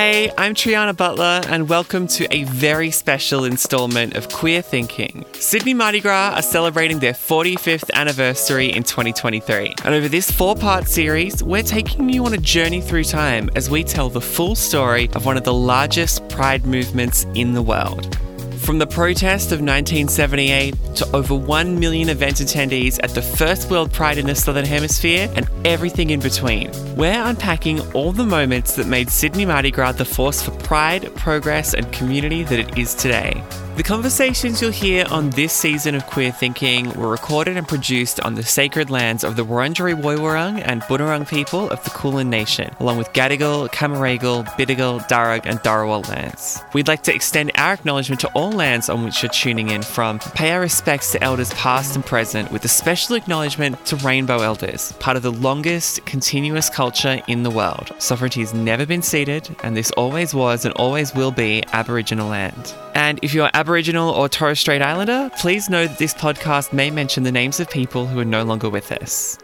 Hey, 0.00 0.32
I'm 0.38 0.54
Triana 0.54 0.96
Butler, 0.96 1.42
and 1.46 1.68
welcome 1.68 2.06
to 2.06 2.26
a 2.34 2.44
very 2.44 2.90
special 2.90 3.44
installment 3.44 4.16
of 4.16 4.30
Queer 4.30 4.62
Thinking. 4.62 5.26
Sydney 5.34 5.74
Mardi 5.74 6.00
Gras 6.00 6.32
are 6.36 6.40
celebrating 6.40 7.00
their 7.00 7.12
45th 7.12 7.90
anniversary 7.92 8.72
in 8.72 8.82
2023. 8.82 9.74
And 9.84 9.94
over 9.94 10.08
this 10.08 10.30
four 10.30 10.56
part 10.56 10.88
series, 10.88 11.44
we're 11.44 11.62
taking 11.62 12.08
you 12.08 12.24
on 12.24 12.32
a 12.32 12.38
journey 12.38 12.80
through 12.80 13.04
time 13.04 13.50
as 13.54 13.68
we 13.68 13.84
tell 13.84 14.08
the 14.08 14.22
full 14.22 14.54
story 14.54 15.10
of 15.12 15.26
one 15.26 15.36
of 15.36 15.44
the 15.44 15.52
largest 15.52 16.26
pride 16.30 16.64
movements 16.64 17.26
in 17.34 17.52
the 17.52 17.60
world. 17.60 18.18
From 18.60 18.78
the 18.78 18.86
protest 18.86 19.52
of 19.52 19.60
1978 19.60 20.74
to 20.96 21.16
over 21.16 21.34
1 21.34 21.80
million 21.80 22.10
event 22.10 22.36
attendees 22.36 23.00
at 23.02 23.10
the 23.10 23.22
first 23.22 23.70
World 23.70 23.90
Pride 23.90 24.18
in 24.18 24.26
the 24.26 24.34
Southern 24.34 24.66
Hemisphere 24.66 25.32
and 25.34 25.48
everything 25.64 26.10
in 26.10 26.20
between, 26.20 26.70
we're 26.94 27.20
unpacking 27.22 27.80
all 27.92 28.12
the 28.12 28.26
moments 28.26 28.76
that 28.76 28.86
made 28.86 29.08
Sydney 29.08 29.46
Mardi 29.46 29.70
Gras 29.70 29.92
the 29.92 30.04
force 30.04 30.42
for 30.42 30.50
pride, 30.62 31.12
progress, 31.16 31.72
and 31.72 31.90
community 31.90 32.42
that 32.44 32.60
it 32.60 32.78
is 32.78 32.94
today. 32.94 33.42
The 33.80 33.84
conversations 33.84 34.60
you'll 34.60 34.72
hear 34.72 35.06
on 35.10 35.30
this 35.30 35.54
season 35.54 35.94
of 35.94 36.04
Queer 36.04 36.32
Thinking 36.32 36.92
were 37.00 37.08
recorded 37.08 37.56
and 37.56 37.66
produced 37.66 38.20
on 38.20 38.34
the 38.34 38.42
sacred 38.42 38.90
lands 38.90 39.24
of 39.24 39.36
the 39.36 39.42
Wurundjeri 39.42 39.94
Woiwurrung 39.94 40.60
and 40.66 40.82
Bunurong 40.82 41.26
people 41.26 41.70
of 41.70 41.82
the 41.84 41.88
Kulin 41.88 42.28
Nation, 42.28 42.74
along 42.78 42.98
with 42.98 43.10
Gadigal, 43.14 43.70
Cammeraygal, 43.70 44.44
Bidigal, 44.48 45.08
Darug, 45.08 45.46
and 45.46 45.58
Dharawal 45.60 46.06
lands. 46.10 46.62
We'd 46.74 46.88
like 46.88 47.04
to 47.04 47.14
extend 47.14 47.52
our 47.54 47.72
acknowledgement 47.72 48.20
to 48.20 48.28
all 48.34 48.52
lands 48.52 48.90
on 48.90 49.02
which 49.02 49.22
you're 49.22 49.30
tuning 49.30 49.70
in 49.70 49.80
from, 49.80 50.18
pay 50.18 50.50
our 50.50 50.60
respects 50.60 51.12
to 51.12 51.24
elders 51.24 51.54
past 51.54 51.96
and 51.96 52.04
present, 52.04 52.52
with 52.52 52.62
a 52.66 52.68
special 52.68 53.16
acknowledgement 53.16 53.82
to 53.86 53.96
Rainbow 53.96 54.42
Elders, 54.42 54.92
part 55.00 55.16
of 55.16 55.22
the 55.22 55.32
longest 55.32 56.04
continuous 56.04 56.68
culture 56.68 57.22
in 57.28 57.44
the 57.44 57.50
world. 57.50 57.92
Sovereignty 57.96 58.40
has 58.40 58.52
never 58.52 58.84
been 58.84 59.00
ceded, 59.00 59.48
and 59.62 59.74
this 59.74 59.90
always 59.92 60.34
was 60.34 60.66
and 60.66 60.74
always 60.74 61.14
will 61.14 61.32
be 61.32 61.64
Aboriginal 61.72 62.28
land. 62.28 62.74
And 62.94 63.18
if 63.22 63.32
you're 63.32 63.48
Aboriginal 63.54 63.69
or 64.10 64.28
Torres 64.28 64.60
Strait 64.60 64.82
Islander, 64.82 65.30
please 65.38 65.70
know 65.70 65.86
that 65.86 65.98
this 65.98 66.14
podcast 66.14 66.72
may 66.72 66.90
mention 66.90 67.22
the 67.22 67.32
names 67.32 67.60
of 67.60 67.70
people 67.70 68.06
who 68.06 68.18
are 68.18 68.24
no 68.24 68.42
longer 68.42 68.68
with 68.68 68.90
us. 68.92 69.38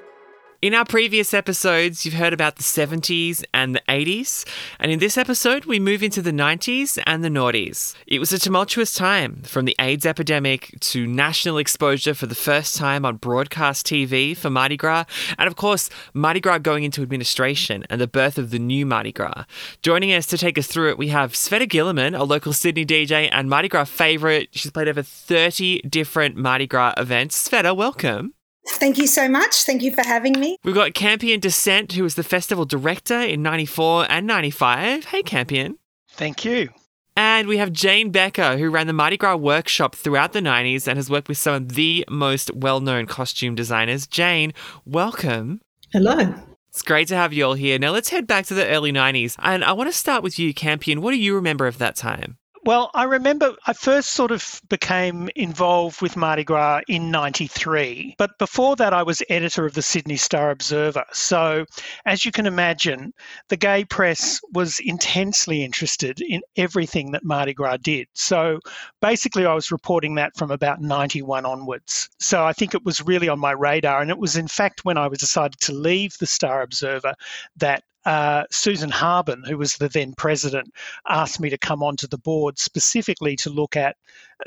In 0.63 0.73
our 0.73 0.87
previous 0.87 1.35
episodes, 1.35 2.07
you've 2.07 2.15
heard 2.15 2.33
about 2.33 2.57
the 2.57 2.63
70s 2.63 3.45
and 3.53 3.75
the 3.75 3.83
80s, 3.91 4.49
and 4.81 4.91
in 4.91 5.01
this 5.01 5.19
episode, 5.19 5.67
we 5.67 5.79
move 5.79 6.03
into 6.03 6.23
the 6.23 6.31
90s 6.31 6.99
and 7.05 7.23
the 7.23 7.29
noughties. 7.29 7.95
It 8.07 8.21
was 8.21 8.33
a 8.33 8.39
tumultuous 8.39 8.95
time, 8.95 9.43
from 9.43 9.67
the 9.67 9.77
AIDS 9.79 10.07
epidemic 10.07 10.75
to 10.81 11.07
national 11.07 11.59
exposure 11.59 12.15
for 12.15 12.25
the 12.25 12.35
first 12.35 12.75
time 12.75 13.05
on 13.05 13.17
broadcast 13.17 13.85
TV 13.85 14.35
for 14.35 14.49
Mardi 14.49 14.79
Gras, 14.79 15.05
and 15.39 15.47
of 15.47 15.57
course, 15.57 15.91
Mardi 16.15 16.41
Gras 16.41 16.59
going 16.59 16.85
into 16.85 17.03
administration 17.03 17.85
and 17.91 18.01
the 18.01 18.07
birth 18.07 18.39
of 18.39 18.49
the 18.49 18.59
new 18.59 18.87
Mardi 18.87 19.13
Gras. 19.13 19.45
Joining 19.83 20.15
us 20.15 20.25
to 20.25 20.39
take 20.39 20.57
us 20.57 20.67
through 20.67 20.89
it, 20.89 20.97
we 20.97 21.09
have 21.09 21.35
Sveta 21.35 21.69
Gilerman, 21.69 22.19
a 22.19 22.25
local 22.25 22.55
Sydney 22.55 22.87
DJ 22.87 23.29
and 23.31 23.51
Mardi 23.51 23.69
Gras 23.69 23.85
favourite. 23.85 24.49
She's 24.53 24.71
played 24.71 24.89
over 24.89 25.03
30 25.03 25.83
different 25.83 26.35
Mardi 26.35 26.67
Gras 26.67 26.95
events. 26.97 27.47
Sveta, 27.47 27.77
welcome. 27.77 28.33
Thank 28.69 28.99
you 28.99 29.07
so 29.07 29.29
much. 29.29 29.65
Thank 29.65 29.83
you 29.83 29.95
for 29.95 30.03
having 30.03 30.39
me. 30.39 30.59
We've 30.65 30.75
got 30.75 30.95
Campion 30.95 31.41
Decent, 31.41 31.93
who 31.93 32.03
was 32.03 32.15
the 32.15 32.23
festival 32.23 32.65
director 32.65 33.21
in 33.21 33.43
94 33.43 34.07
and 34.11 34.27
95. 34.27 35.07
Hey, 35.07 35.23
Campion. 35.23 35.79
Thank 36.11 36.45
you. 36.45 36.71
And 37.17 37.49
we 37.49 37.57
have 37.57 37.73
Jane 37.73 38.11
Becker, 38.11 38.59
who 38.59 38.69
ran 38.69 38.87
the 38.87 38.93
Mardi 38.93 39.17
Gras 39.17 39.37
workshop 39.37 39.95
throughout 39.95 40.35
the 40.35 40.41
90s 40.41 40.87
and 40.87 40.99
has 40.99 41.09
worked 41.09 41.29
with 41.29 41.39
some 41.39 41.55
of 41.55 41.69
the 41.71 42.05
most 42.11 42.55
well 42.55 42.81
known 42.81 43.07
costume 43.07 43.55
designers. 43.55 44.07
Jane, 44.07 44.53
welcome. 44.85 45.63
Hello. 45.93 46.35
It's 46.69 46.83
great 46.83 47.09
to 47.09 47.17
have 47.17 47.33
you 47.33 47.47
all 47.47 47.55
here. 47.55 47.79
Now 47.79 47.93
let's 47.93 48.11
head 48.11 48.27
back 48.27 48.45
to 48.47 48.55
the 48.55 48.67
early 48.67 48.93
90s. 48.93 49.37
And 49.39 49.65
I 49.65 49.73
want 49.73 49.89
to 49.91 49.97
start 49.97 50.23
with 50.23 50.39
you, 50.39 50.53
Campion. 50.53 51.01
What 51.01 51.13
do 51.13 51.17
you 51.17 51.35
remember 51.35 51.67
of 51.67 51.79
that 51.79 51.97
time? 51.97 52.37
Well, 52.67 52.91
I 52.95 53.05
remember 53.05 53.55
I 53.69 53.73
first 53.75 54.11
sort 54.11 54.33
of 54.33 54.61
became 54.69 55.31
involved 55.37 56.03
with 56.03 56.17
Mardi 56.17 56.43
Gras 56.43 56.81
in 56.89 57.13
93. 57.13 58.17
But 58.19 58.37
before 58.41 58.75
that, 58.75 58.93
I 58.93 59.05
was 59.05 59.23
editor 59.29 59.67
of 59.67 59.75
the 59.75 59.83
Sydney 59.83 60.17
Star 60.17 60.51
Observer. 60.51 61.05
So, 61.13 61.65
as 62.07 62.25
you 62.25 62.33
can 62.33 62.45
imagine, 62.45 63.15
the 63.51 63.57
gay 63.57 63.85
press 63.85 64.41
was 64.53 64.81
intensely 64.81 65.63
interested 65.63 66.21
in 66.21 66.43
everything 66.57 67.13
that 67.13 67.23
Mardi 67.23 67.55
Gras 67.55 67.77
did. 67.77 68.09
So, 68.15 68.59
basically, 69.01 69.47
I 69.47 69.55
was 69.55 69.71
reporting 69.71 70.17
that 70.17 70.37
from 70.37 70.51
about 70.51 70.81
91 70.81 71.47
onwards. 71.47 72.11
So, 72.19 72.45
I 72.45 72.53
think 72.53 72.75
it 72.75 72.85
was 72.85 73.01
really 73.01 73.29
on 73.29 73.39
my 73.39 73.53
radar. 73.53 74.01
And 74.01 74.11
it 74.11 74.19
was, 74.19 74.37
in 74.37 74.49
fact, 74.49 74.85
when 74.85 74.99
I 74.99 75.07
was 75.07 75.21
decided 75.21 75.61
to 75.61 75.73
leave 75.73 76.19
the 76.19 76.27
Star 76.27 76.63
Observer 76.63 77.15
that 77.59 77.85
uh, 78.07 78.45
Susan 78.51 78.89
Harben, 78.91 79.43
who 79.45 79.59
was 79.59 79.75
the 79.75 79.89
then 79.89 80.15
president, 80.17 80.73
asked 81.09 81.41
me 81.41 81.51
to 81.51 81.59
come 81.59 81.83
onto 81.83 82.07
the 82.07 82.19
board 82.19 82.59
specifically 82.59 83.37
to 83.37 83.51
look 83.51 83.77
at 83.77 83.97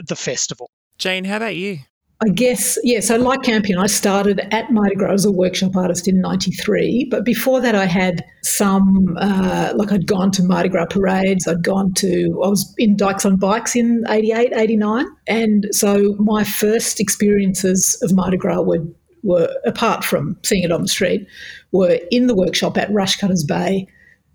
the 0.08 0.16
festival. 0.16 0.72
Jane, 0.98 1.26
how 1.26 1.38
about 1.38 1.56
you? 1.56 1.80
I 2.22 2.28
guess, 2.28 2.78
yeah, 2.84 3.00
so 3.00 3.16
like 3.16 3.44
Campion, 3.44 3.80
I 3.80 3.88
started 3.88 4.42
at 4.52 4.72
Mardi 4.72 4.96
Gras 4.96 5.14
as 5.14 5.26
a 5.26 5.32
workshop 5.32 5.78
artist 5.78 6.06
in 6.06 6.20
93. 6.20 7.08
But 7.10 7.24
before 7.24 7.62
that, 7.62 7.76
I 7.76 7.86
had 7.86 8.26
some, 8.44 9.18
uh, 9.22 9.72
like 9.76 9.94
I'd 9.94 10.06
gone 10.06 10.32
to 10.32 10.44
Mardi 10.44 10.68
Gras 10.68 10.88
parades, 10.88 11.48
I'd 11.48 11.64
gone 11.64 11.94
to, 11.94 12.42
I 12.44 12.50
was 12.50 12.74
in 12.78 12.98
Dykes 12.98 13.24
on 13.24 13.38
Bikes 13.38 13.74
in 13.74 14.04
88, 14.10 14.52
89. 14.54 15.06
And 15.28 15.68
so 15.72 16.16
my 16.20 16.44
first 16.44 17.00
experiences 17.00 17.98
of 18.02 18.14
Mardi 18.14 18.36
Gras 18.36 18.64
were 18.64 18.86
were, 19.24 19.54
apart 19.66 20.04
from 20.04 20.38
seeing 20.44 20.64
it 20.64 20.72
on 20.72 20.82
the 20.82 20.88
street, 20.88 21.28
were 21.72 22.00
in 22.12 22.28
the 22.28 22.36
workshop 22.36 22.78
at 22.78 22.90
Rushcutters 22.90 23.48
Bay, 23.48 23.88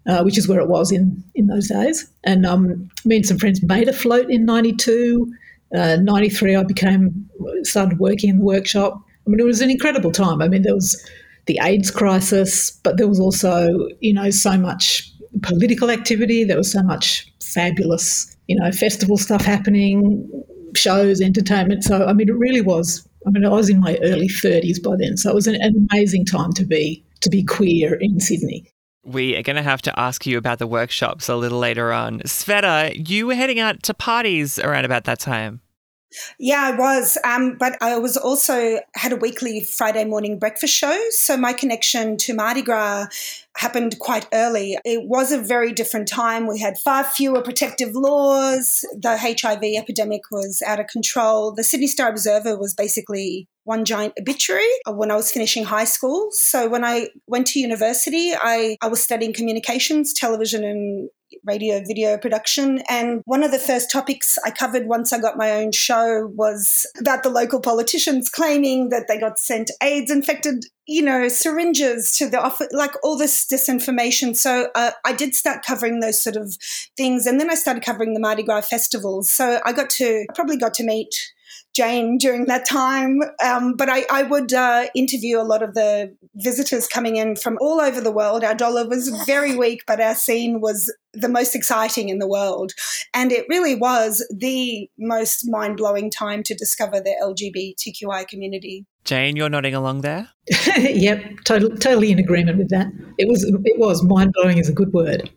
uh, 0.06 0.22
which 0.22 0.38
is 0.38 0.48
where 0.48 0.60
it 0.60 0.68
was 0.68 0.92
in, 0.92 1.22
in 1.34 1.46
those 1.46 1.68
days. 1.68 2.08
And 2.24 2.44
um, 2.44 2.90
me 3.04 3.16
and 3.16 3.26
some 3.26 3.38
friends 3.38 3.62
made 3.62 3.88
a 3.88 3.92
float 3.92 4.30
in 4.30 4.44
92. 4.44 5.32
Uh, 5.74 5.96
93, 5.96 6.56
I 6.56 6.62
became, 6.62 7.28
started 7.62 7.98
working 7.98 8.30
in 8.30 8.38
the 8.38 8.44
workshop. 8.44 9.00
I 9.26 9.30
mean, 9.30 9.40
it 9.40 9.46
was 9.46 9.60
an 9.60 9.70
incredible 9.70 10.12
time. 10.12 10.42
I 10.42 10.48
mean, 10.48 10.62
there 10.62 10.74
was 10.74 11.02
the 11.46 11.58
AIDS 11.62 11.90
crisis, 11.90 12.70
but 12.70 12.96
there 12.96 13.08
was 13.08 13.18
also, 13.20 13.88
you 14.00 14.12
know, 14.12 14.30
so 14.30 14.56
much 14.56 15.10
political 15.42 15.90
activity. 15.90 16.44
There 16.44 16.56
was 16.56 16.70
so 16.70 16.82
much 16.82 17.32
fabulous, 17.42 18.34
you 18.46 18.56
know, 18.56 18.70
festival 18.72 19.16
stuff 19.16 19.44
happening, 19.44 20.28
shows, 20.74 21.20
entertainment. 21.20 21.84
So, 21.84 22.06
I 22.06 22.12
mean, 22.12 22.28
it 22.28 22.36
really 22.36 22.60
was 22.60 23.06
I 23.26 23.30
mean, 23.30 23.44
I 23.44 23.48
was 23.48 23.70
in 23.70 23.80
my 23.80 23.98
early 24.02 24.28
30s 24.28 24.82
by 24.82 24.96
then, 24.98 25.16
so 25.16 25.30
it 25.30 25.34
was 25.34 25.46
an, 25.46 25.56
an 25.56 25.88
amazing 25.90 26.26
time 26.26 26.52
to 26.54 26.64
be 26.64 27.04
to 27.20 27.30
be 27.30 27.42
queer 27.42 27.94
in 27.94 28.20
Sydney. 28.20 28.66
We 29.04 29.36
are 29.36 29.42
going 29.42 29.56
to 29.56 29.62
have 29.62 29.82
to 29.82 29.98
ask 29.98 30.26
you 30.26 30.38
about 30.38 30.58
the 30.58 30.66
workshops 30.66 31.28
a 31.28 31.36
little 31.36 31.58
later 31.58 31.92
on. 31.92 32.20
Sveta, 32.20 33.08
you 33.08 33.26
were 33.26 33.34
heading 33.34 33.58
out 33.58 33.82
to 33.84 33.94
parties 33.94 34.58
around 34.58 34.84
about 34.84 35.04
that 35.04 35.20
time. 35.20 35.60
Yeah, 36.38 36.62
I 36.62 36.76
was. 36.76 37.18
Um, 37.24 37.56
but 37.58 37.76
I 37.82 37.98
was 37.98 38.16
also 38.16 38.78
had 38.94 39.12
a 39.12 39.16
weekly 39.16 39.62
Friday 39.62 40.04
morning 40.04 40.38
breakfast 40.38 40.74
show. 40.74 40.98
So 41.10 41.36
my 41.36 41.52
connection 41.52 42.16
to 42.18 42.34
Mardi 42.34 42.62
Gras 42.62 43.06
happened 43.56 43.98
quite 43.98 44.26
early. 44.32 44.76
It 44.84 45.08
was 45.08 45.32
a 45.32 45.38
very 45.38 45.72
different 45.72 46.08
time. 46.08 46.46
We 46.46 46.58
had 46.58 46.78
far 46.78 47.04
fewer 47.04 47.42
protective 47.42 47.94
laws. 47.94 48.84
The 48.96 49.16
HIV 49.16 49.62
epidemic 49.76 50.30
was 50.30 50.62
out 50.66 50.80
of 50.80 50.88
control. 50.88 51.52
The 51.52 51.64
Sydney 51.64 51.86
Star 51.86 52.08
Observer 52.08 52.58
was 52.58 52.74
basically 52.74 53.48
one 53.64 53.84
giant 53.84 54.14
obituary 54.20 54.68
when 54.86 55.10
I 55.10 55.16
was 55.16 55.30
finishing 55.30 55.64
high 55.64 55.84
school. 55.84 56.28
So 56.32 56.68
when 56.68 56.84
I 56.84 57.08
went 57.26 57.46
to 57.48 57.60
university, 57.60 58.32
I, 58.34 58.76
I 58.82 58.88
was 58.88 59.02
studying 59.02 59.32
communications, 59.32 60.12
television 60.12 60.64
and 60.64 61.08
radio 61.44 61.82
video 61.84 62.16
production. 62.16 62.82
And 62.88 63.22
one 63.24 63.42
of 63.42 63.50
the 63.50 63.58
first 63.58 63.90
topics 63.90 64.38
I 64.44 64.50
covered 64.50 64.86
once 64.86 65.12
I 65.12 65.20
got 65.20 65.36
my 65.36 65.50
own 65.52 65.72
show 65.72 66.30
was 66.34 66.86
about 66.98 67.22
the 67.22 67.28
local 67.28 67.60
politicians 67.60 68.28
claiming 68.30 68.90
that 68.90 69.08
they 69.08 69.18
got 69.18 69.38
sent 69.38 69.70
AIDS 69.82 70.10
infected, 70.10 70.66
you 70.86 71.02
know, 71.02 71.28
syringes 71.28 72.16
to 72.18 72.28
the 72.28 72.40
office, 72.40 72.68
like 72.72 72.92
all 73.02 73.16
this 73.16 73.43
disinformation. 73.46 74.36
So 74.36 74.68
uh, 74.74 74.92
I 75.04 75.12
did 75.12 75.34
start 75.34 75.64
covering 75.64 76.00
those 76.00 76.20
sort 76.20 76.36
of 76.36 76.54
things. 76.96 77.26
And 77.26 77.40
then 77.40 77.50
I 77.50 77.54
started 77.54 77.84
covering 77.84 78.14
the 78.14 78.20
Mardi 78.20 78.42
Gras 78.42 78.62
festivals. 78.62 79.30
So 79.30 79.60
I 79.64 79.72
got 79.72 79.90
to, 79.90 80.26
I 80.28 80.32
probably 80.34 80.56
got 80.56 80.74
to 80.74 80.84
meet 80.84 81.14
Jane 81.74 82.18
during 82.18 82.46
that 82.46 82.64
time. 82.64 83.20
Um, 83.44 83.74
but 83.74 83.88
I, 83.88 84.04
I 84.10 84.22
would 84.22 84.52
uh, 84.52 84.86
interview 84.94 85.40
a 85.40 85.42
lot 85.42 85.62
of 85.62 85.74
the 85.74 86.16
visitors 86.36 86.86
coming 86.86 87.16
in 87.16 87.34
from 87.36 87.58
all 87.60 87.80
over 87.80 88.00
the 88.00 88.12
world. 88.12 88.44
Our 88.44 88.54
dollar 88.54 88.88
was 88.88 89.08
very 89.26 89.56
weak, 89.58 89.82
but 89.86 90.00
our 90.00 90.14
scene 90.14 90.60
was 90.60 90.94
the 91.12 91.28
most 91.28 91.54
exciting 91.54 92.08
in 92.08 92.20
the 92.20 92.28
world. 92.28 92.72
And 93.12 93.32
it 93.32 93.46
really 93.48 93.74
was 93.74 94.24
the 94.34 94.88
most 94.98 95.48
mind 95.48 95.76
blowing 95.76 96.10
time 96.10 96.42
to 96.44 96.54
discover 96.54 97.00
the 97.00 97.16
LGBTQI 97.20 98.28
community. 98.28 98.86
Jane, 99.04 99.36
you're 99.36 99.48
nodding 99.48 99.74
along 99.74 100.00
there. 100.00 100.28
yep, 100.78 101.22
totally, 101.44 101.76
totally 101.78 102.10
in 102.10 102.18
agreement 102.18 102.58
with 102.58 102.70
that. 102.70 102.88
It 103.18 103.28
was, 103.28 103.44
it 103.44 103.78
was 103.78 104.02
mind 104.02 104.32
blowing 104.34 104.58
is 104.58 104.68
a 104.68 104.72
good 104.72 104.92
word. 104.92 105.30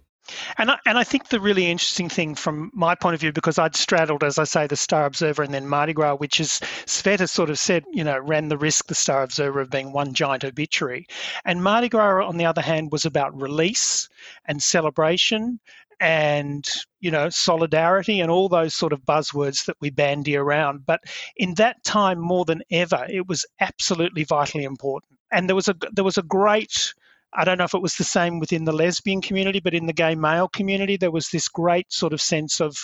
And 0.57 0.71
I, 0.71 0.77
and 0.85 0.97
I 0.97 1.03
think 1.03 1.29
the 1.29 1.39
really 1.39 1.71
interesting 1.71 2.09
thing 2.09 2.35
from 2.35 2.69
my 2.73 2.95
point 2.95 3.13
of 3.13 3.21
view, 3.21 3.31
because 3.31 3.57
I'd 3.57 3.75
straddled, 3.75 4.23
as 4.23 4.37
I 4.37 4.43
say, 4.43 4.67
the 4.67 4.75
Star 4.75 5.05
Observer 5.05 5.43
and 5.43 5.53
then 5.53 5.67
Mardi 5.67 5.93
Gras, 5.93 6.15
which 6.15 6.39
is 6.39 6.59
Sveta 6.85 7.29
sort 7.29 7.49
of 7.49 7.57
said, 7.57 7.85
you 7.91 8.03
know, 8.03 8.19
ran 8.19 8.49
the 8.49 8.57
risk, 8.57 8.87
the 8.87 8.95
Star 8.95 9.23
Observer, 9.23 9.61
of 9.61 9.69
being 9.69 9.93
one 9.93 10.13
giant 10.13 10.43
obituary. 10.43 11.07
And 11.45 11.63
Mardi 11.63 11.87
Gras, 11.87 12.27
on 12.27 12.37
the 12.37 12.45
other 12.45 12.61
hand, 12.61 12.91
was 12.91 13.05
about 13.05 13.39
release 13.39 14.09
and 14.45 14.61
celebration 14.61 15.59
and 15.99 16.65
you 16.99 17.09
know 17.09 17.29
solidarity 17.29 18.19
and 18.21 18.29
all 18.29 18.49
those 18.49 18.75
sort 18.75 18.94
of 18.94 19.01
buzzwords 19.01 19.65
that 19.65 19.77
we 19.81 19.89
bandy 19.89 20.35
around 20.35 20.85
but 20.85 21.01
in 21.35 21.53
that 21.55 21.83
time 21.83 22.19
more 22.19 22.45
than 22.45 22.61
ever 22.71 23.05
it 23.09 23.27
was 23.27 23.45
absolutely 23.59 24.23
vitally 24.23 24.63
important 24.63 25.17
and 25.31 25.47
there 25.47 25.55
was 25.55 25.67
a 25.67 25.75
there 25.94 26.03
was 26.03 26.17
a 26.17 26.23
great 26.23 26.94
I 27.33 27.44
don't 27.44 27.57
know 27.57 27.65
if 27.65 27.73
it 27.73 27.81
was 27.81 27.95
the 27.95 28.03
same 28.03 28.39
within 28.39 28.63
the 28.63 28.71
lesbian 28.71 29.21
community, 29.21 29.59
but 29.59 29.73
in 29.73 29.85
the 29.85 29.94
gay 29.94 30.15
male 30.15 30.47
community, 30.47 30.95
there 30.95 31.11
was 31.11 31.29
this 31.29 31.47
great 31.49 31.91
sort 31.91 32.13
of 32.13 32.21
sense 32.21 32.61
of 32.61 32.77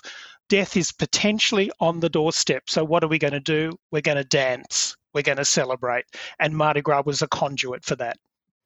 death 0.49 0.75
is 0.75 0.91
potentially 0.91 1.71
on 1.79 2.01
the 2.01 2.09
doorstep. 2.09 2.69
So, 2.69 2.83
what 2.83 3.03
are 3.03 3.07
we 3.07 3.19
going 3.19 3.33
to 3.33 3.39
do? 3.39 3.71
We're 3.91 4.01
going 4.01 4.17
to 4.17 4.23
dance, 4.23 4.95
we're 5.13 5.23
going 5.23 5.37
to 5.37 5.45
celebrate. 5.45 6.05
And 6.39 6.55
Mardi 6.55 6.81
Gras 6.81 7.03
was 7.05 7.21
a 7.21 7.27
conduit 7.27 7.85
for 7.85 7.95
that. 7.95 8.17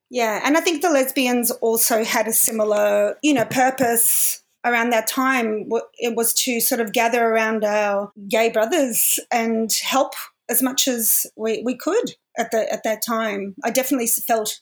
Yeah, 0.09 0.41
and 0.43 0.57
I 0.57 0.61
think 0.61 0.81
the 0.81 0.89
lesbians 0.89 1.51
also 1.51 2.03
had 2.03 2.27
a 2.27 2.33
similar, 2.33 3.17
you 3.21 3.33
know, 3.33 3.45
purpose 3.45 4.41
around 4.65 4.91
that 4.91 5.07
time. 5.07 5.69
It 5.97 6.15
was 6.15 6.33
to 6.35 6.59
sort 6.61 6.81
of 6.81 6.93
gather 6.93 7.25
around 7.25 7.63
our 7.63 8.11
gay 8.29 8.49
brothers 8.49 9.19
and 9.31 9.71
help 9.83 10.13
as 10.49 10.61
much 10.61 10.87
as 10.87 11.27
we, 11.35 11.61
we 11.63 11.75
could 11.75 12.15
at 12.37 12.51
the 12.51 12.71
at 12.71 12.83
that 12.83 13.01
time. 13.05 13.55
I 13.63 13.71
definitely 13.71 14.07
felt 14.07 14.59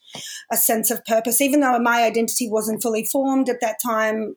a 0.51 0.57
sense 0.57 0.89
of 0.89 1.05
purpose, 1.05 1.41
even 1.41 1.59
though 1.59 1.77
my 1.79 2.03
identity 2.03 2.49
wasn't 2.49 2.81
fully 2.81 3.05
formed 3.05 3.49
at 3.49 3.61
that 3.61 3.77
time. 3.85 4.35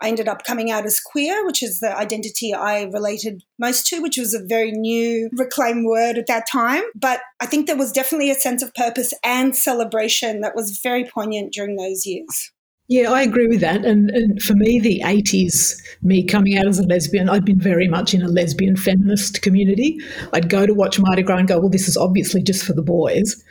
I 0.00 0.08
ended 0.08 0.28
up 0.28 0.44
coming 0.44 0.70
out 0.70 0.86
as 0.86 1.00
queer, 1.00 1.44
which 1.46 1.62
is 1.62 1.80
the 1.80 1.96
identity 1.96 2.52
I 2.54 2.84
related 2.84 3.44
most 3.58 3.86
to, 3.88 4.00
which 4.00 4.18
was 4.18 4.34
a 4.34 4.44
very 4.44 4.72
new 4.72 5.30
reclaimed 5.32 5.86
word 5.86 6.18
at 6.18 6.26
that 6.26 6.46
time. 6.50 6.82
But 6.94 7.20
I 7.40 7.46
think 7.46 7.66
there 7.66 7.76
was 7.76 7.92
definitely 7.92 8.30
a 8.30 8.34
sense 8.34 8.62
of 8.62 8.74
purpose 8.74 9.12
and 9.24 9.56
celebration 9.56 10.40
that 10.40 10.54
was 10.54 10.80
very 10.80 11.04
poignant 11.04 11.52
during 11.52 11.76
those 11.76 12.06
years. 12.06 12.52
Yeah, 12.88 13.10
I 13.10 13.22
agree 13.22 13.48
with 13.48 13.60
that. 13.62 13.84
And, 13.84 14.10
and, 14.10 14.40
for 14.40 14.54
me, 14.54 14.78
the 14.78 15.00
80s, 15.04 15.74
me 16.02 16.22
coming 16.22 16.56
out 16.56 16.68
as 16.68 16.78
a 16.78 16.84
lesbian, 16.84 17.28
I'd 17.28 17.44
been 17.44 17.58
very 17.58 17.88
much 17.88 18.14
in 18.14 18.22
a 18.22 18.28
lesbian 18.28 18.76
feminist 18.76 19.42
community. 19.42 19.98
I'd 20.32 20.48
go 20.48 20.66
to 20.66 20.74
watch 20.74 21.00
Mardi 21.00 21.22
Gras 21.22 21.38
and 21.38 21.48
go, 21.48 21.58
well, 21.58 21.68
this 21.68 21.88
is 21.88 21.96
obviously 21.96 22.44
just 22.44 22.64
for 22.64 22.74
the 22.74 22.82
boys. 22.82 23.42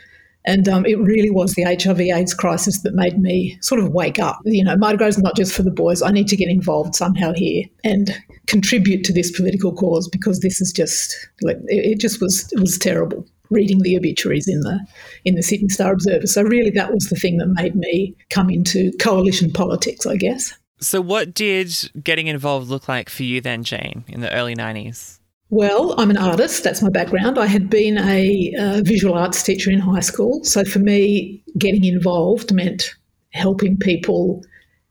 And 0.46 0.68
um, 0.68 0.86
it 0.86 0.98
really 0.98 1.30
was 1.30 1.54
the 1.54 1.64
HIV 1.64 2.00
AIDS 2.00 2.32
crisis 2.32 2.82
that 2.82 2.94
made 2.94 3.18
me 3.18 3.58
sort 3.60 3.80
of 3.80 3.92
wake 3.92 4.20
up. 4.20 4.40
You 4.44 4.64
know, 4.64 4.76
Mardi 4.76 4.96
Gras 4.96 5.08
is 5.08 5.18
not 5.18 5.36
just 5.36 5.52
for 5.52 5.62
the 5.62 5.72
boys. 5.72 6.02
I 6.02 6.10
need 6.10 6.28
to 6.28 6.36
get 6.36 6.48
involved 6.48 6.94
somehow 6.94 7.32
here 7.34 7.64
and 7.82 8.16
contribute 8.46 9.04
to 9.04 9.12
this 9.12 9.30
political 9.30 9.72
cause 9.72 10.08
because 10.08 10.40
this 10.40 10.60
is 10.60 10.72
just 10.72 11.16
like 11.42 11.58
it, 11.66 11.98
just 11.98 12.20
was 12.20 12.50
it 12.52 12.60
was 12.60 12.78
terrible 12.78 13.26
reading 13.50 13.80
the 13.80 13.96
obituaries 13.96 14.48
in 14.48 14.60
the 14.60 14.78
in 15.24 15.34
the 15.34 15.42
Sydney 15.42 15.68
Star 15.68 15.92
Observer. 15.92 16.26
So 16.26 16.42
really 16.42 16.70
that 16.70 16.92
was 16.92 17.08
the 17.08 17.16
thing 17.16 17.38
that 17.38 17.48
made 17.48 17.74
me 17.74 18.14
come 18.30 18.48
into 18.48 18.92
coalition 19.00 19.52
politics, 19.52 20.06
I 20.06 20.16
guess. 20.16 20.52
So 20.78 21.00
what 21.00 21.34
did 21.34 21.74
getting 22.02 22.26
involved 22.26 22.68
look 22.68 22.86
like 22.86 23.08
for 23.08 23.22
you 23.22 23.40
then, 23.40 23.64
Jane, 23.64 24.04
in 24.08 24.20
the 24.20 24.32
early 24.32 24.54
90s? 24.54 25.18
Well, 25.50 25.94
I'm 25.98 26.10
an 26.10 26.16
artist. 26.16 26.64
That's 26.64 26.82
my 26.82 26.90
background. 26.90 27.38
I 27.38 27.46
had 27.46 27.70
been 27.70 27.98
a, 27.98 28.52
a 28.58 28.82
visual 28.82 29.14
arts 29.14 29.42
teacher 29.42 29.70
in 29.70 29.78
high 29.78 30.00
school. 30.00 30.42
So 30.42 30.64
for 30.64 30.80
me, 30.80 31.42
getting 31.56 31.84
involved 31.84 32.52
meant 32.52 32.94
helping 33.32 33.76
people 33.76 34.42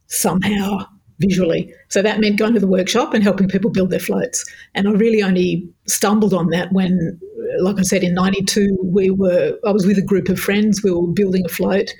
somehow 0.07 0.85
visually. 1.19 1.73
So 1.89 2.01
that 2.01 2.19
meant 2.19 2.39
going 2.39 2.53
to 2.53 2.59
the 2.59 2.67
workshop 2.67 3.13
and 3.13 3.23
helping 3.23 3.47
people 3.49 3.69
build 3.69 3.89
their 3.89 3.99
floats. 3.99 4.45
And 4.75 4.87
I 4.87 4.91
really 4.91 5.21
only 5.23 5.67
stumbled 5.87 6.33
on 6.33 6.49
that 6.51 6.71
when, 6.71 7.19
like 7.59 7.79
I 7.79 7.83
said, 7.83 8.03
in 8.03 8.13
'92, 8.13 8.77
we 8.83 9.09
were 9.09 9.57
I 9.65 9.71
was 9.71 9.85
with 9.85 9.97
a 9.97 10.01
group 10.01 10.29
of 10.29 10.39
friends. 10.39 10.83
We 10.83 10.91
were 10.91 11.07
building 11.07 11.43
a 11.45 11.49
float, 11.49 11.93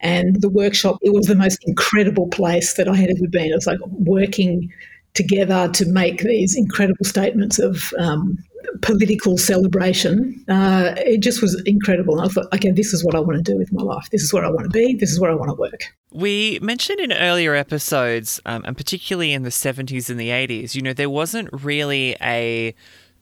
and 0.00 0.40
the 0.42 0.48
workshop 0.50 0.98
it 1.02 1.12
was 1.14 1.26
the 1.26 1.34
most 1.34 1.58
incredible 1.66 2.28
place 2.28 2.74
that 2.74 2.88
I 2.88 2.96
had 2.96 3.10
ever 3.10 3.28
been. 3.30 3.50
It 3.52 3.54
was 3.54 3.66
like 3.66 3.78
working 3.86 4.70
together 5.14 5.68
to 5.68 5.86
make 5.86 6.22
these 6.22 6.56
incredible 6.56 7.04
statements 7.04 7.58
of 7.58 7.92
um, 7.98 8.38
political 8.80 9.36
celebration. 9.36 10.42
Uh, 10.48 10.94
it 10.98 11.20
just 11.20 11.42
was 11.42 11.60
incredible. 11.66 12.18
And 12.18 12.28
I 12.28 12.32
thought, 12.32 12.52
okay, 12.54 12.70
this 12.70 12.92
is 12.92 13.04
what 13.04 13.14
I 13.14 13.20
want 13.20 13.36
to 13.36 13.42
do 13.42 13.58
with 13.58 13.72
my 13.72 13.82
life. 13.82 14.08
This 14.10 14.22
is 14.22 14.32
where 14.32 14.44
I 14.44 14.48
want 14.48 14.64
to 14.64 14.70
be. 14.70 14.94
This 14.94 15.10
is 15.10 15.20
where 15.20 15.30
I 15.30 15.34
want 15.34 15.50
to 15.50 15.54
work. 15.54 15.94
We 16.12 16.58
mentioned 16.62 17.00
in 17.00 17.12
earlier 17.12 17.54
episodes, 17.54 18.40
um, 18.46 18.64
and 18.64 18.76
particularly 18.76 19.32
in 19.32 19.42
the 19.42 19.50
70s 19.50 20.08
and 20.08 20.18
the 20.18 20.28
80s, 20.28 20.74
you 20.74 20.82
know, 20.82 20.92
there 20.92 21.10
wasn't 21.10 21.48
really 21.52 22.16
a 22.20 22.74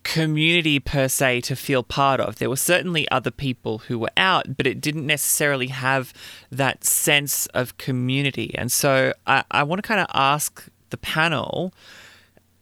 community 0.02 0.80
per 0.80 1.08
se 1.08 1.42
to 1.42 1.56
feel 1.56 1.82
part 1.82 2.20
of. 2.20 2.36
There 2.36 2.48
were 2.48 2.56
certainly 2.56 3.08
other 3.10 3.30
people 3.30 3.78
who 3.78 3.98
were 3.98 4.10
out, 4.16 4.56
but 4.56 4.66
it 4.66 4.80
didn't 4.80 5.06
necessarily 5.06 5.66
have 5.68 6.12
that 6.50 6.84
sense 6.84 7.46
of 7.48 7.76
community. 7.76 8.54
And 8.56 8.72
so 8.72 9.12
I, 9.26 9.44
I 9.50 9.62
want 9.62 9.82
to 9.82 9.86
kind 9.86 10.00
of 10.00 10.06
ask 10.14 10.68
the 10.90 10.98
panel 10.98 11.72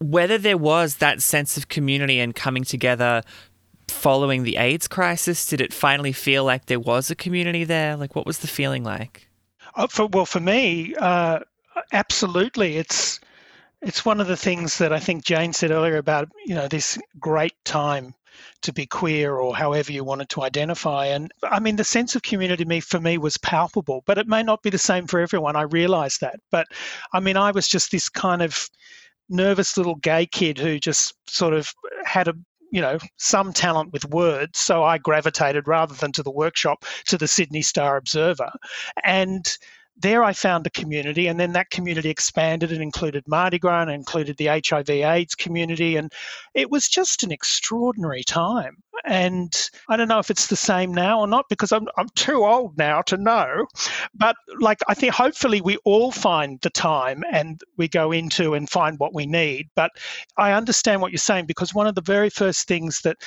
whether 0.00 0.38
there 0.38 0.56
was 0.56 0.96
that 0.96 1.22
sense 1.22 1.56
of 1.56 1.68
community 1.68 2.20
and 2.20 2.34
coming 2.34 2.64
together 2.64 3.22
following 3.88 4.44
the 4.44 4.56
AIDS 4.56 4.88
crisis. 4.88 5.46
Did 5.46 5.60
it 5.60 5.72
finally 5.72 6.12
feel 6.12 6.44
like 6.44 6.66
there 6.66 6.80
was 6.80 7.10
a 7.10 7.16
community 7.16 7.64
there? 7.64 7.96
Like, 7.96 8.14
what 8.14 8.26
was 8.26 8.38
the 8.38 8.46
feeling 8.46 8.84
like? 8.84 9.28
Uh, 9.74 9.86
for, 9.86 10.06
well, 10.06 10.26
for 10.26 10.40
me, 10.40 10.94
uh, 10.96 11.40
absolutely. 11.92 12.76
It's 12.76 13.20
it's 13.80 14.04
one 14.04 14.20
of 14.20 14.26
the 14.26 14.36
things 14.36 14.78
that 14.78 14.92
I 14.92 14.98
think 14.98 15.24
Jane 15.24 15.52
said 15.52 15.70
earlier 15.70 15.98
about 15.98 16.28
you 16.44 16.54
know 16.54 16.68
this 16.68 16.98
great 17.18 17.54
time 17.64 18.14
to 18.62 18.72
be 18.72 18.86
queer 18.86 19.36
or 19.36 19.54
however 19.54 19.92
you 19.92 20.04
wanted 20.04 20.28
to 20.30 20.42
identify. 20.42 21.06
And 21.06 21.30
I 21.42 21.60
mean, 21.60 21.76
the 21.76 21.84
sense 21.84 22.14
of 22.14 22.22
community 22.22 22.64
me 22.64 22.80
for 22.80 23.00
me 23.00 23.18
was 23.18 23.38
palpable, 23.38 24.02
but 24.06 24.18
it 24.18 24.28
may 24.28 24.42
not 24.42 24.62
be 24.62 24.70
the 24.70 24.78
same 24.78 25.06
for 25.06 25.20
everyone. 25.20 25.56
I 25.56 25.62
realize 25.62 26.18
that. 26.20 26.40
But 26.50 26.66
I 27.12 27.20
mean, 27.20 27.36
I 27.36 27.50
was 27.50 27.68
just 27.68 27.90
this 27.90 28.08
kind 28.08 28.42
of 28.42 28.68
nervous 29.28 29.76
little 29.76 29.96
gay 29.96 30.26
kid 30.26 30.58
who 30.58 30.78
just 30.78 31.14
sort 31.28 31.54
of 31.54 31.72
had 32.04 32.28
a 32.28 32.34
you 32.70 32.80
know 32.80 32.98
some 33.16 33.52
talent 33.52 33.92
with 33.92 34.04
words 34.10 34.58
so 34.58 34.84
i 34.84 34.98
gravitated 34.98 35.66
rather 35.66 35.94
than 35.94 36.12
to 36.12 36.22
the 36.22 36.30
workshop 36.30 36.84
to 37.06 37.16
the 37.16 37.28
sydney 37.28 37.62
star 37.62 37.96
observer 37.96 38.50
and 39.04 39.56
there 40.00 40.22
I 40.22 40.32
found 40.32 40.66
a 40.66 40.70
community, 40.70 41.26
and 41.26 41.38
then 41.38 41.52
that 41.52 41.70
community 41.70 42.08
expanded 42.10 42.72
and 42.72 42.82
included 42.82 43.26
Mardi 43.26 43.58
Gras 43.58 43.82
and 43.82 43.90
included 43.90 44.36
the 44.36 44.46
HIV 44.46 44.90
AIDS 44.90 45.34
community. 45.34 45.96
And 45.96 46.12
it 46.54 46.70
was 46.70 46.88
just 46.88 47.22
an 47.22 47.32
extraordinary 47.32 48.22
time. 48.22 48.82
And 49.04 49.70
I 49.88 49.96
don't 49.96 50.08
know 50.08 50.18
if 50.18 50.30
it's 50.30 50.48
the 50.48 50.56
same 50.56 50.92
now 50.92 51.20
or 51.20 51.26
not 51.26 51.48
because 51.48 51.72
I'm, 51.72 51.86
I'm 51.96 52.08
too 52.16 52.44
old 52.44 52.76
now 52.76 53.02
to 53.02 53.16
know. 53.16 53.66
But 54.14 54.36
like, 54.60 54.80
I 54.88 54.94
think 54.94 55.14
hopefully 55.14 55.60
we 55.60 55.76
all 55.84 56.10
find 56.10 56.60
the 56.62 56.70
time 56.70 57.22
and 57.32 57.60
we 57.76 57.88
go 57.88 58.12
into 58.12 58.54
and 58.54 58.68
find 58.68 58.98
what 58.98 59.14
we 59.14 59.26
need. 59.26 59.68
But 59.76 59.92
I 60.36 60.52
understand 60.52 61.00
what 61.00 61.12
you're 61.12 61.18
saying 61.18 61.46
because 61.46 61.74
one 61.74 61.86
of 61.86 61.94
the 61.94 62.00
very 62.00 62.30
first 62.30 62.66
things 62.66 63.00
that 63.02 63.18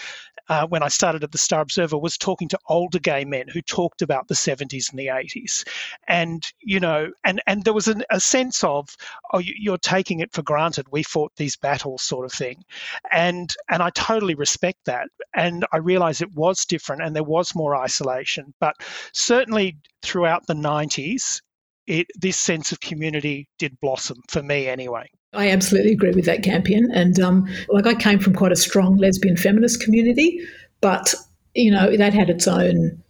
uh, 0.51 0.67
when 0.67 0.83
I 0.83 0.89
started 0.89 1.23
at 1.23 1.31
the 1.31 1.37
Star 1.37 1.61
Observer 1.61 1.97
was 1.97 2.17
talking 2.17 2.49
to 2.49 2.59
older 2.67 2.99
gay 2.99 3.23
men 3.23 3.47
who 3.47 3.61
talked 3.61 4.01
about 4.01 4.27
the 4.27 4.33
70s 4.33 4.89
and 4.89 4.99
the 4.99 5.07
80s. 5.07 5.65
And, 6.09 6.45
you 6.59 6.77
know, 6.77 7.09
and, 7.23 7.41
and 7.47 7.63
there 7.63 7.71
was 7.71 7.87
an, 7.87 8.03
a 8.09 8.19
sense 8.19 8.61
of, 8.61 8.97
oh, 9.31 9.39
you're 9.39 9.77
taking 9.77 10.19
it 10.19 10.33
for 10.33 10.41
granted. 10.41 10.87
We 10.91 11.03
fought 11.03 11.31
these 11.37 11.55
battles 11.55 12.01
sort 12.01 12.25
of 12.25 12.33
thing. 12.33 12.65
And, 13.13 13.55
and 13.69 13.81
I 13.81 13.91
totally 13.91 14.35
respect 14.35 14.79
that. 14.87 15.07
And 15.33 15.65
I 15.71 15.77
realize 15.77 16.21
it 16.21 16.35
was 16.35 16.65
different 16.65 17.01
and 17.01 17.15
there 17.15 17.23
was 17.23 17.55
more 17.55 17.77
isolation. 17.77 18.53
But 18.59 18.75
certainly 19.13 19.77
throughout 20.01 20.47
the 20.47 20.53
90s, 20.53 21.41
it, 21.87 22.07
this 22.19 22.37
sense 22.37 22.73
of 22.73 22.81
community 22.81 23.47
did 23.57 23.79
blossom 23.79 24.17
for 24.27 24.43
me 24.43 24.67
anyway. 24.67 25.09
I 25.33 25.49
absolutely 25.49 25.93
agree 25.93 26.11
with 26.11 26.25
that, 26.25 26.43
Campion. 26.43 26.89
And 26.91 27.19
um, 27.19 27.47
like 27.69 27.87
I 27.87 27.93
came 27.93 28.19
from 28.19 28.33
quite 28.33 28.51
a 28.51 28.57
strong 28.57 28.97
lesbian 28.97 29.37
feminist 29.37 29.81
community, 29.81 30.41
but 30.81 31.13
you 31.55 31.71
know 31.71 31.95
that 31.95 32.13
had 32.13 32.29
its 32.29 32.47
own, 32.47 33.01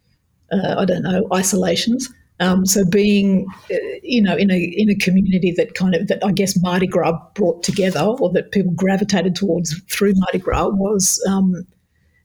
uh, 0.51 0.75
I 0.77 0.85
don't 0.85 1.03
know, 1.03 1.27
isolations. 1.33 2.09
Um, 2.39 2.65
so 2.65 2.83
being, 2.83 3.47
uh, 3.71 3.75
you 4.03 4.21
know, 4.21 4.35
in 4.35 4.51
a 4.51 4.57
in 4.57 4.89
a 4.89 4.95
community 4.95 5.53
that 5.57 5.73
kind 5.73 5.95
of 5.95 6.07
that 6.07 6.23
I 6.23 6.31
guess 6.31 6.59
Mardi 6.61 6.87
Gras 6.87 7.17
brought 7.33 7.63
together, 7.63 8.01
or 8.01 8.31
that 8.33 8.51
people 8.51 8.71
gravitated 8.73 9.35
towards 9.35 9.79
through 9.89 10.13
Mardi 10.15 10.39
Gras, 10.39 10.69
was 10.69 11.23
um, 11.27 11.65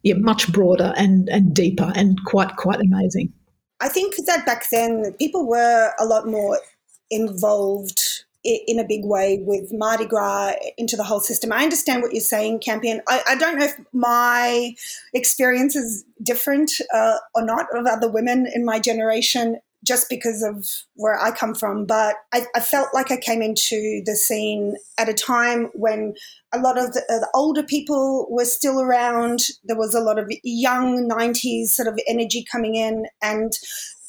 yeah 0.02 0.14
much 0.18 0.52
broader 0.52 0.92
and 0.96 1.28
and 1.30 1.54
deeper 1.54 1.92
and 1.94 2.22
quite 2.24 2.56
quite 2.56 2.80
amazing. 2.80 3.32
I 3.80 3.88
think 3.88 4.14
that 4.26 4.44
back 4.46 4.68
then 4.70 5.12
people 5.18 5.46
were 5.46 5.92
a 5.98 6.04
lot 6.06 6.26
more 6.26 6.58
involved 7.10 8.24
in 8.46 8.78
a 8.78 8.84
big 8.84 9.04
way 9.04 9.40
with 9.42 9.72
Mardi 9.72 10.06
Gras 10.06 10.54
into 10.78 10.96
the 10.96 11.04
whole 11.04 11.20
system. 11.20 11.52
I 11.52 11.62
understand 11.62 12.02
what 12.02 12.12
you're 12.12 12.20
saying, 12.20 12.60
Campion. 12.60 13.02
I, 13.08 13.22
I 13.28 13.34
don't 13.36 13.58
know 13.58 13.64
if 13.64 13.74
my 13.92 14.74
experience 15.12 15.74
is 15.74 16.04
different 16.22 16.72
uh, 16.94 17.16
or 17.34 17.44
not 17.44 17.66
of 17.74 17.86
other 17.86 18.10
women 18.10 18.46
in 18.52 18.64
my 18.64 18.78
generation 18.78 19.58
just 19.86 20.08
because 20.10 20.42
of 20.42 20.66
where 20.94 21.18
I 21.18 21.30
come 21.30 21.54
from, 21.54 21.86
but 21.86 22.16
I, 22.34 22.46
I, 22.54 22.60
felt 22.60 22.88
like 22.92 23.10
I 23.12 23.16
came 23.16 23.40
into 23.40 24.02
the 24.04 24.16
scene 24.16 24.76
at 24.98 25.08
a 25.08 25.14
time 25.14 25.70
when 25.74 26.14
a 26.52 26.58
lot 26.58 26.76
of 26.76 26.92
the, 26.92 27.00
uh, 27.08 27.20
the, 27.20 27.30
older 27.34 27.62
people 27.62 28.26
were 28.28 28.44
still 28.44 28.80
around. 28.80 29.46
There 29.64 29.76
was 29.76 29.94
a 29.94 30.00
lot 30.00 30.18
of 30.18 30.30
young 30.42 31.08
90s 31.08 31.68
sort 31.68 31.88
of 31.88 31.98
energy 32.08 32.44
coming 32.50 32.74
in. 32.74 33.06
And 33.22 33.52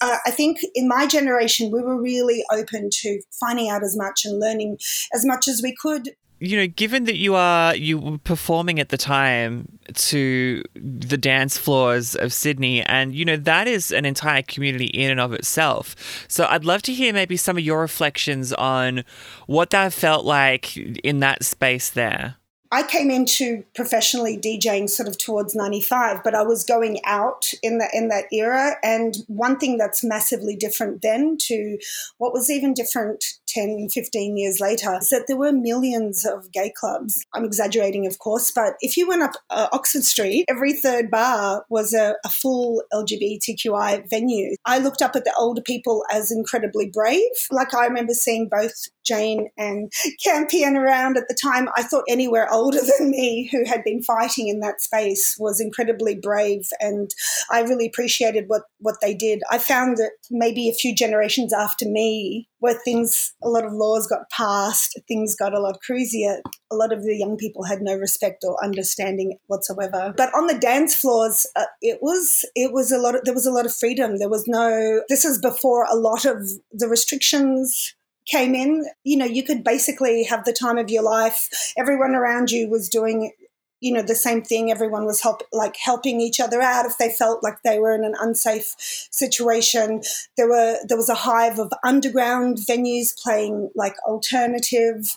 uh, 0.01 0.17
I 0.25 0.31
think 0.31 0.60
in 0.74 0.88
my 0.88 1.05
generation, 1.05 1.72
we 1.72 1.81
were 1.81 2.01
really 2.01 2.43
open 2.51 2.89
to 2.91 3.22
finding 3.31 3.69
out 3.69 3.84
as 3.84 3.96
much 3.96 4.25
and 4.25 4.39
learning 4.39 4.79
as 5.13 5.25
much 5.25 5.48
as 5.48 5.62
we 5.62 5.75
could 5.75 6.10
you 6.39 6.58
know, 6.58 6.67
given 6.67 7.06
that 7.06 7.17
you 7.17 7.36
are 7.36 7.75
you 7.75 7.98
were 7.98 8.17
performing 8.20 8.79
at 8.79 8.89
the 8.89 8.98
time 8.98 9.79
to 9.94 10.63
the 10.75 11.17
dance 11.17 11.58
floors 11.58 12.15
of 12.15 12.32
Sydney, 12.32 12.84
and 12.84 13.15
you 13.15 13.25
know 13.25 13.38
that 13.38 13.67
is 13.67 13.91
an 13.91 14.06
entire 14.06 14.44
community 14.44 14.86
in 14.86 15.10
and 15.10 15.20
of 15.20 15.34
itself. 15.34 16.25
So 16.27 16.46
I'd 16.50 16.65
love 16.65 16.82
to 16.84 16.94
hear 16.94 17.13
maybe 17.13 17.38
some 17.38 17.58
of 17.58 17.63
your 17.63 17.82
reflections 17.82 18.53
on 18.53 19.03
what 19.48 19.72
that 19.72 19.94
felt 19.94 20.25
like 20.25 20.77
in 20.77 21.20
that 21.22 21.44
space 21.44 21.89
there. 21.89 22.36
I 22.71 22.83
came 22.83 23.09
into 23.09 23.63
professionally 23.75 24.38
DJing 24.38 24.89
sort 24.89 25.07
of 25.07 25.17
towards 25.17 25.55
95, 25.55 26.24
but 26.24 26.36
I 26.36 26.43
was 26.43 26.63
going 26.63 27.00
out 27.05 27.51
in 27.63 27.77
that 27.77 27.91
in 27.93 28.09
that 28.09 28.25
era. 28.31 28.75
And 28.83 29.17
one 29.27 29.57
thing 29.57 29.77
that's 29.77 30.03
massively 30.03 30.55
different 30.55 31.01
then 31.01 31.38
to 31.43 31.77
what 32.17 32.33
was 32.33 32.50
even 32.50 32.74
different 32.74 33.24
10, 33.47 33.89
15 33.89 34.38
years 34.38 34.59
later 34.59 34.97
is 35.01 35.09
that 35.09 35.25
there 35.27 35.38
were 35.38 35.51
millions 35.51 36.25
of 36.25 36.51
gay 36.51 36.71
clubs. 36.75 37.25
I'm 37.33 37.45
exaggerating, 37.45 38.05
of 38.05 38.19
course, 38.19 38.51
but 38.51 38.75
if 38.81 38.97
you 38.97 39.07
went 39.07 39.24
up 39.24 39.33
uh, 39.50 39.67
Oxford 39.71 40.03
Street, 40.03 40.45
every 40.47 40.74
third 40.74 41.09
bar 41.09 41.65
was 41.69 41.93
a, 41.93 42.15
a 42.25 42.29
full 42.29 42.83
LGBTQI 42.93 44.09
venue. 44.09 44.55
I 44.65 44.79
looked 44.79 45.01
up 45.01 45.15
at 45.15 45.24
the 45.24 45.33
older 45.38 45.62
people 45.62 46.03
as 46.12 46.31
incredibly 46.31 46.89
brave. 46.89 47.47
Like 47.51 47.74
I 47.74 47.86
remember 47.86 48.13
seeing 48.13 48.50
both 48.50 48.89
Jane 49.07 49.50
and 49.57 49.91
Campion 50.24 50.75
around 50.75 51.17
at 51.17 51.27
the 51.27 51.38
time. 51.41 51.69
I 51.75 51.83
thought 51.83 52.03
anywhere 52.09 52.47
older 52.58 52.80
than 52.98 53.12
me 53.12 53.50
who 53.52 53.66
had 53.66 53.84
been 53.84 54.02
fighting 54.02 54.48
in 54.48 54.60
that 54.60 54.82
space 54.82 55.36
was 55.40 55.60
incredibly 55.60 56.16
brave, 56.16 56.70
and 56.80 57.10
I 57.52 57.62
really 57.62 57.88
appreciated 57.88 58.46
what, 58.48 58.64
what 58.80 58.96
they 59.02 59.14
did. 59.14 59.42
I 59.52 59.58
found 59.58 59.98
that 59.98 60.12
maybe 60.30 60.70
a 60.70 60.74
few 60.74 60.96
generations 60.96 61.54
after 61.54 61.88
me, 61.88 62.50
where 62.60 62.74
things, 62.74 63.34
a 63.44 63.50
lot 63.50 63.66
of 63.66 63.74
laws 63.74 64.08
got 64.08 64.30
passed, 64.30 65.00
things 65.08 65.36
got 65.36 65.54
a 65.54 65.60
lot 65.60 65.78
cruisier. 65.88 66.42
A 66.72 66.76
lot 66.76 66.92
of 66.92 67.04
the 67.04 67.16
young 67.16 67.38
people 67.38 67.64
had 67.64 67.82
no 67.82 67.96
respect 67.96 68.44
or 68.46 68.62
understanding 68.64 69.38
whatsoever. 69.48 70.14
But 70.18 70.34
on 70.34 70.48
the 70.48 70.58
dance 70.58 70.94
floors, 70.94 71.48
uh, 71.56 71.66
it 71.82 72.00
was 72.02 72.44
it 72.56 72.74
was 72.74 72.92
a 72.92 72.98
lot. 72.98 73.16
Of, 73.16 73.24
there 73.24 73.34
was 73.34 73.46
a 73.46 73.52
lot 73.52 73.66
of 73.66 73.74
freedom. 73.74 74.18
There 74.18 74.30
was 74.30 74.46
no. 74.48 75.02
This 75.08 75.24
is 75.24 75.40
before 75.40 75.86
a 75.90 75.96
lot 75.96 76.26
of 76.26 76.50
the 76.74 76.90
restrictions 76.90 77.96
came 78.27 78.53
in, 78.53 78.86
you 79.03 79.17
know, 79.17 79.25
you 79.25 79.43
could 79.43 79.63
basically 79.63 80.24
have 80.24 80.43
the 80.43 80.53
time 80.53 80.77
of 80.77 80.89
your 80.89 81.03
life. 81.03 81.50
Everyone 81.77 82.13
around 82.13 82.51
you 82.51 82.69
was 82.69 82.89
doing 82.89 83.31
you 83.79 83.93
know 83.93 84.01
the 84.01 84.15
same 84.15 84.41
thing. 84.41 84.72
Everyone 84.72 85.05
was 85.05 85.22
help 85.22 85.43
like 85.53 85.75
helping 85.77 86.19
each 86.19 86.39
other 86.39 86.62
out 86.62 86.86
if 86.86 86.98
they 86.98 87.10
felt 87.10 87.43
like 87.43 87.62
they 87.63 87.79
were 87.79 87.93
in 87.93 88.03
an 88.03 88.15
unsafe 88.19 88.74
situation. 88.77 90.01
There 90.36 90.50
were 90.50 90.77
there 90.88 90.98
was 90.98 91.10
a 91.10 91.15
hive 91.15 91.60
of 91.60 91.72
underground 91.86 92.57
venues 92.57 93.15
playing 93.22 93.69
like 93.75 93.96
alternative 94.07 95.13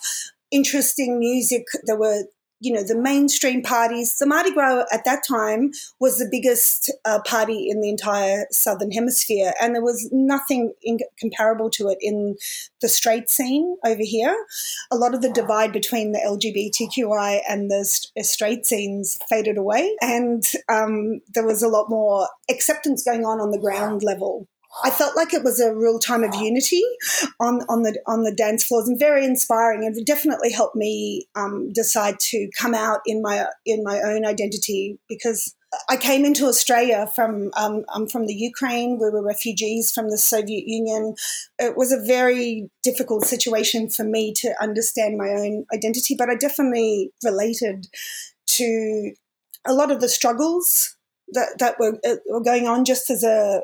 interesting 0.51 1.17
music. 1.17 1.65
There 1.85 1.97
were 1.97 2.25
you 2.61 2.71
know, 2.71 2.83
the 2.83 2.95
mainstream 2.95 3.63
parties. 3.63 4.15
The 4.17 4.27
Mardi 4.27 4.53
Gras 4.53 4.85
at 4.93 5.03
that 5.03 5.23
time 5.27 5.71
was 5.99 6.17
the 6.17 6.29
biggest 6.31 6.91
uh, 7.05 7.19
party 7.25 7.67
in 7.67 7.81
the 7.81 7.89
entire 7.89 8.45
Southern 8.51 8.91
Hemisphere, 8.91 9.53
and 9.59 9.73
there 9.73 9.83
was 9.83 10.07
nothing 10.11 10.73
in- 10.83 10.99
comparable 11.19 11.71
to 11.71 11.89
it 11.89 11.97
in 11.99 12.37
the 12.79 12.87
straight 12.87 13.29
scene 13.29 13.77
over 13.83 14.03
here. 14.03 14.35
A 14.91 14.95
lot 14.95 15.15
of 15.15 15.21
the 15.21 15.31
divide 15.31 15.73
between 15.73 16.11
the 16.11 16.19
LGBTQI 16.19 17.41
and 17.49 17.71
the 17.71 17.83
st- 17.83 18.25
straight 18.25 18.65
scenes 18.65 19.17
faded 19.27 19.57
away, 19.57 19.95
and 19.99 20.43
um, 20.69 21.21
there 21.33 21.45
was 21.45 21.63
a 21.63 21.67
lot 21.67 21.89
more 21.89 22.29
acceptance 22.49 23.03
going 23.03 23.25
on 23.25 23.41
on 23.41 23.49
the 23.49 23.59
ground 23.59 24.03
level. 24.03 24.47
I 24.83 24.89
felt 24.89 25.15
like 25.15 25.33
it 25.33 25.43
was 25.43 25.59
a 25.59 25.75
real 25.75 25.99
time 25.99 26.23
of 26.23 26.33
unity 26.35 26.81
on, 27.39 27.61
on 27.67 27.83
the 27.83 27.99
on 28.07 28.23
the 28.23 28.33
dance 28.33 28.63
floors 28.63 28.87
and 28.87 28.97
very 28.97 29.25
inspiring 29.25 29.85
and 29.85 30.05
definitely 30.05 30.51
helped 30.51 30.75
me 30.75 31.27
um, 31.35 31.71
decide 31.73 32.19
to 32.19 32.49
come 32.59 32.73
out 32.73 32.99
in 33.05 33.21
my 33.21 33.47
in 33.65 33.83
my 33.83 34.01
own 34.01 34.25
identity 34.25 34.97
because 35.09 35.55
I 35.89 35.95
came 35.95 36.25
into 36.25 36.47
Australia 36.47 37.07
from 37.15 37.51
um, 37.55 37.85
I'm 37.89 38.07
from 38.07 38.27
the 38.27 38.33
Ukraine. 38.33 38.99
We 38.99 39.09
were 39.09 39.23
refugees 39.23 39.91
from 39.91 40.09
the 40.09 40.17
Soviet 40.17 40.67
Union. 40.67 41.15
It 41.59 41.77
was 41.77 41.91
a 41.91 42.05
very 42.05 42.69
difficult 42.83 43.25
situation 43.25 43.89
for 43.89 44.03
me 44.03 44.33
to 44.33 44.53
understand 44.61 45.17
my 45.17 45.29
own 45.29 45.65
identity, 45.73 46.15
but 46.17 46.29
I 46.29 46.35
definitely 46.35 47.11
related 47.23 47.87
to 48.47 49.13
a 49.65 49.73
lot 49.73 49.91
of 49.91 50.01
the 50.01 50.09
struggles 50.09 50.97
that, 51.29 51.57
that 51.59 51.79
were, 51.79 51.97
uh, 52.05 52.15
were 52.27 52.43
going 52.43 52.67
on 52.67 52.83
just 52.83 53.09
as 53.09 53.23
a 53.23 53.61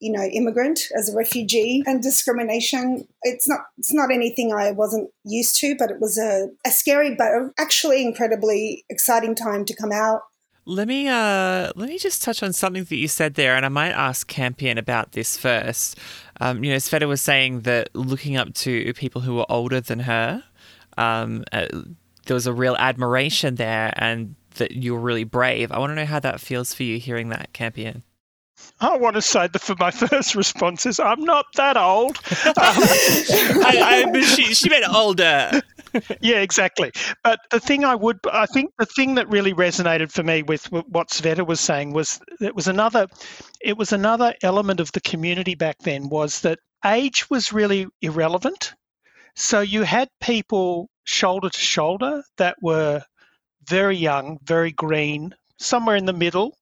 you 0.00 0.10
know 0.10 0.22
immigrant 0.22 0.88
as 0.96 1.08
a 1.08 1.16
refugee 1.16 1.82
and 1.86 2.02
discrimination 2.02 3.06
it's 3.22 3.48
not 3.48 3.60
it's 3.78 3.92
not 3.92 4.10
anything 4.10 4.52
i 4.52 4.70
wasn't 4.70 5.08
used 5.24 5.56
to 5.56 5.74
but 5.78 5.90
it 5.90 6.00
was 6.00 6.18
a, 6.18 6.48
a 6.66 6.70
scary 6.70 7.14
but 7.14 7.30
actually 7.58 8.02
incredibly 8.02 8.84
exciting 8.88 9.34
time 9.34 9.64
to 9.64 9.74
come 9.74 9.92
out 9.92 10.22
let 10.66 10.86
me 10.86 11.08
uh, 11.08 11.72
let 11.74 11.88
me 11.88 11.98
just 11.98 12.22
touch 12.22 12.42
on 12.42 12.52
something 12.52 12.84
that 12.84 12.96
you 12.96 13.08
said 13.08 13.34
there, 13.34 13.56
and 13.56 13.64
I 13.64 13.70
might 13.70 13.90
ask 13.90 14.28
Campion 14.28 14.78
about 14.78 15.12
this 15.12 15.36
first. 15.36 15.98
Um, 16.40 16.62
you 16.62 16.70
know, 16.70 16.76
Sveta 16.76 17.08
was 17.08 17.20
saying 17.20 17.62
that 17.62 17.88
looking 17.94 18.36
up 18.36 18.54
to 18.54 18.92
people 18.94 19.22
who 19.22 19.34
were 19.34 19.46
older 19.48 19.80
than 19.80 20.00
her, 20.00 20.44
um, 20.96 21.44
uh, 21.50 21.66
there 22.26 22.34
was 22.34 22.46
a 22.46 22.52
real 22.52 22.76
admiration 22.76 23.56
there, 23.56 23.92
and 23.96 24.36
that 24.56 24.72
you 24.72 24.94
were 24.94 25.00
really 25.00 25.24
brave. 25.24 25.72
I 25.72 25.78
want 25.78 25.90
to 25.90 25.94
know 25.94 26.04
how 26.04 26.20
that 26.20 26.40
feels 26.40 26.74
for 26.74 26.82
you 26.82 26.98
hearing 26.98 27.30
that, 27.30 27.52
Campion. 27.52 28.02
I 28.80 28.96
want 28.96 29.16
to 29.16 29.22
say 29.22 29.46
that 29.48 29.60
for 29.60 29.74
my 29.78 29.90
first 29.90 30.34
response 30.34 30.86
is 30.86 30.98
I'm 30.98 31.22
not 31.24 31.46
that 31.56 31.76
old. 31.76 32.18
Um, 32.60 33.64
I, 33.64 34.10
I, 34.12 34.20
she, 34.22 34.54
she 34.54 34.68
meant 34.68 34.84
older. 34.92 35.60
yeah, 36.20 36.40
exactly. 36.40 36.92
But 37.24 37.40
the 37.50 37.60
thing 37.60 37.84
I 37.84 37.94
would, 37.94 38.18
I 38.32 38.46
think 38.46 38.72
the 38.78 38.86
thing 38.86 39.14
that 39.14 39.28
really 39.28 39.52
resonated 39.54 40.10
for 40.12 40.22
me 40.22 40.42
with 40.42 40.70
what 40.70 41.10
Sveta 41.10 41.46
was 41.46 41.60
saying 41.60 41.92
was 41.92 42.20
it 42.40 42.54
was 42.54 42.68
another, 42.68 43.06
it 43.60 43.76
was 43.76 43.92
another 43.92 44.34
element 44.42 44.80
of 44.80 44.92
the 44.92 45.00
community 45.00 45.54
back 45.54 45.78
then 45.80 46.08
was 46.08 46.40
that 46.40 46.58
age 46.84 47.28
was 47.30 47.52
really 47.52 47.86
irrelevant. 48.02 48.74
So 49.36 49.60
you 49.60 49.82
had 49.82 50.08
people 50.20 50.88
shoulder 51.04 51.48
to 51.48 51.58
shoulder 51.58 52.22
that 52.36 52.56
were 52.62 53.02
very 53.68 53.96
young, 53.96 54.38
very 54.42 54.72
green, 54.72 55.34
somewhere 55.58 55.96
in 55.96 56.06
the 56.06 56.12
middle, 56.12 56.56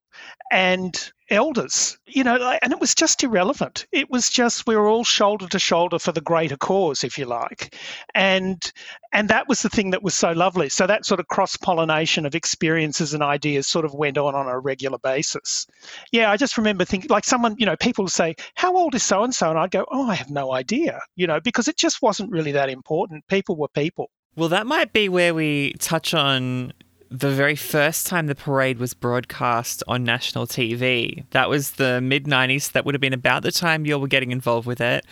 and 0.51 1.13
elders, 1.31 1.99
you 2.07 2.25
know, 2.25 2.37
and 2.63 2.73
it 2.73 2.81
was 2.81 2.95
just 2.95 3.23
irrelevant. 3.23 3.87
It 3.93 4.11
was 4.11 4.31
just 4.31 4.67
we 4.67 4.77
were 4.77 4.89
all 4.89 5.05
shoulder 5.05 5.47
to 5.49 5.59
shoulder 5.59 5.99
for 5.99 6.13
the 6.13 6.21
greater 6.21 6.57
cause, 6.57 7.05
if 7.05 7.19
you 7.19 7.27
like, 7.27 7.75
and 8.15 8.73
and 9.13 9.29
that 9.29 9.49
was 9.49 9.63
the 9.63 9.69
thing 9.69 9.91
that 9.91 10.03
was 10.03 10.15
so 10.15 10.33
lovely. 10.33 10.69
So 10.69 10.87
that 10.87 11.07
sort 11.07 11.21
of 11.21 11.29
cross 11.29 11.57
pollination 11.57 12.27
of 12.27 12.35
experiences 12.35 13.15
and 13.15 13.23
ideas 13.23 13.67
sort 13.67 13.85
of 13.85 13.95
went 13.95 14.19
on 14.19 14.35
on 14.35 14.49
a 14.49 14.59
regular 14.59 14.99
basis. 14.99 15.67
Yeah, 16.13 16.31
I 16.31 16.37
just 16.37 16.59
remember 16.59 16.85
thinking, 16.85 17.11
like 17.11 17.25
someone, 17.25 17.57
you 17.59 17.67
know, 17.67 17.77
people 17.77 18.09
say, 18.09 18.35
"How 18.55 18.77
old 18.77 18.95
is 18.95 19.03
so 19.03 19.25
and 19.25 19.35
so?" 19.35 19.51
and 19.51 19.59
I'd 19.59 19.71
go, 19.71 19.87
"Oh, 19.91 20.09
I 20.09 20.15
have 20.15 20.31
no 20.31 20.53
idea," 20.53 21.01
you 21.17 21.27
know, 21.27 21.41
because 21.41 21.69
it 21.69 21.77
just 21.77 22.03
wasn't 22.03 22.31
really 22.31 22.53
that 22.53 22.71
important. 22.71 23.27
People 23.29 23.57
were 23.57 23.69
people. 23.69 24.11
Well, 24.37 24.49
that 24.51 24.67
might 24.67 24.93
be 24.93 25.09
where 25.09 25.35
we 25.35 25.73
touch 25.81 26.15
on 26.15 26.73
the 27.11 27.31
very 27.31 27.57
first 27.57 28.07
time 28.07 28.27
the 28.27 28.35
parade 28.35 28.79
was 28.79 28.95
broadcast 28.95 29.83
on 29.89 30.05
national 30.05 30.47
TV. 30.47 31.25
That 31.31 31.49
was 31.49 31.73
the 31.73 32.01
mid 32.01 32.25
90s. 32.25 32.73
That 32.73 32.85
would 32.85 32.95
have 32.95 33.01
been 33.01 33.13
about 33.13 33.43
the 33.43 33.53
time 33.53 33.87
you 33.87 33.99
were 33.99 34.09
getting 34.09 34.31
involved 34.31 34.67
with 34.67 34.81
it. 34.81 35.05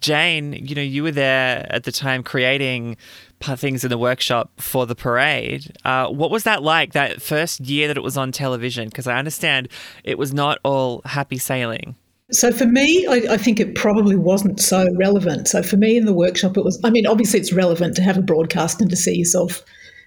Jane, 0.00 0.52
you 0.52 0.74
know, 0.74 0.82
you 0.82 1.04
were 1.04 1.12
there 1.12 1.66
at 1.70 1.84
the 1.84 1.92
time 1.92 2.24
creating 2.24 2.96
things 3.40 3.84
in 3.84 3.90
the 3.90 3.98
workshop 3.98 4.50
for 4.60 4.84
the 4.84 4.96
parade. 4.96 5.76
Uh, 5.84 6.08
what 6.08 6.30
was 6.30 6.44
that 6.44 6.62
like, 6.62 6.92
that 6.92 7.22
first 7.22 7.60
year 7.60 7.88
that 7.88 7.96
it 7.96 8.02
was 8.02 8.16
on 8.16 8.32
television? 8.32 8.88
Because 8.88 9.06
I 9.06 9.16
understand 9.16 9.68
it 10.04 10.18
was 10.18 10.32
not 10.34 10.58
all 10.64 11.02
happy 11.04 11.38
sailing. 11.38 11.94
So 12.32 12.50
for 12.50 12.66
me, 12.66 13.06
I, 13.06 13.34
I, 13.34 13.36
think 13.36 13.60
it 13.60 13.74
probably 13.74 14.16
wasn't 14.16 14.58
so 14.58 14.88
relevant. 14.96 15.48
So 15.48 15.62
for 15.62 15.76
me 15.76 15.98
in 15.98 16.06
the 16.06 16.14
workshop, 16.14 16.56
it 16.56 16.64
was, 16.64 16.80
I 16.82 16.90
mean, 16.90 17.06
obviously 17.06 17.38
it's 17.38 17.52
relevant 17.52 17.94
to 17.96 18.02
have 18.02 18.16
a 18.16 18.22
broadcast 18.22 18.80
and 18.80 18.88
to 18.90 18.96
see 18.96 19.14
yourself 19.14 19.62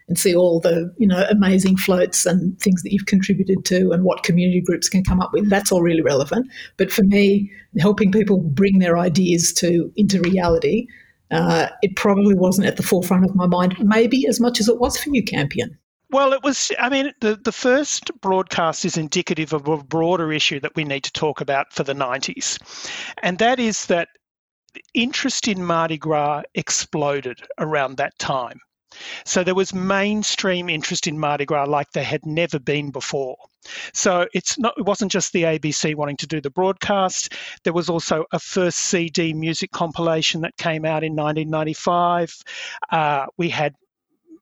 and 0.08 0.20
see 0.20 0.36
all 0.36 0.60
the 0.60 0.94
you 0.98 1.08
know 1.08 1.26
amazing 1.30 1.78
floats 1.78 2.26
and 2.26 2.60
things 2.60 2.82
that 2.84 2.92
you've 2.92 3.06
contributed 3.06 3.66
to 3.66 3.92
and 3.92 4.04
what 4.04 4.24
community 4.24 4.62
groups 4.62 4.90
can 4.90 5.04
come 5.04 5.20
up 5.20 5.32
with 5.34 5.50
that's 5.50 5.72
all 5.72 5.82
really 5.82 6.02
relevant 6.02 6.48
but 6.78 6.92
for 6.92 7.04
me 7.04 7.52
helping 7.80 8.12
people 8.12 8.38
bring 8.38 8.80
their 8.80 8.98
ideas 8.98 9.54
to 9.54 9.92
into 9.96 10.20
reality 10.22 10.88
uh, 11.32 11.68
it 11.82 11.96
probably 11.96 12.36
wasn't 12.36 12.66
at 12.66 12.78
the 12.78 12.84
forefront 12.84 13.26
of 13.26 13.36
my 13.36 13.48
mind 13.48 13.76
maybe 13.80 14.26
as 14.28 14.40
much 14.40 14.60
as 14.60 14.68
it 14.68 14.80
was 14.80 14.98
for 14.98 15.10
you 15.10 15.24
campion 15.24 15.78
Well, 16.12 16.34
it 16.34 16.44
was, 16.44 16.72
I 16.80 16.88
mean, 16.88 17.12
the, 17.20 17.36
the 17.36 17.52
first 17.52 18.12
broadcast 18.22 18.86
is 18.86 18.96
indicative 18.96 19.54
of 19.54 19.68
a 19.68 19.84
broader 19.84 20.32
issue 20.32 20.60
that 20.60 20.76
we 20.76 20.84
need 20.84 21.04
to 21.04 21.12
talk 21.12 21.42
about 21.42 21.74
for 21.74 21.84
the 21.84 21.96
90s. 21.96 22.60
And 23.24 23.40
that 23.40 23.60
is 23.60 23.88
that 23.88 24.08
interest 24.94 25.48
in 25.48 25.66
Mardi 25.66 25.98
Gras 25.98 26.44
exploded 26.54 27.40
around 27.58 27.98
that 27.98 28.18
time. 28.20 28.60
So 29.26 29.44
there 29.44 29.56
was 29.56 29.74
mainstream 29.74 30.70
interest 30.70 31.08
in 31.08 31.20
Mardi 31.20 31.46
Gras 31.46 31.66
like 31.66 31.92
there 31.92 32.04
had 32.04 32.26
never 32.26 32.60
been 32.60 32.92
before. 32.92 33.38
So 33.94 34.28
it's 34.34 34.58
not 34.60 34.76
it 34.78 34.86
wasn't 34.86 35.12
just 35.12 35.34
the 35.34 35.44
ABC 35.44 35.96
wanting 35.96 36.18
to 36.18 36.28
do 36.28 36.40
the 36.40 36.52
broadcast. 36.52 37.34
There 37.64 37.74
was 37.74 37.90
also 37.90 38.26
a 38.32 38.40
first 38.40 38.78
CD 38.78 39.34
music 39.34 39.72
compilation 39.72 40.42
that 40.42 40.58
came 40.58 40.86
out 40.86 41.04
in 41.04 41.16
1995. 41.16 42.36
Uh, 42.92 43.26
we 43.38 43.50
had 43.50 43.74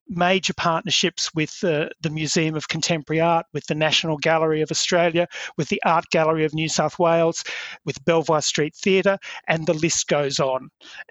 major 0.09 0.53
partnerships 0.53 1.33
with 1.33 1.59
the 1.61 1.89
Museum 2.11 2.55
of 2.55 2.67
Contemporary 2.67 3.21
Art, 3.21 3.45
with 3.53 3.65
the 3.67 3.75
National 3.75 4.17
Gallery 4.17 4.61
of 4.61 4.71
Australia, 4.71 5.27
with 5.57 5.69
the 5.69 5.81
Art 5.85 6.05
Gallery 6.11 6.43
of 6.45 6.53
New 6.53 6.69
South 6.69 6.99
Wales, 6.99 7.43
with 7.85 8.03
Belvoir 8.05 8.41
Street 8.41 8.75
Theatre, 8.75 9.17
and 9.47 9.65
the 9.65 9.73
list 9.73 10.07
goes 10.07 10.39
on. 10.39 10.69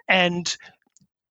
And 0.08 0.54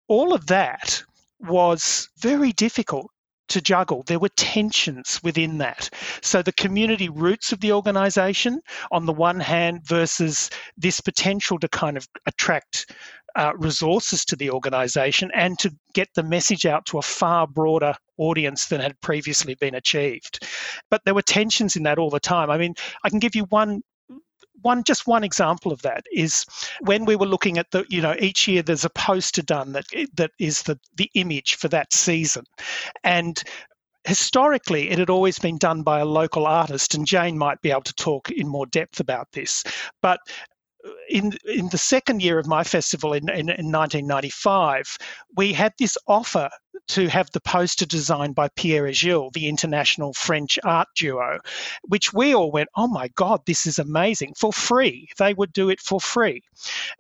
all 0.08 0.34
of 0.34 0.48
that 0.48 1.04
was 1.42 2.10
very 2.20 2.52
difficult 2.52 3.08
to 3.50 3.62
juggle. 3.62 4.04
There 4.08 4.20
were 4.20 4.30
tensions 4.30 5.20
within 5.24 5.58
that. 5.58 5.90
So 6.22 6.42
the 6.42 6.54
community 6.54 7.10
roots 7.10 7.52
of 7.52 7.60
the 7.60 7.74
organisation, 7.74 8.62
on 8.92 9.06
the 9.06 9.14
one 9.14 9.42
hand, 9.42 9.82
versus 9.86 10.50
this 10.78 11.02
potential 11.02 11.60
to 11.60 11.68
kind 11.68 11.98
of 11.98 12.08
attract 12.26 12.94
uh, 13.36 13.52
resources 13.58 14.26
to 14.26 14.36
the 14.36 14.50
organisation 14.50 15.32
and 15.34 15.58
to 15.60 15.74
get 15.94 16.10
the 16.16 16.24
message 16.24 16.66
out 16.66 16.86
to 16.86 16.98
a 16.98 17.02
far 17.02 17.48
broader 17.48 17.94
audience 18.18 18.68
than 18.68 18.82
had 18.82 19.00
previously 19.02 19.56
been 19.56 19.76
achieved. 19.76 20.46
But 20.90 21.02
there 21.06 21.14
were 21.14 21.22
tensions 21.22 21.76
in 21.76 21.84
that 21.84 21.98
all 21.98 22.10
the 22.10 22.20
time. 22.20 22.50
I 22.50 22.58
mean, 22.58 22.76
I 23.04 23.10
can 23.10 23.20
give 23.20 23.36
you 23.36 23.44
one 23.46 23.82
one 24.62 24.84
just 24.84 25.08
one 25.08 25.24
example 25.24 25.72
of 25.72 25.82
that 25.82 26.04
is 26.12 26.46
when 26.82 27.06
we 27.06 27.16
were 27.16 27.26
looking 27.26 27.58
at 27.58 27.72
the 27.72 27.86
you 27.90 28.02
know 28.02 28.16
each 28.20 28.48
year 28.48 28.62
there's 28.62 28.86
a 28.86 28.90
poster 28.90 29.42
done 29.42 29.72
that 29.74 29.86
that 30.16 30.32
is 30.40 30.64
the 30.64 30.80
the 30.96 31.10
image 31.16 31.56
for 31.56 31.68
that 31.70 31.94
season. 31.94 32.44
And 33.04 33.42
historically 34.06 34.90
it 34.90 34.98
had 34.98 35.12
always 35.12 35.38
been 35.38 35.58
done 35.58 35.84
by 35.84 36.00
a 36.00 36.06
local 36.06 36.48
artist 36.48 36.96
and 36.96 37.06
jane 37.06 37.38
might 37.38 37.62
be 37.62 37.70
able 37.70 37.84
to 37.84 37.94
talk 37.94 38.32
in 38.32 38.48
more 38.48 38.66
depth 38.66 39.00
about 39.00 39.28
this. 39.32 39.64
But 40.02 40.20
in 41.10 41.34
in 41.46 41.70
the 41.70 41.78
second 41.78 42.22
year 42.22 42.40
of 42.40 42.48
my 42.48 42.64
festival 42.64 43.14
in, 43.14 43.30
in, 43.30 43.50
in, 43.50 43.72
1995, 43.72 44.98
we 45.36 45.54
had 45.54 45.74
this 45.78 45.98
offer 46.08 46.50
to 46.88 47.08
have 47.08 47.30
the 47.32 47.42
poster 47.42 47.86
designed 47.86 48.36
by 48.36 48.50
Pierre 48.50 48.88
et 48.88 48.96
Gilles, 48.96 49.32
the 49.34 49.48
international 49.48 50.14
French 50.14 50.58
art 50.64 50.88
duo, 50.96 51.40
which 51.84 52.14
we 52.14 52.34
all 52.34 52.52
went, 52.52 52.70
oh 52.76 52.88
my 52.88 53.08
God, 53.10 53.42
this 53.46 53.66
is 53.66 53.80
amazing, 53.80 54.34
for 54.38 54.52
free. 54.52 55.08
They 55.18 55.34
would 55.34 55.54
do 55.54 55.70
it 55.70 55.80
for 55.80 56.02
free. 56.02 56.44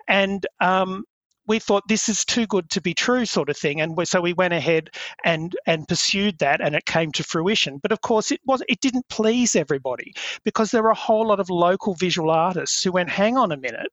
And 0.08 0.46
um, 0.60 1.06
we 1.48 1.60
thought 1.60 1.84
this 1.88 2.08
is 2.08 2.24
too 2.24 2.46
good 2.48 2.70
to 2.70 2.82
be 2.82 2.94
true 2.94 3.26
sort 3.26 3.50
of 3.50 3.58
thing. 3.58 3.82
And 3.82 3.98
so 4.08 4.22
we 4.22 4.34
went 4.34 4.54
ahead 4.54 4.90
and 5.24 5.56
and 5.66 5.88
pursued 5.88 6.38
that 6.40 6.62
and 6.62 6.76
it 6.76 6.86
came 6.86 7.12
to 7.14 7.24
fruition. 7.24 7.80
But 7.80 7.92
of 7.92 8.02
course 8.02 8.32
it 8.32 8.42
was 8.46 8.62
it 8.70 8.80
didn't 8.82 9.08
please 9.10 9.56
everybody 9.56 10.14
because 10.44 10.72
there 10.72 10.84
were 10.84 10.90
a 10.90 10.96
whole 10.96 11.28
lot 11.28 11.40
of 11.40 11.50
local 11.50 11.96
visual 11.96 12.30
artists 12.30 12.84
who 12.84 12.92
went 12.92 13.10
hang 13.10 13.38
on 13.38 13.52
a 13.52 13.58
minute. 13.58 13.92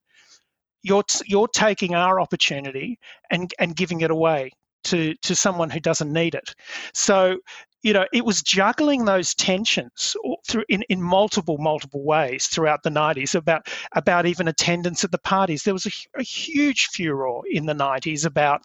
You're 0.83 1.05
you're 1.27 1.49
taking 1.49 1.95
our 1.95 2.21
opportunity 2.21 2.99
and 3.31 3.53
and 3.59 3.75
giving 3.77 4.03
it 4.03 4.11
away 4.11 4.53
to 4.85 5.15
to 5.23 5.35
someone 5.35 5.71
who 5.71 5.81
doesn't 5.81 6.13
need 6.13 6.35
it. 6.35 6.55
So 6.95 7.39
you 7.83 7.93
know, 7.93 8.07
it 8.13 8.25
was 8.25 8.43
juggling 8.43 9.05
those 9.05 9.35
tensions 9.35 10.17
through 10.49 10.65
in, 10.69 10.83
in 10.89 11.01
multiple, 11.01 11.59
multiple 11.59 12.05
ways 12.05 12.47
throughout 12.47 12.83
the 12.83 12.91
90s 12.91 13.35
about 13.35 13.69
about 13.93 14.27
even 14.27 14.49
attendance 14.49 15.05
at 15.05 15.13
the 15.13 15.19
parties. 15.19 15.63
There 15.63 15.75
was 15.75 15.87
a, 15.87 15.91
a 16.19 16.23
huge 16.23 16.87
furor 16.87 17.41
in 17.51 17.67
the 17.67 17.75
90s 17.75 18.25
about 18.27 18.63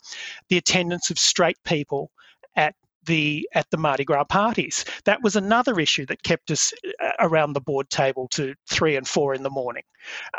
the 0.50 0.58
attendance 0.58 1.10
of 1.10 1.20
straight 1.20 1.58
people 1.64 2.12
at 2.56 2.76
the 3.06 3.48
at 3.54 3.70
the 3.70 3.78
Mardi 3.78 4.04
Gras 4.04 4.24
parties. 4.26 4.86
That 5.06 5.22
was 5.22 5.36
another 5.36 5.80
issue 5.80 6.06
that 6.08 6.24
kept 6.24 6.50
us 6.50 6.74
uh, 7.02 7.12
around 7.20 7.54
the 7.54 7.62
board 7.62 7.90
table 7.90 8.28
to 8.30 8.56
three 8.68 8.96
and 8.96 9.08
four 9.08 9.36
in 9.36 9.44
the 9.44 9.50
morning. 9.50 9.84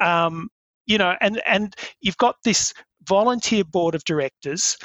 Um, 0.01 0.49
you 0.87 0.99
know, 0.99 1.17
and 1.21 1.41
and 1.47 1.75
you've 2.01 2.17
got 2.19 2.37
this 2.45 2.75
volunteer 3.07 3.65
board 3.65 3.95
of 3.95 4.05
directors 4.05 4.77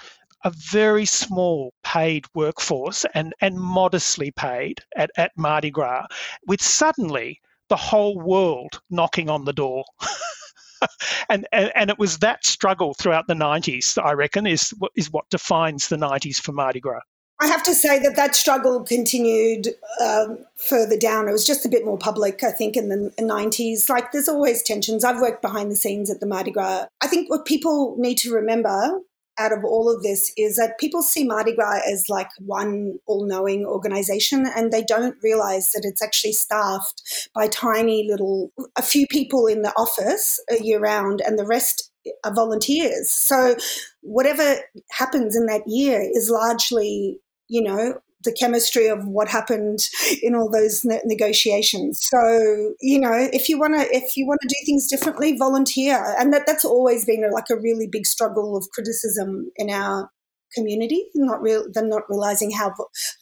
a 0.43 0.51
very 0.71 1.05
small 1.05 1.73
paid 1.83 2.25
workforce 2.33 3.05
and, 3.13 3.33
and 3.41 3.59
modestly 3.59 4.31
paid 4.31 4.79
at, 4.95 5.11
at 5.17 5.31
Mardi 5.37 5.71
Gras, 5.71 6.07
with 6.45 6.61
suddenly 6.61 7.39
the 7.69 7.75
whole 7.75 8.19
world 8.19 8.81
knocking 8.89 9.29
on 9.29 9.45
the 9.45 9.53
door. 9.53 9.83
and, 11.29 11.47
and, 11.51 11.71
and 11.75 11.89
it 11.89 11.99
was 11.99 12.19
that 12.19 12.45
struggle 12.45 12.93
throughout 12.93 13.27
the 13.27 13.33
90s, 13.33 14.01
I 14.01 14.13
reckon, 14.13 14.47
is, 14.47 14.73
is 14.95 15.11
what 15.11 15.29
defines 15.29 15.87
the 15.87 15.97
90s 15.97 16.37
for 16.37 16.51
Mardi 16.51 16.79
Gras. 16.79 17.01
I 17.41 17.47
have 17.47 17.63
to 17.63 17.73
say 17.73 17.99
that 17.99 18.17
that 18.17 18.35
struggle 18.35 18.83
continued 18.83 19.69
um, 20.01 20.39
further 20.57 20.97
down. 20.97 21.29
It 21.29 21.31
was 21.31 21.45
just 21.45 21.65
a 21.65 21.69
bit 21.69 21.85
more 21.85 21.97
public, 21.97 22.43
I 22.43 22.51
think, 22.51 22.75
in 22.75 22.89
the 22.89 23.13
90s. 23.17 23.87
Like, 23.87 24.11
there's 24.11 24.27
always 24.27 24.61
tensions. 24.61 25.05
I've 25.05 25.21
worked 25.21 25.41
behind 25.41 25.71
the 25.71 25.77
scenes 25.77 26.09
at 26.09 26.19
the 26.19 26.25
Mardi 26.25 26.51
Gras. 26.51 26.87
I 26.99 27.07
think 27.07 27.29
what 27.29 27.45
people 27.45 27.95
need 27.97 28.17
to 28.19 28.33
remember 28.33 28.99
out 29.39 29.51
of 29.53 29.63
all 29.63 29.89
of 29.93 30.03
this 30.03 30.31
is 30.37 30.57
that 30.57 30.77
people 30.79 31.01
see 31.01 31.23
Mardi 31.23 31.55
Gras 31.55 31.79
as 31.89 32.09
like 32.09 32.29
one 32.39 32.99
all 33.07 33.25
knowing 33.25 33.65
organization 33.65 34.45
and 34.55 34.71
they 34.71 34.83
don't 34.83 35.15
realize 35.23 35.71
that 35.71 35.85
it's 35.85 36.03
actually 36.03 36.33
staffed 36.33 37.29
by 37.33 37.47
tiny 37.47 38.05
little, 38.07 38.51
a 38.75 38.81
few 38.81 39.07
people 39.07 39.47
in 39.47 39.61
the 39.61 39.73
office 39.77 40.39
year 40.59 40.79
round 40.79 41.21
and 41.25 41.39
the 41.39 41.45
rest 41.45 41.89
are 42.23 42.33
volunteers. 42.33 43.09
So 43.09 43.55
whatever 44.01 44.57
happens 44.91 45.35
in 45.35 45.45
that 45.47 45.63
year 45.65 46.01
is 46.01 46.29
largely, 46.29 47.19
you 47.47 47.61
know, 47.61 47.99
the 48.23 48.35
chemistry 48.37 48.87
of 48.87 49.07
what 49.07 49.29
happened 49.29 49.79
in 50.21 50.35
all 50.35 50.49
those 50.49 50.83
ne- 50.83 51.01
negotiations. 51.05 52.01
So 52.01 52.73
you 52.81 52.99
know, 52.99 53.13
if 53.13 53.49
you 53.49 53.59
want 53.59 53.75
to, 53.75 53.95
if 53.95 54.17
you 54.17 54.27
want 54.27 54.39
to 54.41 54.47
do 54.47 54.65
things 54.65 54.87
differently, 54.87 55.37
volunteer, 55.37 56.15
and 56.19 56.33
that 56.33 56.45
that's 56.45 56.65
always 56.65 57.05
been 57.05 57.23
a, 57.23 57.33
like 57.33 57.49
a 57.49 57.59
really 57.59 57.87
big 57.91 58.05
struggle 58.05 58.57
of 58.57 58.67
criticism 58.73 59.51
in 59.55 59.69
our 59.69 60.09
community. 60.55 61.05
Not 61.15 61.41
real, 61.41 61.65
them 61.71 61.89
not 61.89 62.03
realizing 62.09 62.51
how 62.51 62.73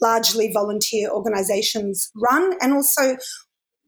largely 0.01 0.51
volunteer 0.53 1.09
organisations 1.09 2.09
run, 2.15 2.53
and 2.61 2.73
also 2.73 3.17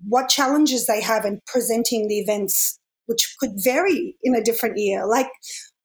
what 0.07 0.29
challenges 0.29 0.85
they 0.85 1.01
have 1.01 1.25
in 1.25 1.41
presenting 1.45 2.07
the 2.07 2.19
events, 2.19 2.79
which 3.07 3.35
could 3.39 3.51
vary 3.63 4.15
in 4.23 4.35
a 4.35 4.43
different 4.43 4.77
year. 4.77 5.05
Like 5.05 5.29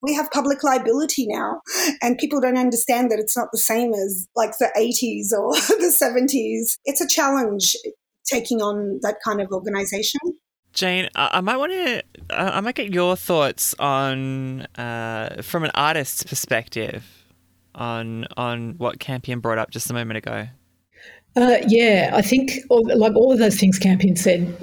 we 0.04 0.14
have 0.14 0.30
public 0.30 0.62
liability 0.62 1.26
now 1.28 1.60
and 2.02 2.18
people 2.18 2.40
don't 2.40 2.58
understand 2.58 3.10
that 3.10 3.18
it's 3.18 3.36
not 3.36 3.48
the 3.52 3.58
same 3.58 3.92
as 3.92 4.28
like 4.36 4.56
the 4.58 4.70
80s 4.76 5.36
or 5.36 5.52
the 5.78 5.92
70s 5.92 6.78
it's 6.84 7.00
a 7.00 7.08
challenge 7.08 7.76
taking 8.24 8.62
on 8.62 8.98
that 9.02 9.16
kind 9.24 9.40
of 9.40 9.50
organization 9.50 10.20
Jane, 10.74 11.08
I 11.14 11.40
might 11.40 11.56
want 11.56 11.70
to. 11.70 12.02
I 12.30 12.60
might 12.60 12.74
get 12.74 12.92
your 12.92 13.14
thoughts 13.14 13.76
on, 13.78 14.62
uh, 14.76 15.40
from 15.40 15.62
an 15.62 15.70
artist's 15.72 16.24
perspective, 16.24 17.04
on 17.76 18.26
on 18.36 18.74
what 18.78 18.98
Campion 18.98 19.38
brought 19.38 19.58
up 19.58 19.70
just 19.70 19.88
a 19.90 19.94
moment 19.94 20.18
ago. 20.18 20.48
Uh, 21.36 21.56
yeah, 21.66 22.10
I 22.12 22.22
think 22.22 22.52
all, 22.70 22.84
like 22.96 23.14
all 23.16 23.32
of 23.32 23.38
those 23.38 23.58
things 23.58 23.78
Campion 23.78 24.14
said, 24.14 24.56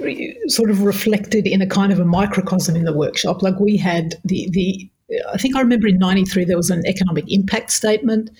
sort 0.46 0.70
of 0.70 0.82
reflected 0.82 1.46
in 1.46 1.60
a 1.60 1.66
kind 1.66 1.92
of 1.92 2.00
a 2.00 2.04
microcosm 2.04 2.76
in 2.76 2.84
the 2.84 2.96
workshop. 2.96 3.42
Like 3.42 3.58
we 3.60 3.76
had 3.76 4.14
the 4.24 4.48
the 4.52 4.90
I 5.32 5.36
think 5.36 5.56
I 5.56 5.60
remember 5.60 5.88
in 5.88 5.98
93 5.98 6.44
there 6.44 6.56
was 6.56 6.70
an 6.70 6.82
economic 6.86 7.24
impact 7.30 7.70
statement 7.70 8.30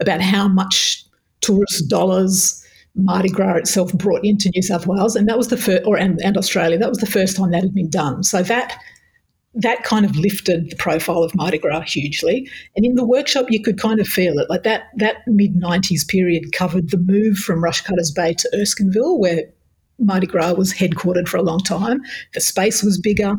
about 0.00 0.20
how 0.20 0.48
much 0.48 1.04
tourist 1.40 1.88
dollars 1.88 2.62
Mardi 2.94 3.28
Gras 3.28 3.56
itself 3.56 3.92
brought 3.94 4.24
into 4.24 4.50
New 4.54 4.62
South 4.62 4.86
Wales, 4.86 5.16
and 5.16 5.28
that 5.28 5.38
was 5.38 5.48
the 5.48 5.56
first, 5.56 5.82
or 5.86 5.96
and, 5.96 6.20
and 6.22 6.36
Australia. 6.36 6.78
That 6.78 6.90
was 6.90 6.98
the 6.98 7.06
first 7.06 7.36
time 7.36 7.50
that 7.50 7.62
had 7.62 7.74
been 7.74 7.90
done. 7.90 8.22
So 8.22 8.42
that 8.42 8.78
that 9.54 9.82
kind 9.84 10.06
of 10.06 10.16
lifted 10.16 10.70
the 10.70 10.76
profile 10.76 11.22
of 11.22 11.34
Mardi 11.34 11.58
Gras 11.58 11.82
hugely. 11.82 12.48
And 12.74 12.86
in 12.86 12.94
the 12.94 13.04
workshop, 13.04 13.46
you 13.50 13.62
could 13.62 13.78
kind 13.78 14.00
of 14.00 14.06
feel 14.06 14.38
it. 14.38 14.48
Like 14.48 14.62
that 14.64 14.84
that 14.96 15.16
mid 15.26 15.54
'90s 15.54 16.06
period 16.06 16.52
covered 16.52 16.90
the 16.90 16.98
move 16.98 17.36
from 17.38 17.62
Rushcutters 17.62 18.14
Bay 18.14 18.34
to 18.34 18.50
Erskineville, 18.54 19.18
where 19.18 19.44
Mardi 19.98 20.26
Gras 20.26 20.54
was 20.54 20.72
headquartered 20.72 21.28
for 21.28 21.38
a 21.38 21.42
long 21.42 21.60
time. 21.60 22.02
The 22.34 22.40
space 22.40 22.82
was 22.82 23.00
bigger 23.00 23.36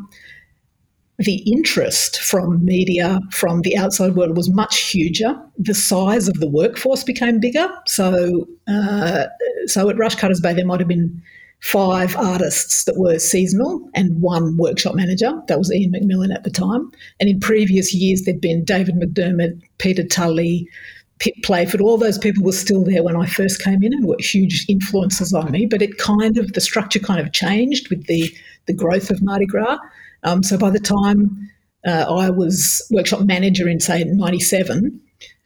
the 1.20 1.38
interest 1.50 2.20
from 2.20 2.64
media 2.66 3.20
from 3.32 3.62
the 3.62 3.78
outside 3.78 4.16
world 4.16 4.36
was 4.36 4.50
much 4.50 4.80
huger. 4.80 5.40
The 5.58 5.74
size 5.74 6.28
of 6.28 6.40
the 6.40 6.48
workforce 6.48 7.04
became 7.04 7.40
bigger. 7.40 7.70
So, 7.86 8.48
uh, 8.68 9.26
so 9.68 9.90
at 9.90 9.96
Rushcutters 9.96 10.42
Bay, 10.42 10.54
there 10.54 10.66
might 10.66 10.80
have 10.80 10.88
been 10.88 11.22
five 11.60 12.16
artists 12.18 12.84
that 12.86 12.98
were 12.98 13.20
seasonal 13.20 13.90
and 13.94 14.22
one 14.22 14.58
workshop 14.58 14.96
manager. 14.96 15.32
That 15.48 15.60
was 15.60 15.72
Ian 15.72 15.94
McMillan 15.94 16.34
at 16.34 16.44
the 16.44 16.50
time. 16.50 16.92
And 17.20 17.30
in 17.30 17.40
previous 17.40 17.94
years, 17.94 18.24
there'd 18.24 18.42
been 18.42 18.66
David 18.66 18.96
McDiarmid, 18.96 19.62
Peter 19.78 20.04
Tully, 20.04 20.68
Pip 21.20 21.36
Playford, 21.44 21.80
all 21.80 21.98
those 21.98 22.18
people 22.18 22.44
were 22.44 22.52
still 22.52 22.84
there 22.84 23.02
when 23.02 23.16
I 23.16 23.26
first 23.26 23.62
came 23.62 23.82
in 23.82 23.94
and 23.94 24.06
were 24.06 24.18
huge 24.20 24.66
influences 24.68 25.34
on 25.34 25.52
me. 25.52 25.66
But 25.66 25.82
it 25.82 25.98
kind 25.98 26.38
of 26.38 26.52
the 26.52 26.60
structure 26.60 27.00
kind 27.00 27.22
of 27.22 27.32
changed 27.32 27.90
with 27.90 28.08
the 28.08 28.30
the 28.66 28.74
growth 28.74 29.10
of 29.10 29.22
Mardi 29.22 29.46
Gras. 29.46 29.78
Um, 30.24 30.44
so 30.44 30.58
by 30.58 30.70
the 30.70 30.80
time 30.80 31.50
uh, 31.86 32.06
I 32.10 32.30
was 32.30 32.86
workshop 32.92 33.22
manager 33.22 33.68
in 33.68 33.80
say 33.80 34.04
'97, 34.04 35.00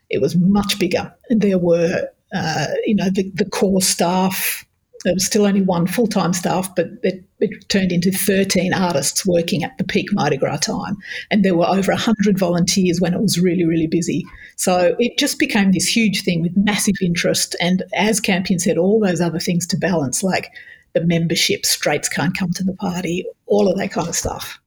it 0.10 0.22
was 0.22 0.36
much 0.36 0.80
bigger. 0.80 1.14
There 1.30 1.60
were 1.60 2.08
uh, 2.34 2.68
you 2.86 2.96
know 2.96 3.10
the, 3.10 3.32
the 3.36 3.50
core 3.50 3.82
staff 3.82 4.68
there 5.04 5.14
was 5.14 5.26
still 5.26 5.46
only 5.46 5.62
one 5.62 5.88
full 5.88 6.08
time 6.08 6.34
staff, 6.34 6.74
but 6.76 6.88
it, 7.04 7.24
it, 7.40 7.70
turned 7.70 7.92
into 7.92 8.12
13 8.12 8.74
artists 8.74 9.26
working 9.26 9.64
at 9.64 9.78
the 9.78 9.84
peak 9.84 10.12
Mardi 10.12 10.38
Gras 10.38 10.58
time. 10.58 10.98
And 11.32 11.46
there 11.46 11.56
were 11.56 11.68
over 11.68 11.92
100 11.92 12.38
volunteers 12.38 13.00
when 13.00 13.14
it 13.14 13.22
was 13.22 13.40
really, 13.40 13.64
really 13.64 13.88
busy. 13.88 14.26
So 14.56 14.96
it 15.00 15.18
just 15.18 15.40
became 15.40 15.72
this 15.72 15.88
huge 15.88 16.24
thing 16.24 16.42
with 16.42 16.58
massive 16.58 16.96
interest. 17.02 17.56
And 17.62 17.84
as 17.94 18.20
Campion 18.20 18.60
said, 18.60 18.78
all 18.78 19.00
those 19.00 19.22
other 19.22 19.40
things 19.40 19.68
to 19.68 19.78
balance, 19.78 20.24
like 20.24 20.52
the 20.94 21.06
membership, 21.06 21.66
straights 21.66 22.10
can't 22.10 22.38
come 22.38 22.52
to 22.52 22.64
the 22.64 22.74
party, 22.74 23.26
all 23.46 23.72
of 23.72 23.78
that 23.78 23.92
kind 23.92 24.08
of 24.08 24.16
stuff. 24.16 24.60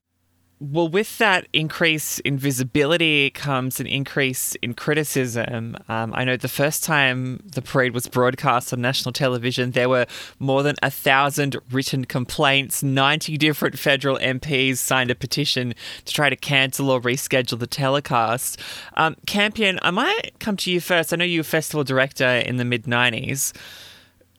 Well, 0.62 0.88
with 0.88 1.16
that 1.16 1.48
increase 1.54 2.18
in 2.18 2.36
visibility 2.36 3.30
comes 3.30 3.80
an 3.80 3.86
increase 3.86 4.54
in 4.56 4.74
criticism. 4.74 5.74
Um, 5.88 6.12
I 6.14 6.24
know 6.24 6.36
the 6.36 6.48
first 6.48 6.84
time 6.84 7.40
the 7.46 7.62
parade 7.62 7.94
was 7.94 8.06
broadcast 8.06 8.70
on 8.74 8.82
national 8.82 9.14
television, 9.14 9.70
there 9.70 9.88
were 9.88 10.04
more 10.38 10.62
than 10.62 10.76
a 10.82 10.90
thousand 10.90 11.56
written 11.70 12.04
complaints. 12.04 12.82
90 12.82 13.38
different 13.38 13.78
federal 13.78 14.18
MPs 14.18 14.76
signed 14.76 15.10
a 15.10 15.14
petition 15.14 15.72
to 16.04 16.12
try 16.12 16.28
to 16.28 16.36
cancel 16.36 16.90
or 16.90 17.00
reschedule 17.00 17.58
the 17.58 17.66
telecast. 17.66 18.60
Um, 18.98 19.16
Campion, 19.26 19.78
I 19.80 19.90
might 19.92 20.32
come 20.40 20.58
to 20.58 20.70
you 20.70 20.82
first. 20.82 21.14
I 21.14 21.16
know 21.16 21.24
you 21.24 21.40
were 21.40 21.44
festival 21.44 21.84
director 21.84 22.28
in 22.28 22.58
the 22.58 22.66
mid 22.66 22.84
90s. 22.84 23.56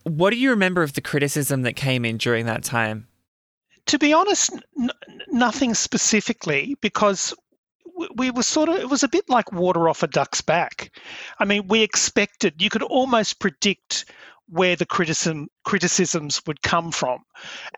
What 0.03 0.29
do 0.29 0.37
you 0.37 0.51
remember 0.51 0.83
of 0.83 0.93
the 0.93 1.01
criticism 1.01 1.63
that 1.63 1.73
came 1.75 2.05
in 2.05 2.17
during 2.17 2.45
that 2.45 2.63
time? 2.63 3.07
To 3.87 3.99
be 3.99 4.13
honest, 4.13 4.51
n- 4.79 4.89
nothing 5.29 5.73
specifically 5.73 6.75
because 6.81 7.33
we 8.15 8.31
were 8.31 8.43
sort 8.43 8.69
of 8.69 8.75
it 8.75 8.89
was 8.89 9.03
a 9.03 9.07
bit 9.09 9.29
like 9.29 9.51
water 9.51 9.87
off 9.89 10.03
a 10.03 10.07
duck's 10.07 10.41
back. 10.41 10.95
I 11.39 11.45
mean, 11.45 11.67
we 11.67 11.81
expected 11.81 12.61
you 12.61 12.69
could 12.69 12.83
almost 12.83 13.39
predict 13.39 14.05
where 14.49 14.75
the 14.75 14.85
criticism 14.85 15.47
criticisms 15.63 16.41
would 16.45 16.61
come 16.61 16.91
from, 16.91 17.23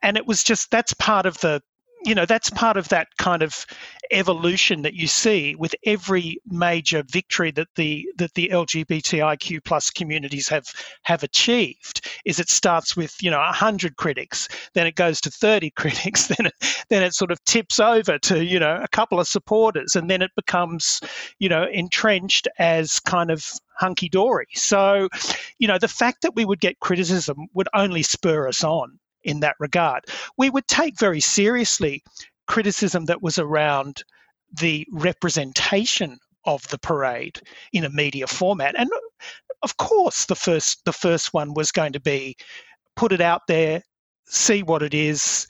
and 0.02 0.18
it 0.18 0.26
was 0.26 0.44
just 0.44 0.72
that's 0.72 0.94
part 0.94 1.26
of 1.26 1.40
the 1.40 1.62
you 2.06 2.14
know 2.14 2.26
that's 2.26 2.50
part 2.50 2.78
of 2.78 2.90
that 2.90 3.08
kind 3.18 3.42
of 3.42 3.66
evolution 4.12 4.82
that 4.82 4.94
you 4.94 5.08
see 5.08 5.56
with 5.56 5.74
every 5.86 6.38
major 6.46 7.04
victory 7.10 7.52
that 7.52 7.68
the 7.76 8.08
that 8.18 8.34
the 8.34 8.50
LGBTIQ 8.50 9.64
plus 9.64 9.90
communities 9.90 10.48
have 10.48 10.66
have 11.04 11.24
achieved 11.24 12.08
is 12.26 12.40
it 12.40 12.50
starts 12.50 12.96
with 12.96 13.16
you 13.22 13.32
know 13.32 13.40
100 13.40 13.96
critics 13.96 14.48
then 14.74 14.86
it 14.86 14.96
goes 14.96 15.22
to 15.22 15.32
30 15.32 15.70
critics 15.76 16.28
then 16.28 16.48
it, 16.48 16.54
then 16.90 17.04
it 17.04 17.14
sort 17.14 17.32
of 17.32 17.44
tips 17.46 17.80
over 17.80 18.20
to 18.20 18.44
you 18.44 18.60
know 18.60 18.80
a 18.82 18.88
couple 18.90 19.20
of 19.20 19.28
supporters 19.28 19.96
and 19.96 20.10
then 20.10 20.22
it 20.22 20.32
becomes 20.36 21.00
you 21.40 21.50
know 21.50 21.66
entrenched 21.72 22.48
as 22.60 23.00
kind 23.00 23.32
of 23.32 23.46
hunky 23.78 24.10
dory 24.10 24.48
so 24.54 25.10
you 25.58 25.68
know 25.68 25.78
the 25.80 25.88
fact 25.88 26.22
that 26.22 26.36
we 26.36 26.46
would 26.46 26.60
get 26.60 26.80
criticism 26.80 27.48
would 27.54 27.68
only 27.74 28.04
spur 28.04 28.48
us 28.48 28.64
on 28.64 29.00
in 29.24 29.40
that 29.42 29.56
regard. 29.60 30.06
We 30.38 30.50
would 30.50 30.68
take 30.68 31.00
very 31.00 31.20
seriously 31.20 32.04
criticism 32.48 33.06
that 33.06 33.22
was 33.22 33.38
around 33.38 34.04
the 34.60 34.86
representation 34.92 36.18
of 36.46 36.68
the 36.68 36.78
parade 36.78 37.42
in 37.72 37.86
a 37.86 37.90
media 37.90 38.28
format. 38.28 38.76
And 38.78 38.90
of 39.62 39.78
course, 39.78 40.26
the 40.26 40.36
first 40.36 40.84
the 40.86 40.94
first 40.94 41.34
one 41.34 41.54
was 41.54 41.72
going 41.72 41.94
to 41.94 42.00
be 42.00 42.36
put 42.96 43.12
it 43.12 43.22
out 43.22 43.42
there, 43.48 43.82
see 44.26 44.62
what 44.62 44.84
it 44.84 44.94
is, 44.94 45.48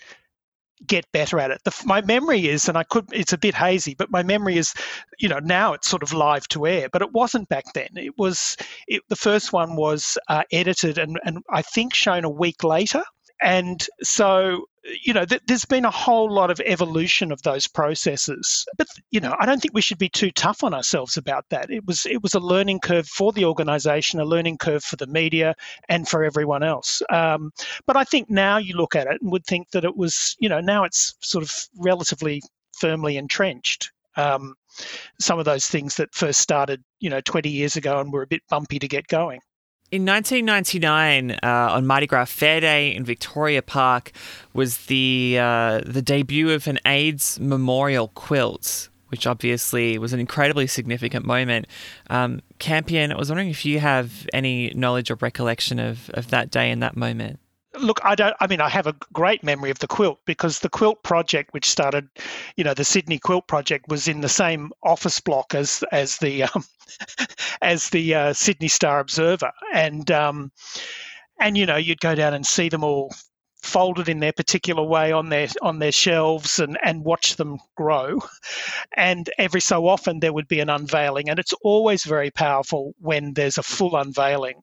get 0.87 1.05
better 1.11 1.39
at 1.39 1.51
it. 1.51 1.61
The, 1.63 1.73
my 1.85 2.01
memory 2.01 2.47
is, 2.47 2.67
and 2.67 2.77
I 2.77 2.83
could, 2.83 3.05
it's 3.11 3.33
a 3.33 3.37
bit 3.37 3.55
hazy, 3.55 3.95
but 3.95 4.11
my 4.11 4.23
memory 4.23 4.57
is, 4.57 4.73
you 5.19 5.29
know, 5.29 5.39
now 5.39 5.73
it's 5.73 5.87
sort 5.87 6.03
of 6.03 6.13
live 6.13 6.47
to 6.49 6.67
air, 6.67 6.89
but 6.91 7.01
it 7.01 7.11
wasn't 7.11 7.49
back 7.49 7.65
then. 7.73 7.89
It 7.95 8.17
was, 8.17 8.57
it, 8.87 9.01
the 9.09 9.15
first 9.15 9.53
one 9.53 9.75
was 9.75 10.17
uh, 10.29 10.43
edited 10.51 10.97
and, 10.97 11.19
and 11.23 11.39
I 11.49 11.61
think 11.61 11.93
shown 11.93 12.23
a 12.23 12.29
week 12.29 12.63
later. 12.63 13.03
And 13.41 13.85
so, 14.01 14.65
you 15.03 15.13
know, 15.13 15.25
th- 15.25 15.41
there's 15.47 15.65
been 15.65 15.85
a 15.85 15.91
whole 15.91 16.31
lot 16.31 16.51
of 16.51 16.61
evolution 16.61 17.31
of 17.31 17.41
those 17.41 17.67
processes. 17.67 18.65
But 18.77 18.87
you 19.11 19.19
know, 19.19 19.35
I 19.39 19.45
don't 19.45 19.61
think 19.61 19.73
we 19.73 19.81
should 19.81 19.97
be 19.97 20.09
too 20.09 20.31
tough 20.31 20.63
on 20.63 20.73
ourselves 20.73 21.17
about 21.17 21.45
that. 21.49 21.69
It 21.69 21.85
was 21.85 22.05
it 22.05 22.21
was 22.21 22.33
a 22.33 22.39
learning 22.39 22.79
curve 22.79 23.07
for 23.07 23.31
the 23.31 23.45
organisation, 23.45 24.19
a 24.19 24.25
learning 24.25 24.57
curve 24.57 24.83
for 24.83 24.95
the 24.95 25.07
media, 25.07 25.55
and 25.89 26.07
for 26.07 26.23
everyone 26.23 26.63
else. 26.63 27.01
Um, 27.09 27.51
but 27.85 27.97
I 27.97 28.03
think 28.03 28.29
now 28.29 28.57
you 28.57 28.75
look 28.75 28.95
at 28.95 29.07
it 29.07 29.21
and 29.21 29.31
would 29.31 29.45
think 29.45 29.71
that 29.71 29.85
it 29.85 29.97
was, 29.97 30.35
you 30.39 30.49
know, 30.49 30.61
now 30.61 30.83
it's 30.83 31.15
sort 31.21 31.43
of 31.43 31.51
relatively 31.77 32.41
firmly 32.77 33.17
entrenched. 33.17 33.91
Um, 34.15 34.55
some 35.19 35.39
of 35.39 35.45
those 35.45 35.67
things 35.67 35.95
that 35.95 36.13
first 36.13 36.39
started, 36.39 36.83
you 36.99 37.09
know, 37.09 37.21
20 37.21 37.49
years 37.49 37.75
ago 37.75 37.99
and 37.99 38.11
were 38.11 38.21
a 38.21 38.27
bit 38.27 38.41
bumpy 38.49 38.79
to 38.79 38.87
get 38.87 39.07
going. 39.07 39.39
In 39.93 40.07
1999, 40.07 41.33
uh, 41.33 41.37
on 41.43 41.85
Mardi 41.85 42.07
Gras 42.07 42.25
Fair 42.25 42.59
Day 42.59 42.95
in 42.95 43.05
Victoria 43.05 43.61
Park, 43.61 44.11
was 44.51 44.87
the 44.87 45.37
uh, 45.39 45.81
the 45.85 46.01
debut 46.01 46.49
of 46.49 46.65
an 46.65 46.79
AIDS 46.83 47.39
memorial 47.39 48.07
quilt, 48.07 48.89
which 49.09 49.27
obviously 49.27 49.99
was 49.99 50.11
an 50.11 50.19
incredibly 50.19 50.65
significant 50.65 51.27
moment. 51.27 51.67
Um, 52.09 52.41
Campion, 52.57 53.11
I 53.11 53.17
was 53.17 53.29
wondering 53.29 53.51
if 53.51 53.65
you 53.65 53.77
have 53.81 54.27
any 54.33 54.71
knowledge 54.73 55.11
or 55.11 55.15
recollection 55.21 55.77
of, 55.77 56.09
of 56.15 56.31
that 56.31 56.49
day 56.49 56.71
and 56.71 56.81
that 56.81 56.97
moment 56.97 57.39
look 57.79 57.99
i 58.03 58.15
don't 58.15 58.35
i 58.39 58.47
mean 58.47 58.61
i 58.61 58.69
have 58.69 58.87
a 58.87 58.95
great 59.13 59.43
memory 59.43 59.69
of 59.69 59.79
the 59.79 59.87
quilt 59.87 60.19
because 60.25 60.59
the 60.59 60.69
quilt 60.69 61.01
project 61.03 61.53
which 61.53 61.67
started 61.67 62.07
you 62.55 62.63
know 62.63 62.73
the 62.73 62.83
sydney 62.83 63.17
quilt 63.17 63.47
project 63.47 63.85
was 63.87 64.07
in 64.07 64.21
the 64.21 64.29
same 64.29 64.71
office 64.83 65.19
block 65.19 65.55
as 65.55 65.83
as 65.91 66.17
the 66.17 66.43
um, 66.43 66.63
as 67.61 67.89
the 67.89 68.13
uh, 68.13 68.33
sydney 68.33 68.67
star 68.67 68.99
observer. 68.99 69.51
And 69.73 70.09
um 70.11 70.51
and 71.39 71.57
you 71.57 71.65
know 71.65 71.77
you'd 71.77 72.01
go 72.01 72.15
down 72.15 72.33
and 72.33 72.45
see 72.45 72.69
them 72.69 72.83
all 72.83 73.11
folded 73.63 74.09
in 74.09 74.19
their 74.19 74.33
particular 74.33 74.83
way 74.83 75.13
on 75.13 75.29
their 75.29 75.47
on 75.61 75.79
their 75.79 75.91
shelves 75.91 76.59
and 76.59 76.77
and 76.83 77.05
watch 77.05 77.37
them 77.37 77.57
grow 77.75 78.21
and 78.97 79.29
every 79.37 79.61
so 79.61 79.87
often 79.87 80.19
there 80.19 80.33
would 80.33 80.49
be 80.49 80.59
an 80.59 80.69
unveiling 80.69 81.29
and 81.29 81.39
it's 81.39 81.53
always 81.61 82.03
very 82.03 82.29
powerful 82.29 82.93
when 82.99 83.33
there's 83.33 83.57
a 83.57 83.63
full 83.63 83.95
unveiling 83.95 84.61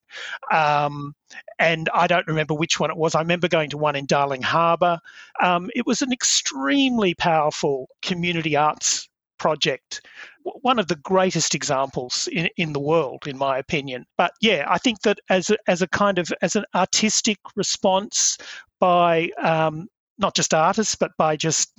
um, 0.53 1.15
and 1.59 1.89
I 1.95 2.07
don't 2.07 2.27
remember 2.27 2.55
which 2.55 2.81
one 2.81 2.91
it 2.91 2.97
was. 2.97 3.15
I 3.15 3.21
remember 3.21 3.49
going 3.49 3.71
to 3.71 3.79
one 3.79 3.95
in 3.95 4.07
Darling 4.07 4.43
Harbour. 4.43 4.99
Um, 5.41 5.71
it 5.77 5.87
was 5.87 6.03
an 6.03 6.13
extremely 6.13 7.15
powerful 7.15 7.89
community 8.03 8.57
arts 8.57 9.09
project 9.39 10.01
one 10.43 10.79
of 10.79 10.89
the 10.89 10.97
greatest 10.97 11.55
examples 11.55 12.29
in, 12.33 12.49
in 12.57 12.73
the 12.73 12.81
world, 12.81 13.27
in 13.27 13.37
my 13.37 13.59
opinion. 13.59 14.07
But 14.17 14.33
yeah, 14.41 14.65
I 14.69 14.79
think 14.79 15.03
that 15.03 15.19
as 15.29 15.51
a, 15.51 15.57
as 15.67 15.83
a 15.83 15.89
kind 15.89 16.19
of 16.19 16.33
as 16.43 16.57
an 16.57 16.65
artistic 16.75 17.39
response 17.57 18.39
by 18.81 19.31
um, 19.41 19.89
not 20.19 20.35
just 20.35 20.53
artists, 20.55 20.97
but 20.97 21.13
by 21.17 21.37
just 21.37 21.73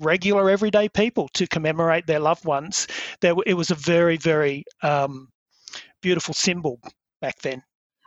regular 0.00 0.50
everyday 0.50 0.88
people 0.88 1.28
to 1.34 1.46
commemorate 1.46 2.06
their 2.06 2.20
loved 2.20 2.44
ones, 2.44 2.86
there 3.20 3.34
it 3.46 3.54
was 3.54 3.70
a 3.70 3.74
very 3.74 4.16
very 4.16 4.64
um, 4.82 5.28
beautiful 6.02 6.34
symbol 6.34 6.78
back 7.20 7.40
then. 7.42 7.62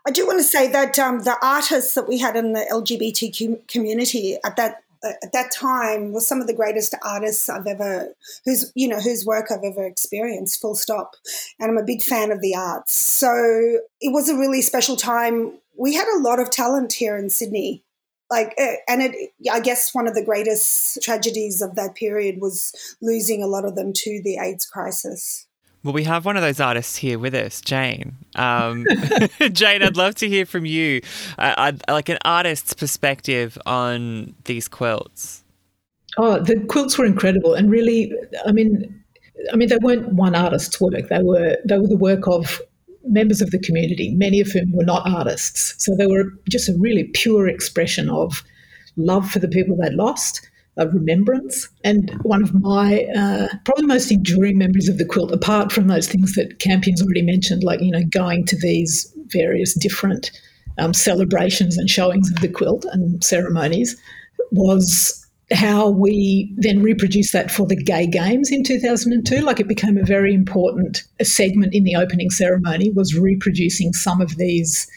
I 0.07 0.11
do 0.11 0.25
want 0.25 0.39
to 0.39 0.43
say 0.43 0.71
that 0.71 0.97
um, 0.97 1.23
the 1.23 1.35
artists 1.41 1.95
that 1.95 2.07
we 2.07 2.17
had 2.17 2.37
in 2.37 2.53
the 2.53 2.65
LGBTQ 2.71 3.67
community 3.67 4.37
at 4.45 4.55
that 4.55 4.83
at 5.03 5.31
that 5.33 5.51
time 5.51 6.11
was 6.11 6.25
some 6.25 6.41
of 6.41 6.47
the 6.47 6.53
greatest 6.53 6.95
artists 7.03 7.49
I've 7.49 7.67
ever 7.67 8.13
whose 8.45 8.71
you 8.75 8.87
know 8.87 8.99
whose 8.99 9.25
work 9.25 9.51
I've 9.51 9.63
ever 9.63 9.85
experienced 9.85 10.61
full 10.61 10.75
stop. 10.75 11.15
And 11.59 11.69
I'm 11.69 11.77
a 11.77 11.83
big 11.83 12.01
fan 12.01 12.31
of 12.31 12.41
the 12.41 12.55
arts. 12.55 12.93
So 12.93 13.79
it 14.01 14.13
was 14.13 14.29
a 14.29 14.37
really 14.37 14.61
special 14.61 14.95
time. 14.95 15.53
We 15.77 15.93
had 15.93 16.07
a 16.07 16.19
lot 16.19 16.39
of 16.39 16.49
talent 16.49 16.93
here 16.93 17.17
in 17.17 17.29
Sydney 17.29 17.83
like 18.29 18.53
eh, 18.57 18.75
and 18.87 19.01
it 19.01 19.33
I 19.51 19.59
guess 19.59 19.93
one 19.93 20.07
of 20.07 20.15
the 20.15 20.23
greatest 20.23 21.01
tragedies 21.01 21.61
of 21.61 21.75
that 21.75 21.95
period 21.95 22.39
was 22.41 22.73
losing 23.01 23.43
a 23.43 23.47
lot 23.47 23.65
of 23.65 23.75
them 23.75 23.93
to 23.93 24.21
the 24.23 24.37
AIDS 24.37 24.65
crisis 24.65 25.47
well, 25.83 25.93
we 25.93 26.03
have 26.03 26.25
one 26.25 26.35
of 26.35 26.41
those 26.41 26.59
artists 26.59 26.97
here 26.97 27.17
with 27.17 27.33
us, 27.33 27.61
Jane. 27.61 28.17
Um, 28.35 28.85
Jane, 29.53 29.81
I'd 29.81 29.95
love 29.95 30.15
to 30.15 30.27
hear 30.27 30.45
from 30.45 30.65
you, 30.65 31.01
uh, 31.37 31.71
like 31.87 32.09
an 32.09 32.17
artist's 32.25 32.73
perspective 32.73 33.57
on 33.65 34.35
these 34.43 34.67
quilts. 34.67 35.45
Oh, 36.17 36.39
the 36.39 36.59
quilts 36.65 36.97
were 36.97 37.05
incredible, 37.05 37.53
and 37.53 37.71
really, 37.71 38.11
I 38.45 38.51
mean, 38.51 39.01
I 39.53 39.55
mean, 39.55 39.69
they 39.69 39.77
weren't 39.77 40.11
one 40.13 40.35
artist's 40.35 40.81
work. 40.81 41.07
They 41.07 41.23
were 41.23 41.57
they 41.63 41.77
were 41.77 41.87
the 41.87 41.95
work 41.95 42.27
of 42.27 42.59
members 43.09 43.41
of 43.41 43.51
the 43.51 43.59
community, 43.59 44.13
many 44.15 44.39
of 44.39 44.47
whom 44.47 44.71
were 44.71 44.85
not 44.85 45.09
artists. 45.09 45.73
So 45.83 45.95
they 45.95 46.07
were 46.07 46.25
just 46.49 46.69
a 46.69 46.77
really 46.77 47.05
pure 47.13 47.47
expression 47.47 48.09
of 48.09 48.43
love 48.95 49.29
for 49.29 49.39
the 49.39 49.47
people 49.47 49.77
they'd 49.77 49.93
lost, 49.93 50.47
a 50.77 50.87
remembrance. 50.87 51.69
And 51.83 52.11
one 52.23 52.43
of 52.43 52.53
my 52.53 53.05
uh, 53.15 53.47
probably 53.65 53.85
most 53.85 54.11
enduring 54.11 54.57
memories 54.57 54.89
of 54.89 54.97
the 54.97 55.05
quilt, 55.05 55.31
apart 55.31 55.71
from 55.71 55.87
those 55.87 56.07
things 56.07 56.35
that 56.35 56.59
Campion's 56.59 57.01
already 57.01 57.21
mentioned, 57.23 57.63
like 57.63 57.81
you 57.81 57.91
know 57.91 58.03
going 58.09 58.45
to 58.45 58.57
these 58.57 59.11
various 59.27 59.73
different 59.73 60.31
um, 60.77 60.93
celebrations 60.93 61.77
and 61.77 61.89
showings 61.89 62.29
of 62.31 62.39
the 62.41 62.47
quilt 62.47 62.85
and 62.91 63.23
ceremonies, 63.23 63.99
was 64.51 65.26
how 65.51 65.89
we 65.89 66.53
then 66.57 66.81
reproduced 66.81 67.31
that 67.31 67.49
for 67.49 67.65
the 67.65 67.75
gay 67.75 68.05
games 68.05 68.51
in 68.51 68.63
2002 68.63 69.39
like 69.39 69.61
it 69.61 69.67
became 69.67 69.97
a 69.97 70.03
very 70.03 70.33
important 70.33 71.03
segment 71.21 71.73
in 71.73 71.85
the 71.85 71.95
opening 71.95 72.29
ceremony 72.29 72.91
was 72.91 73.17
reproducing 73.17 73.93
some 73.93 74.19
of 74.19 74.35
these 74.35 74.89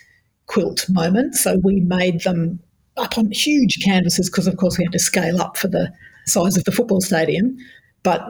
quilt 0.51 0.85
moments. 0.89 1.41
So 1.45 1.61
we 1.63 1.81
made 1.81 2.23
them 2.23 2.59
up 2.97 3.17
on 3.17 3.31
huge 3.31 3.79
canvases 3.85 4.29
because 4.29 4.49
of 4.49 4.57
course 4.57 4.77
we 4.77 4.85
had 4.85 4.93
to 4.93 4.99
scale 4.99 5.41
up 5.41 5.57
for 5.57 5.69
the 5.69 5.93
size 6.27 6.57
of 6.57 6.65
the 6.65 6.73
football 6.73 7.01
stadium. 7.01 7.57
But 8.03 8.21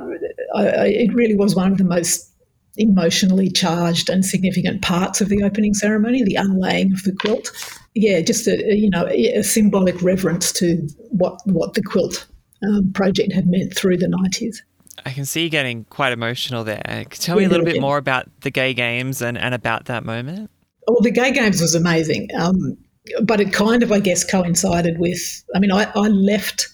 uh, 0.54 0.58
I, 0.58 0.86
it 0.88 1.14
really 1.14 1.34
was 1.34 1.56
one 1.56 1.72
of 1.72 1.78
the 1.78 1.84
most 1.84 2.29
emotionally 2.80 3.50
charged 3.50 4.08
and 4.08 4.24
significant 4.24 4.82
parts 4.82 5.20
of 5.20 5.28
the 5.28 5.42
opening 5.44 5.74
ceremony, 5.74 6.24
the 6.24 6.34
unlaying 6.34 6.92
of 6.92 7.02
the 7.04 7.12
quilt. 7.12 7.50
Yeah, 7.94 8.20
just 8.20 8.46
a, 8.46 8.74
you 8.74 8.90
know 8.90 9.06
a 9.06 9.42
symbolic 9.42 10.00
reverence 10.02 10.52
to 10.54 10.88
what 11.10 11.40
what 11.44 11.74
the 11.74 11.82
quilt 11.82 12.26
um, 12.66 12.92
project 12.92 13.32
had 13.32 13.46
meant 13.46 13.76
through 13.76 13.98
the 13.98 14.08
nineties. 14.08 14.62
I 15.04 15.12
can 15.12 15.24
see 15.24 15.44
you 15.44 15.50
getting 15.50 15.84
quite 15.84 16.12
emotional 16.12 16.64
there. 16.64 17.04
Tell 17.10 17.36
me 17.36 17.44
a 17.44 17.48
little 17.48 17.64
bit 17.64 17.80
more 17.80 17.96
about 17.96 18.28
the 18.42 18.50
gay 18.50 18.74
games 18.74 19.22
and, 19.22 19.38
and 19.38 19.54
about 19.54 19.86
that 19.86 20.04
moment. 20.04 20.50
Well, 20.86 21.00
the 21.00 21.10
gay 21.10 21.32
games 21.32 21.60
was 21.60 21.74
amazing, 21.74 22.28
um, 22.38 22.76
but 23.22 23.40
it 23.40 23.52
kind 23.52 23.82
of, 23.82 23.92
I 23.92 24.00
guess, 24.00 24.24
coincided 24.24 24.98
with. 24.98 25.44
I 25.54 25.58
mean, 25.58 25.72
I, 25.72 25.90
I 25.94 26.08
left 26.08 26.68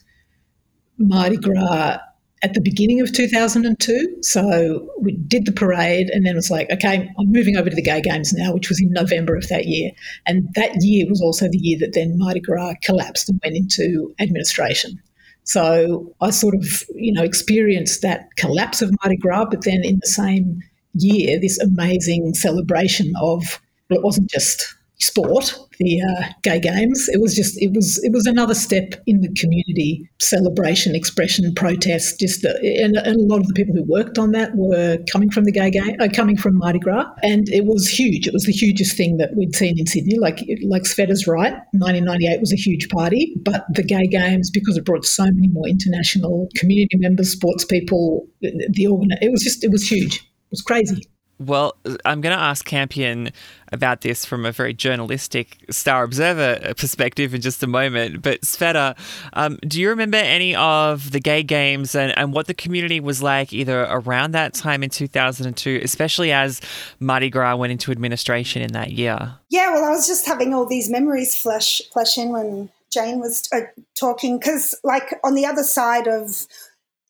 Mardi 0.99 1.37
Gras 1.37 1.99
at 2.47 2.55
the 2.55 2.61
beginning 2.61 3.01
of 3.01 3.13
2002. 3.13 4.19
So 4.23 4.89
we 5.01 5.17
did 5.17 5.47
the 5.47 5.53
parade 5.53 6.11
and 6.11 6.25
then 6.25 6.35
it 6.35 6.37
was 6.37 6.51
like, 6.51 6.71
okay, 6.71 7.11
I'm 7.19 7.33
moving 7.33 7.57
over 7.57 7.69
to 7.69 7.75
the 7.75 7.83
Gay 7.83 8.01
Games 8.01 8.33
now, 8.33 8.55
which 8.55 8.69
was 8.69 8.81
in 8.81 8.93
November 8.93 9.35
of 9.35 9.49
that 9.49 9.67
year. 9.67 9.91
And 10.27 10.49
that 10.55 10.71
year 10.81 11.07
was 11.09 11.21
also 11.21 11.49
the 11.49 11.59
year 11.59 11.77
that 11.81 11.95
then 11.95 12.17
Mardi 12.17 12.39
Gras 12.39 12.75
collapsed 12.85 13.29
and 13.29 13.41
went 13.43 13.57
into 13.57 14.15
administration. 14.21 15.03
So 15.43 16.15
I 16.21 16.31
sort 16.31 16.55
of, 16.55 16.85
you 16.95 17.13
know, 17.13 17.25
experienced 17.25 18.03
that 18.03 18.29
collapse 18.37 18.81
of 18.81 18.95
Mardi 19.03 19.17
Gras, 19.17 19.47
but 19.51 19.65
then 19.65 19.83
in 19.83 19.99
the 20.01 20.09
same 20.09 20.63
year, 20.95 21.41
this 21.41 21.59
amazing 21.59 22.35
celebration 22.35 23.13
of, 23.21 23.61
well, 23.91 23.99
it 23.99 24.05
wasn't 24.05 24.31
just 24.31 24.77
sport, 24.99 25.59
the 25.79 26.01
uh, 26.01 26.25
gay 26.43 26.61
games. 26.61 27.09
It 27.09 27.21
was 27.21 27.35
just 27.35 27.61
it 27.61 27.73
was 27.75 28.03
it 28.05 28.13
was 28.13 28.27
another 28.27 28.55
step 28.55 28.95
in 29.07 29.21
the 29.21 29.33
community 29.35 30.09
celebration, 30.19 30.95
expression, 30.95 31.55
protest. 31.55 32.21
Just 32.21 32.43
the, 32.43 32.51
and, 32.83 32.97
and, 32.97 33.17
a 33.17 33.25
lot 33.25 33.41
of 33.41 33.49
the 33.49 33.55
people 33.55 33.75
who 33.75 33.83
worked 33.85 34.19
on 34.19 34.33
that 34.33 34.55
were 34.55 34.99
coming 35.11 35.31
from 35.31 35.45
the 35.45 35.53
gay 35.53 35.71
game, 35.71 35.97
uh, 36.01 36.09
coming 36.13 36.37
from 36.37 36.59
Mardi 36.59 36.79
Gras, 36.79 37.07
and 37.23 37.49
it 37.49 37.65
was 37.65 37.89
huge. 37.89 38.27
It 38.27 38.33
was 38.33 38.45
the 38.45 38.53
hugest 38.53 38.97
thing 38.97 39.17
that 39.19 39.35
we'd 39.37 39.55
seen 39.55 39.79
in 39.79 39.87
Sydney. 39.87 40.19
Like 40.19 40.41
like 40.65 40.83
Sveta's 40.83 41.27
right, 41.27 41.53
1998 41.73 42.41
was 42.41 42.53
a 42.53 42.57
huge 42.57 42.89
party, 42.89 43.35
but 43.43 43.65
the 43.71 43.83
gay 43.83 44.07
games 44.07 44.51
because 44.51 44.77
it 44.77 44.85
brought 44.85 45.05
so 45.05 45.25
many 45.25 45.49
more 45.49 45.67
international 45.67 46.49
community 46.55 46.97
members, 46.97 47.31
sports 47.31 47.65
people, 47.65 48.27
the 48.41 48.87
organ. 48.87 49.11
It 49.21 49.31
was 49.31 49.43
just 49.43 49.65
it 49.65 49.71
was 49.71 49.89
huge. 49.89 50.17
It 50.17 50.53
was 50.53 50.63
crazy. 50.63 51.03
Well, 51.39 51.77
I'm 52.05 52.23
going 52.23 52.35
to 52.35 52.43
ask 52.43 52.65
Campion 52.65 53.31
about 53.73 54.01
this 54.01 54.25
from 54.25 54.47
a 54.47 54.53
very 54.53 54.73
journalistic 54.73 55.59
Star 55.71 56.03
Observer 56.05 56.75
perspective 56.75 57.35
in 57.35 57.43
just 57.43 57.63
a 57.63 57.67
moment. 57.67 58.23
But 58.23 58.41
Sveta, 58.43 58.97
um, 59.35 59.59
do 59.63 59.81
you 59.81 59.91
remember 59.91 60.17
any 60.17 60.55
of 60.55 61.11
the 61.11 61.21
gay 61.21 61.43
games 61.43 61.95
and, 61.95 62.17
and 62.17 62.33
what 62.33 62.47
the 62.47 62.55
community 62.55 63.01
was 63.01 63.23
like 63.23 63.53
either 63.53 63.83
around 63.83 64.33
that 64.33 64.55
time 64.55 64.83
in 64.83 64.89
2002, 64.89 65.81
especially 65.83 66.33
as 66.33 66.61
Mardi 67.01 67.29
Gras 67.29 67.57
went 67.57 67.73
into 67.73 67.91
administration 67.91 68.63
in 68.63 68.73
that 68.73 68.93
year? 68.93 69.35
Yeah, 69.51 69.73
well, 69.73 69.85
I 69.85 69.91
was 69.91 70.07
just 70.07 70.27
having 70.27 70.55
all 70.55 70.67
these 70.67 70.89
memories 70.89 71.35
flash, 71.35 71.83
flash 71.93 72.17
in 72.17 72.31
when 72.31 72.71
Jane 72.91 73.21
was 73.21 73.47
uh, 73.53 73.61
talking 73.95 74.39
because, 74.39 74.75
like, 74.83 75.19
on 75.23 75.35
the 75.35 75.45
other 75.45 75.65
side 75.65 76.07
of 76.07 76.47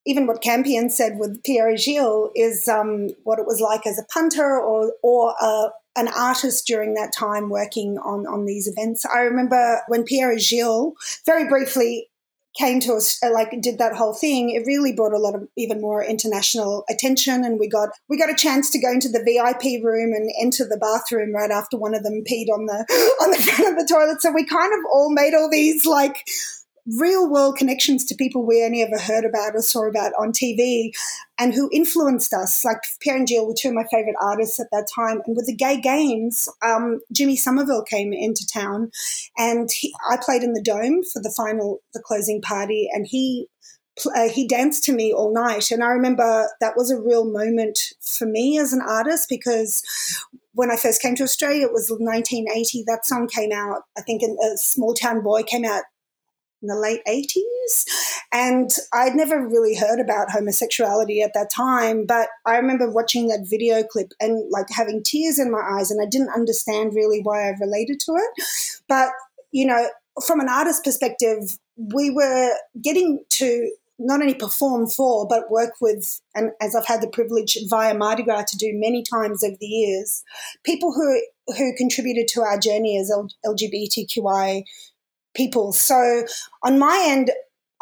even 0.06 0.26
what 0.26 0.40
Campion 0.40 0.88
said 0.88 1.18
with 1.18 1.42
Pierre 1.42 1.76
Gilles 1.76 2.30
is 2.34 2.68
um, 2.68 3.10
what 3.24 3.38
it 3.38 3.46
was 3.46 3.60
like 3.60 3.86
as 3.86 3.98
a 3.98 4.06
punter 4.12 4.58
or 4.58 4.92
or 5.02 5.34
a, 5.40 5.68
an 5.96 6.08
artist 6.08 6.66
during 6.66 6.94
that 6.94 7.12
time 7.12 7.50
working 7.50 7.98
on 7.98 8.26
on 8.26 8.46
these 8.46 8.68
events. 8.68 9.04
I 9.04 9.20
remember 9.20 9.82
when 9.88 10.04
Pierre 10.04 10.38
Gilles 10.38 10.94
very 11.26 11.48
briefly 11.48 12.08
came 12.56 12.80
to 12.80 12.94
us 12.94 13.18
uh, 13.22 13.30
like 13.32 13.50
did 13.60 13.78
that 13.78 13.94
whole 13.94 14.14
thing 14.14 14.50
it 14.50 14.66
really 14.66 14.92
brought 14.92 15.12
a 15.12 15.18
lot 15.18 15.34
of 15.34 15.46
even 15.56 15.78
more 15.80 16.02
international 16.02 16.84
attention 16.88 17.44
and 17.44 17.60
we 17.60 17.68
got 17.68 17.90
we 18.08 18.18
got 18.18 18.30
a 18.30 18.34
chance 18.34 18.70
to 18.70 18.80
go 18.80 18.90
into 18.90 19.08
the 19.08 19.22
vip 19.22 19.84
room 19.84 20.12
and 20.14 20.30
enter 20.40 20.64
the 20.64 20.78
bathroom 20.78 21.34
right 21.34 21.50
after 21.50 21.76
one 21.76 21.94
of 21.94 22.02
them 22.02 22.24
peed 22.24 22.46
on 22.48 22.64
the 22.64 22.78
on 23.22 23.30
the 23.30 23.36
front 23.36 23.70
of 23.70 23.78
the 23.78 23.92
toilet 23.92 24.22
so 24.22 24.32
we 24.32 24.44
kind 24.44 24.72
of 24.72 24.80
all 24.90 25.12
made 25.12 25.34
all 25.34 25.50
these 25.50 25.84
like 25.84 26.24
real 26.98 27.28
world 27.28 27.56
connections 27.56 28.04
to 28.04 28.14
people 28.14 28.44
we 28.44 28.64
only 28.64 28.82
ever 28.82 28.98
heard 28.98 29.24
about 29.24 29.54
or 29.54 29.62
saw 29.62 29.88
about 29.88 30.12
on 30.18 30.32
TV 30.32 30.90
and 31.38 31.52
who 31.52 31.68
influenced 31.72 32.32
us. 32.32 32.64
Like 32.64 32.78
Pierre 33.00 33.16
and 33.16 33.28
Gilles 33.28 33.46
were 33.46 33.54
two 33.58 33.68
of 33.68 33.74
my 33.74 33.84
favorite 33.90 34.16
artists 34.20 34.60
at 34.60 34.68
that 34.72 34.88
time. 34.94 35.20
And 35.26 35.36
with 35.36 35.46
the 35.46 35.54
gay 35.54 35.80
games, 35.80 36.48
um, 36.62 37.00
Jimmy 37.12 37.36
Somerville 37.36 37.84
came 37.84 38.12
into 38.12 38.46
town 38.46 38.90
and 39.36 39.68
he, 39.72 39.92
I 40.10 40.16
played 40.20 40.42
in 40.42 40.52
the 40.52 40.62
Dome 40.62 41.02
for 41.02 41.20
the 41.20 41.32
final, 41.36 41.80
the 41.92 42.02
closing 42.02 42.40
party, 42.40 42.88
and 42.92 43.06
he 43.06 43.48
uh, 44.14 44.28
he 44.28 44.46
danced 44.46 44.84
to 44.84 44.92
me 44.92 45.12
all 45.12 45.32
night. 45.32 45.70
And 45.70 45.82
I 45.82 45.88
remember 45.88 46.48
that 46.60 46.76
was 46.76 46.90
a 46.90 47.00
real 47.00 47.24
moment 47.24 47.78
for 48.02 48.26
me 48.26 48.58
as 48.58 48.74
an 48.74 48.82
artist 48.82 49.26
because 49.28 49.82
when 50.52 50.70
I 50.70 50.76
first 50.76 51.00
came 51.00 51.14
to 51.16 51.22
Australia, 51.22 51.66
it 51.66 51.72
was 51.72 51.88
1980. 51.90 52.84
That 52.86 53.06
song 53.06 53.26
came 53.26 53.52
out, 53.52 53.82
I 53.96 54.02
think, 54.02 54.22
a 54.22 54.56
small 54.56 54.92
town 54.92 55.22
boy 55.22 55.42
came 55.44 55.64
out 55.64 55.84
in 56.66 56.74
the 56.74 56.80
late 56.80 57.00
80s. 57.06 57.84
And 58.32 58.70
I'd 58.92 59.14
never 59.14 59.46
really 59.46 59.76
heard 59.76 60.00
about 60.00 60.30
homosexuality 60.30 61.22
at 61.22 61.32
that 61.34 61.50
time, 61.50 62.06
but 62.06 62.28
I 62.44 62.56
remember 62.56 62.90
watching 62.90 63.28
that 63.28 63.46
video 63.48 63.82
clip 63.82 64.12
and 64.20 64.50
like 64.50 64.66
having 64.70 65.02
tears 65.02 65.38
in 65.38 65.50
my 65.50 65.60
eyes, 65.60 65.90
and 65.90 66.02
I 66.02 66.08
didn't 66.08 66.34
understand 66.34 66.94
really 66.94 67.20
why 67.22 67.48
I 67.48 67.54
related 67.60 68.00
to 68.00 68.12
it. 68.12 68.44
But, 68.88 69.10
you 69.52 69.66
know, 69.66 69.88
from 70.26 70.40
an 70.40 70.48
artist 70.48 70.84
perspective, 70.84 71.58
we 71.76 72.10
were 72.10 72.50
getting 72.82 73.22
to 73.30 73.70
not 73.98 74.20
only 74.20 74.34
perform 74.34 74.86
for, 74.86 75.26
but 75.26 75.50
work 75.50 75.74
with, 75.80 76.20
and 76.34 76.50
as 76.60 76.74
I've 76.74 76.86
had 76.86 77.00
the 77.00 77.08
privilege 77.08 77.56
via 77.68 77.94
Mardi 77.94 78.22
Gras 78.22 78.44
to 78.48 78.56
do 78.56 78.72
many 78.74 79.02
times 79.02 79.42
over 79.42 79.56
the 79.58 79.66
years, 79.66 80.22
people 80.64 80.92
who 80.92 81.18
who 81.56 81.74
contributed 81.76 82.28
to 82.28 82.42
our 82.42 82.58
journey 82.58 82.98
as 82.98 83.12
LGBTQI 83.46 84.64
people. 85.36 85.72
So 85.72 86.24
on 86.62 86.78
my 86.78 87.04
end, 87.06 87.30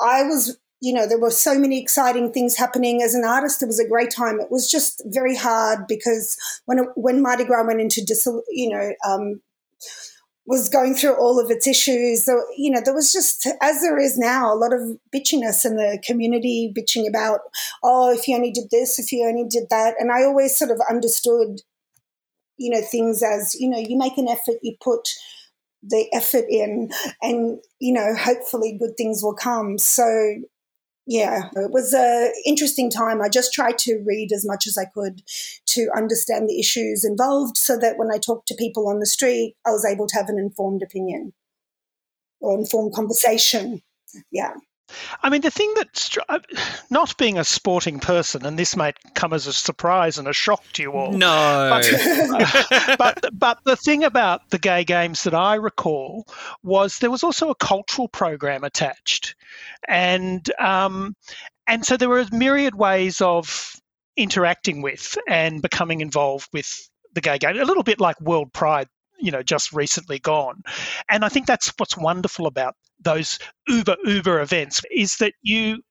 I 0.01 0.25
was, 0.25 0.59
you 0.81 0.93
know, 0.93 1.07
there 1.09 1.21
were 1.21 1.31
so 1.31 1.59
many 1.59 1.81
exciting 1.81 2.33
things 2.33 2.57
happening 2.57 3.03
as 3.03 3.15
an 3.15 3.25
artist. 3.25 3.63
It 3.63 3.67
was 3.67 3.81
a 3.81 3.89
great 3.89 4.11
time. 4.11 4.41
It 4.41 4.51
was 4.51 4.71
just 4.71 5.03
very 5.07 5.37
hard 5.37 5.87
because 5.89 6.37
when 6.67 6.79
when 6.97 7.23
Mardi 7.23 7.45
Gras 7.45 7.65
went 7.67 7.81
into, 7.81 8.05
dis, 8.05 8.27
you 8.51 8.69
know, 8.69 8.93
um, 9.09 9.41
was 10.47 10.69
going 10.69 10.95
through 10.95 11.15
all 11.15 11.41
of 11.41 11.51
its 11.51 11.67
issues. 11.67 12.25
So, 12.25 12.43
you 12.57 12.71
know, 12.71 12.81
there 12.85 12.95
was 12.95 13.13
just, 13.13 13.47
as 13.63 13.81
there 13.81 13.99
is 13.99 14.19
now, 14.19 14.53
a 14.53 14.57
lot 14.57 14.75
of 14.75 14.99
bitchiness 15.15 15.65
in 15.65 15.77
the 15.77 15.99
community, 16.07 16.73
bitching 16.77 17.09
about, 17.09 17.41
oh, 17.83 18.13
if 18.13 18.29
you 18.29 18.37
only 18.37 18.51
did 18.51 18.69
this, 18.71 18.99
if 18.99 19.11
you 19.11 19.27
only 19.27 19.47
did 19.49 19.65
that. 19.71 19.95
And 19.99 20.13
I 20.13 20.23
always 20.25 20.55
sort 20.55 20.71
of 20.71 20.83
understood, 20.91 21.63
you 22.59 22.71
know, 22.71 22.83
things 22.83 23.23
as, 23.23 23.55
you 23.55 23.71
know, 23.71 23.79
you 23.79 23.97
make 23.97 24.19
an 24.19 24.29
effort, 24.29 24.57
you 24.61 24.77
put 24.83 25.09
the 25.87 26.07
effort 26.13 26.45
in 26.49 26.91
and 27.23 27.59
you 27.79 27.93
know 27.93 28.15
hopefully 28.15 28.77
good 28.79 28.97
things 28.97 29.23
will 29.23 29.35
come. 29.35 29.79
So 29.79 30.37
yeah 31.07 31.51
it 31.55 31.71
was 31.71 31.93
a 31.93 32.33
interesting 32.47 32.91
time. 32.91 33.21
I 33.21 33.29
just 33.29 33.53
tried 33.53 33.79
to 33.79 34.03
read 34.07 34.31
as 34.33 34.47
much 34.47 34.67
as 34.67 34.79
i 34.79 34.85
could 34.85 35.23
to 35.67 35.89
understand 35.97 36.49
the 36.49 36.59
issues 36.59 37.05
involved 37.05 37.57
so 37.59 37.79
that 37.79 37.99
when 37.99 38.11
i 38.11 38.19
talked 38.19 38.49
to 38.49 38.55
people 38.55 38.89
on 38.89 39.01
the 39.01 39.07
street 39.07 39.57
i 39.67 39.71
was 39.71 39.85
able 39.85 40.07
to 40.07 40.17
have 40.17 40.29
an 40.29 40.39
informed 40.39 40.83
opinion 40.83 41.33
or 42.41 42.59
informed 42.59 42.95
conversation. 42.95 43.83
Yeah 44.31 44.55
I 45.23 45.31
mean, 45.31 45.41
the 45.41 45.51
thing 45.51 45.73
that, 45.77 46.17
uh, 46.29 46.39
not 46.91 47.17
being 47.17 47.39
a 47.39 47.45
sporting 47.45 48.01
person, 48.01 48.45
and 48.45 48.59
this 48.59 48.77
might 48.77 48.97
come 49.15 49.33
as 49.33 49.47
a 49.47 49.53
surprise 49.53 50.19
and 50.19 50.29
a 50.29 50.33
shock 50.33 50.63
to 50.75 50.83
you 50.83 50.93
all. 50.93 51.13
No. 51.13 51.71
But, 51.71 52.97
but, 52.99 53.25
but, 53.33 53.59
the 53.65 53.77
thing 53.77 54.05
about 54.05 54.51
the 54.51 54.59
gay 54.59 54.85
games 54.85 55.25
that 55.25 55.35
I 55.35 55.55
recall 55.55 56.27
was 56.63 56.99
there 56.99 57.11
was 57.11 57.25
also 57.25 57.51
a 57.51 57.55
cultural 57.55 58.09
program 58.09 58.65
attached. 58.65 59.35
And, 59.89 60.49
um, 60.59 61.17
and 61.67 61.85
so 61.85 61.97
there 61.97 62.09
were 62.09 62.27
myriad 62.31 62.75
ways 62.75 63.21
of 63.21 63.75
interacting 64.17 64.83
with 64.83 65.17
and 65.29 65.63
becoming 65.63 66.01
involved 66.01 66.49
with 66.53 66.89
the 67.15 67.21
gay 67.21 67.39
game, 67.39 67.59
a 67.59 67.65
little 67.65 67.83
bit 67.83 68.01
like 68.01 68.21
World 68.21 68.53
Pride 68.53 68.89
you 69.21 69.31
know 69.31 69.45
just 69.45 69.73
recently 69.73 70.19
gone 70.19 70.61
and 71.09 71.25
i 71.25 71.29
think 71.29 71.47
that's 71.47 71.73
what's 71.77 71.97
wonderful 71.97 72.49
about 72.49 72.75
those 73.05 73.39
uber 73.69 73.97
uber 74.05 74.41
events 74.41 74.83
is 74.91 75.17
that 75.17 75.35
you 75.43 75.83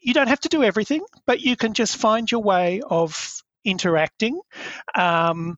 you 0.00 0.12
don't 0.12 0.28
have 0.28 0.40
to 0.40 0.48
do 0.48 0.64
everything, 0.64 1.04
but 1.26 1.40
you 1.40 1.56
can 1.56 1.74
just 1.74 1.96
find 1.96 2.30
your 2.30 2.42
way 2.42 2.82
of 2.90 3.40
interacting, 3.64 4.40
um, 4.96 5.56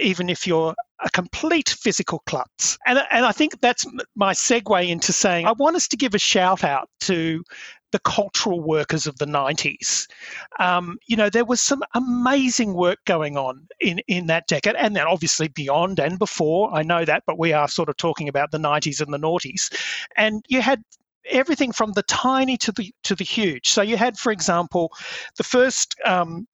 even 0.00 0.30
if 0.30 0.46
you're 0.46 0.74
a 1.04 1.10
complete 1.10 1.68
physical 1.68 2.22
klutz. 2.26 2.78
And, 2.86 2.98
and 3.10 3.26
I 3.26 3.32
think 3.32 3.60
that's 3.60 3.86
my 4.16 4.32
segue 4.32 4.88
into 4.88 5.12
saying 5.12 5.46
I 5.46 5.52
want 5.52 5.76
us 5.76 5.88
to 5.88 5.96
give 5.96 6.14
a 6.14 6.18
shout 6.18 6.64
out 6.64 6.88
to 7.00 7.42
the 7.92 8.00
cultural 8.00 8.60
workers 8.60 9.06
of 9.06 9.18
the 9.18 9.26
90s. 9.26 10.08
Um, 10.58 10.98
you 11.06 11.16
know, 11.16 11.30
there 11.30 11.44
was 11.44 11.60
some 11.60 11.82
amazing 11.94 12.74
work 12.74 12.98
going 13.04 13.36
on 13.36 13.68
in, 13.80 14.00
in 14.08 14.26
that 14.26 14.48
decade, 14.48 14.74
and 14.74 14.96
then 14.96 15.06
obviously 15.06 15.48
beyond 15.48 16.00
and 16.00 16.18
before. 16.18 16.74
I 16.74 16.82
know 16.82 17.04
that, 17.04 17.22
but 17.26 17.38
we 17.38 17.52
are 17.52 17.68
sort 17.68 17.88
of 17.88 17.96
talking 17.96 18.28
about 18.28 18.50
the 18.50 18.58
90s 18.58 19.00
and 19.00 19.12
the 19.12 19.18
noughties. 19.18 19.70
And 20.16 20.44
you 20.48 20.60
had 20.60 20.82
everything 21.30 21.72
from 21.72 21.92
the 21.92 22.02
tiny 22.04 22.56
to 22.56 22.72
the 22.72 22.92
to 23.04 23.14
the 23.14 23.24
huge. 23.24 23.68
So 23.68 23.82
you 23.82 23.96
had, 23.96 24.18
for 24.18 24.32
example, 24.32 24.92
the 25.36 25.44
first 25.44 25.94
um, 26.04 26.48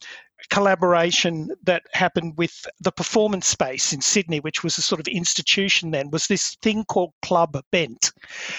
collaboration 0.50 1.50
that 1.64 1.82
happened 1.92 2.34
with 2.36 2.66
the 2.80 2.92
performance 2.92 3.46
space 3.46 3.92
in 3.92 4.00
Sydney, 4.00 4.40
which 4.40 4.62
was 4.64 4.78
a 4.78 4.82
sort 4.82 5.00
of 5.00 5.08
institution 5.08 5.90
then, 5.90 6.10
was 6.10 6.26
this 6.26 6.56
thing 6.62 6.84
called 6.84 7.12
Club 7.22 7.60
Bent. 7.70 8.12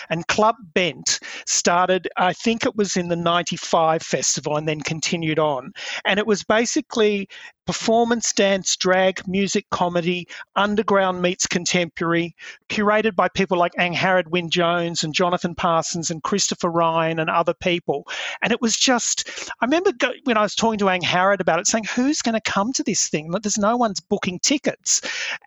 And 0.10 0.28
Club 0.28 0.56
Bent 0.73 1.19
started, 1.45 2.08
I 2.17 2.34
think 2.34 2.65
it 2.65 2.75
was 2.75 2.95
in 2.95 3.10
the 3.10 3.15
95 3.15 4.02
festival 4.02 4.58
and 4.58 4.67
then 4.67 4.82
continued 4.82 5.39
on. 5.39 5.73
And 6.06 6.19
it 6.19 6.28
was 6.28 6.43
basically 6.43 7.28
performance, 7.69 8.34
dance, 8.34 8.75
drag, 8.75 9.27
music, 9.27 9.63
comedy, 9.69 10.27
underground 10.55 11.21
meets 11.21 11.45
contemporary, 11.45 12.36
curated 12.67 13.15
by 13.15 13.29
people 13.29 13.60
like 13.60 13.71
Angharad 13.73 14.27
Wyn 14.29 14.49
Jones 14.49 15.03
and 15.03 15.13
Jonathan 15.13 15.53
Parsons 15.53 16.10
and 16.10 16.23
Christopher 16.23 16.71
Ryan 16.71 17.19
and 17.19 17.29
other 17.29 17.53
people. 17.53 18.08
And 18.41 18.51
it 18.51 18.60
was 18.60 18.75
just, 18.75 19.51
I 19.62 19.65
remember 19.65 19.91
go, 19.91 20.13
when 20.23 20.36
I 20.36 20.41
was 20.41 20.55
talking 20.55 20.79
to 20.79 20.86
Angharad 20.86 21.41
about 21.41 21.60
it, 21.60 21.67
saying, 21.67 21.84
who's 21.84 22.23
going 22.23 22.34
to 22.34 22.41
come 22.41 22.73
to 22.73 22.82
this 22.82 23.08
thing? 23.08 23.29
There's 23.29 23.60
no 23.60 23.77
one's 23.77 23.99
booking 23.99 24.39
tickets. 24.39 25.01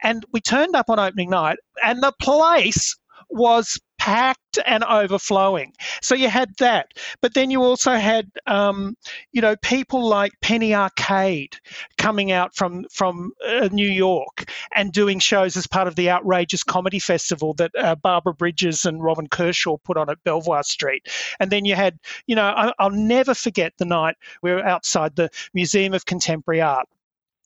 And 0.04 0.24
we 0.30 0.40
turned 0.40 0.76
up 0.76 0.90
on 0.90 1.00
opening 1.00 1.30
night, 1.30 1.58
and 1.82 2.04
the 2.04 2.12
place 2.20 2.96
was 3.30 3.80
packed 4.02 4.58
and 4.66 4.82
overflowing. 4.82 5.72
So 6.02 6.16
you 6.16 6.28
had 6.28 6.50
that, 6.58 6.88
but 7.20 7.34
then 7.34 7.52
you 7.52 7.62
also 7.62 7.92
had, 7.92 8.28
um, 8.48 8.96
you 9.30 9.40
know, 9.40 9.54
people 9.62 10.04
like 10.04 10.32
Penny 10.40 10.74
Arcade 10.74 11.54
coming 11.98 12.32
out 12.32 12.56
from 12.56 12.84
from 12.90 13.30
uh, 13.46 13.68
New 13.70 13.88
York 13.88 14.50
and 14.74 14.92
doing 14.92 15.20
shows 15.20 15.56
as 15.56 15.68
part 15.68 15.86
of 15.86 15.94
the 15.94 16.10
Outrageous 16.10 16.64
Comedy 16.64 16.98
Festival 16.98 17.54
that 17.54 17.70
uh, 17.78 17.94
Barbara 17.94 18.34
Bridges 18.34 18.84
and 18.86 19.04
Robin 19.04 19.28
Kershaw 19.28 19.76
put 19.84 19.96
on 19.96 20.10
at 20.10 20.24
Belvoir 20.24 20.64
Street. 20.64 21.06
And 21.38 21.52
then 21.52 21.64
you 21.64 21.76
had, 21.76 21.96
you 22.26 22.34
know, 22.34 22.46
I, 22.46 22.72
I'll 22.80 22.90
never 22.90 23.34
forget 23.34 23.72
the 23.78 23.84
night 23.84 24.16
we 24.42 24.50
were 24.50 24.66
outside 24.66 25.14
the 25.14 25.30
Museum 25.54 25.94
of 25.94 26.06
Contemporary 26.06 26.60
Art 26.60 26.88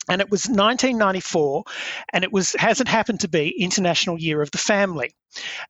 and 0.08 0.20
it 0.20 0.30
was 0.30 0.46
1994 0.46 1.64
and 2.12 2.24
it 2.24 2.32
was 2.32 2.54
hasn't 2.58 2.88
happened 2.88 3.20
to 3.20 3.28
be 3.28 3.50
international 3.62 4.18
year 4.18 4.42
of 4.42 4.50
the 4.50 4.58
family 4.58 5.14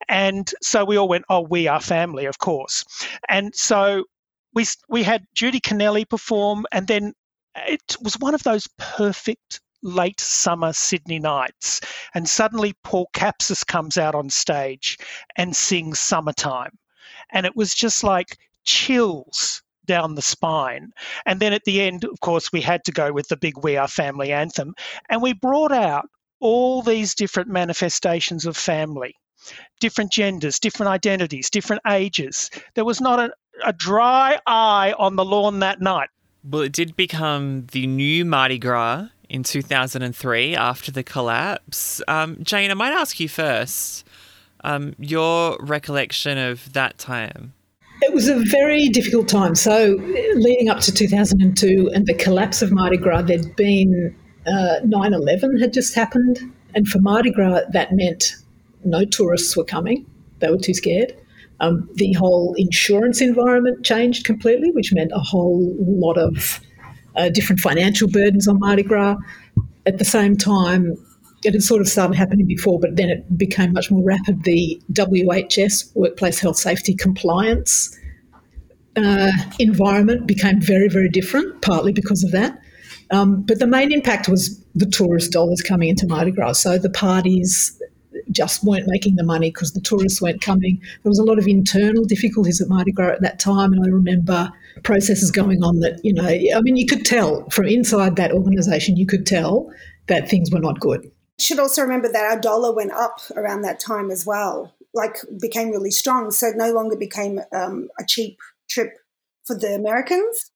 and 0.07 0.53
so 0.61 0.85
we 0.85 0.97
all 0.97 1.07
went 1.07 1.25
oh 1.29 1.41
we 1.41 1.67
are 1.67 1.81
family 1.81 2.25
of 2.25 2.39
course 2.39 2.83
and 3.29 3.55
so 3.55 4.03
we 4.53 4.65
we 4.89 5.03
had 5.03 5.25
Judi 5.35 5.61
Connelli 5.61 6.07
perform 6.07 6.65
and 6.71 6.87
then 6.87 7.13
it 7.65 7.95
was 8.01 8.15
one 8.19 8.35
of 8.35 8.43
those 8.43 8.67
perfect 8.77 9.61
late 9.83 10.19
summer 10.19 10.73
Sydney 10.73 11.19
nights. 11.19 11.81
And 12.13 12.27
suddenly 12.27 12.73
Paul 12.83 13.09
Capsis 13.13 13.65
comes 13.65 13.97
out 13.97 14.15
on 14.15 14.29
stage 14.29 14.97
and 15.35 15.55
sings 15.55 15.99
Summertime. 15.99 16.77
And 17.31 17.45
it 17.45 17.55
was 17.55 17.73
just 17.73 18.03
like 18.03 18.37
chills 18.63 19.63
down 19.87 20.15
the 20.15 20.21
spine. 20.21 20.91
And 21.25 21.39
then 21.39 21.53
at 21.53 21.63
the 21.63 21.81
end, 21.81 22.03
of 22.03 22.19
course, 22.21 22.51
we 22.51 22.61
had 22.61 22.83
to 22.85 22.91
go 22.91 23.11
with 23.11 23.29
the 23.29 23.37
big 23.37 23.63
We 23.63 23.77
Are 23.77 23.87
Family 23.87 24.31
anthem. 24.31 24.75
And 25.09 25.21
we 25.21 25.33
brought 25.33 25.71
out 25.71 26.09
all 26.39 26.81
these 26.81 27.15
different 27.15 27.49
manifestations 27.49 28.45
of 28.45 28.55
family, 28.55 29.15
different 29.79 30.11
genders, 30.11 30.59
different 30.59 30.91
identities, 30.91 31.49
different 31.49 31.81
ages. 31.87 32.51
There 32.75 32.85
was 32.85 33.01
not 33.01 33.19
a, 33.19 33.31
a 33.65 33.73
dry 33.73 34.39
eye 34.45 34.93
on 34.99 35.15
the 35.15 35.25
lawn 35.25 35.59
that 35.59 35.81
night. 35.81 36.09
Well, 36.43 36.61
it 36.61 36.71
did 36.71 36.95
become 36.95 37.65
the 37.71 37.87
new 37.87 38.23
Mardi 38.23 38.59
Gras 38.59 39.07
in 39.29 39.43
2003 39.43 40.55
after 40.55 40.91
the 40.91 41.03
collapse. 41.03 42.01
Um, 42.07 42.37
Jane, 42.43 42.71
I 42.71 42.73
might 42.73 42.93
ask 42.93 43.19
you 43.19 43.27
first 43.27 44.05
um, 44.63 44.95
your 44.99 45.57
recollection 45.59 46.37
of 46.37 46.71
that 46.73 46.97
time. 46.97 47.53
It 48.07 48.13
was 48.13 48.29
a 48.29 48.39
very 48.39 48.87
difficult 48.87 49.27
time. 49.27 49.53
So, 49.53 49.97
leading 50.35 50.69
up 50.69 50.79
to 50.79 50.93
2002 50.93 51.91
and 51.93 52.07
the 52.07 52.13
collapse 52.13 52.61
of 52.61 52.71
Mardi 52.71 52.95
Gras, 52.95 53.23
there'd 53.23 53.53
been 53.57 54.15
uh, 54.45 54.75
9 54.85 55.13
uh, 55.13 55.17
11 55.17 55.59
had 55.59 55.73
just 55.73 55.93
happened. 55.93 56.39
And 56.73 56.87
for 56.87 56.99
Mardi 56.99 57.31
Gras, 57.31 57.63
that 57.73 57.91
meant 57.91 58.37
no 58.85 59.03
tourists 59.03 59.57
were 59.57 59.65
coming, 59.65 60.05
they 60.39 60.49
were 60.49 60.57
too 60.57 60.73
scared. 60.73 61.17
Um, 61.59 61.89
the 61.95 62.13
whole 62.13 62.53
insurance 62.57 63.19
environment 63.19 63.83
changed 63.83 64.25
completely, 64.25 64.71
which 64.71 64.93
meant 64.93 65.11
a 65.13 65.19
whole 65.19 65.75
lot 65.77 66.17
of 66.17 66.61
uh, 67.17 67.27
different 67.27 67.59
financial 67.59 68.07
burdens 68.07 68.47
on 68.47 68.57
Mardi 68.57 68.83
Gras. 68.83 69.17
At 69.85 69.97
the 69.97 70.05
same 70.05 70.37
time, 70.37 70.95
it 71.43 71.53
had 71.53 71.63
sort 71.63 71.81
of 71.81 71.87
started 71.87 72.15
happening 72.15 72.47
before, 72.47 72.79
but 72.79 72.95
then 72.95 73.09
it 73.09 73.37
became 73.37 73.73
much 73.73 73.91
more 73.91 74.03
rapid. 74.03 74.43
The 74.43 74.81
WHS, 74.91 75.95
Workplace 75.95 76.39
Health 76.39 76.57
Safety 76.57 76.95
Compliance 76.95 77.97
uh, 78.95 79.31
environment, 79.59 80.25
became 80.25 80.59
very, 80.59 80.89
very 80.89 81.09
different, 81.09 81.61
partly 81.61 81.93
because 81.93 82.23
of 82.23 82.31
that. 82.31 82.59
Um, 83.11 83.43
but 83.43 83.59
the 83.59 83.67
main 83.67 83.91
impact 83.93 84.27
was 84.27 84.61
the 84.75 84.85
tourist 84.85 85.31
dollars 85.31 85.61
coming 85.61 85.89
into 85.89 86.07
Mardi 86.07 86.31
Gras. 86.31 86.53
So 86.53 86.77
the 86.77 86.89
parties 86.89 87.81
just 88.31 88.63
weren't 88.63 88.87
making 88.87 89.15
the 89.15 89.23
money 89.23 89.51
because 89.51 89.71
the 89.73 89.79
tourists 89.79 90.21
weren't 90.21 90.41
coming. 90.41 90.81
There 91.03 91.09
was 91.09 91.19
a 91.19 91.23
lot 91.23 91.37
of 91.37 91.47
internal 91.47 92.03
difficulties 92.03 92.59
at 92.59 92.67
Mardi 92.67 92.91
Gras 92.91 93.13
at 93.13 93.21
that 93.21 93.39
time, 93.39 93.71
and 93.73 93.85
I 93.85 93.87
remember 93.89 94.49
processes 94.83 95.31
going 95.31 95.63
on 95.63 95.79
that, 95.79 96.03
you 96.03 96.13
know, 96.13 96.27
I 96.27 96.61
mean, 96.61 96.77
you 96.77 96.87
could 96.87 97.05
tell 97.05 97.47
from 97.51 97.67
inside 97.67 98.15
that 98.15 98.31
organisation, 98.31 98.97
you 98.97 99.05
could 99.05 99.25
tell 99.25 99.71
that 100.07 100.29
things 100.29 100.51
were 100.51 100.59
not 100.59 100.79
good 100.79 101.09
should 101.39 101.59
also 101.59 101.81
remember 101.81 102.11
that 102.11 102.25
our 102.25 102.39
dollar 102.39 102.73
went 102.73 102.91
up 102.91 103.19
around 103.35 103.61
that 103.61 103.79
time 103.79 104.09
as 104.11 104.25
well, 104.25 104.73
like 104.93 105.17
became 105.39 105.69
really 105.69 105.91
strong. 105.91 106.31
So 106.31 106.49
no 106.55 106.71
longer 106.71 106.95
became 106.95 107.41
um, 107.53 107.89
a 107.99 108.05
cheap 108.05 108.39
trip 108.69 108.93
for 109.45 109.57
the 109.57 109.75
Americans. 109.75 110.51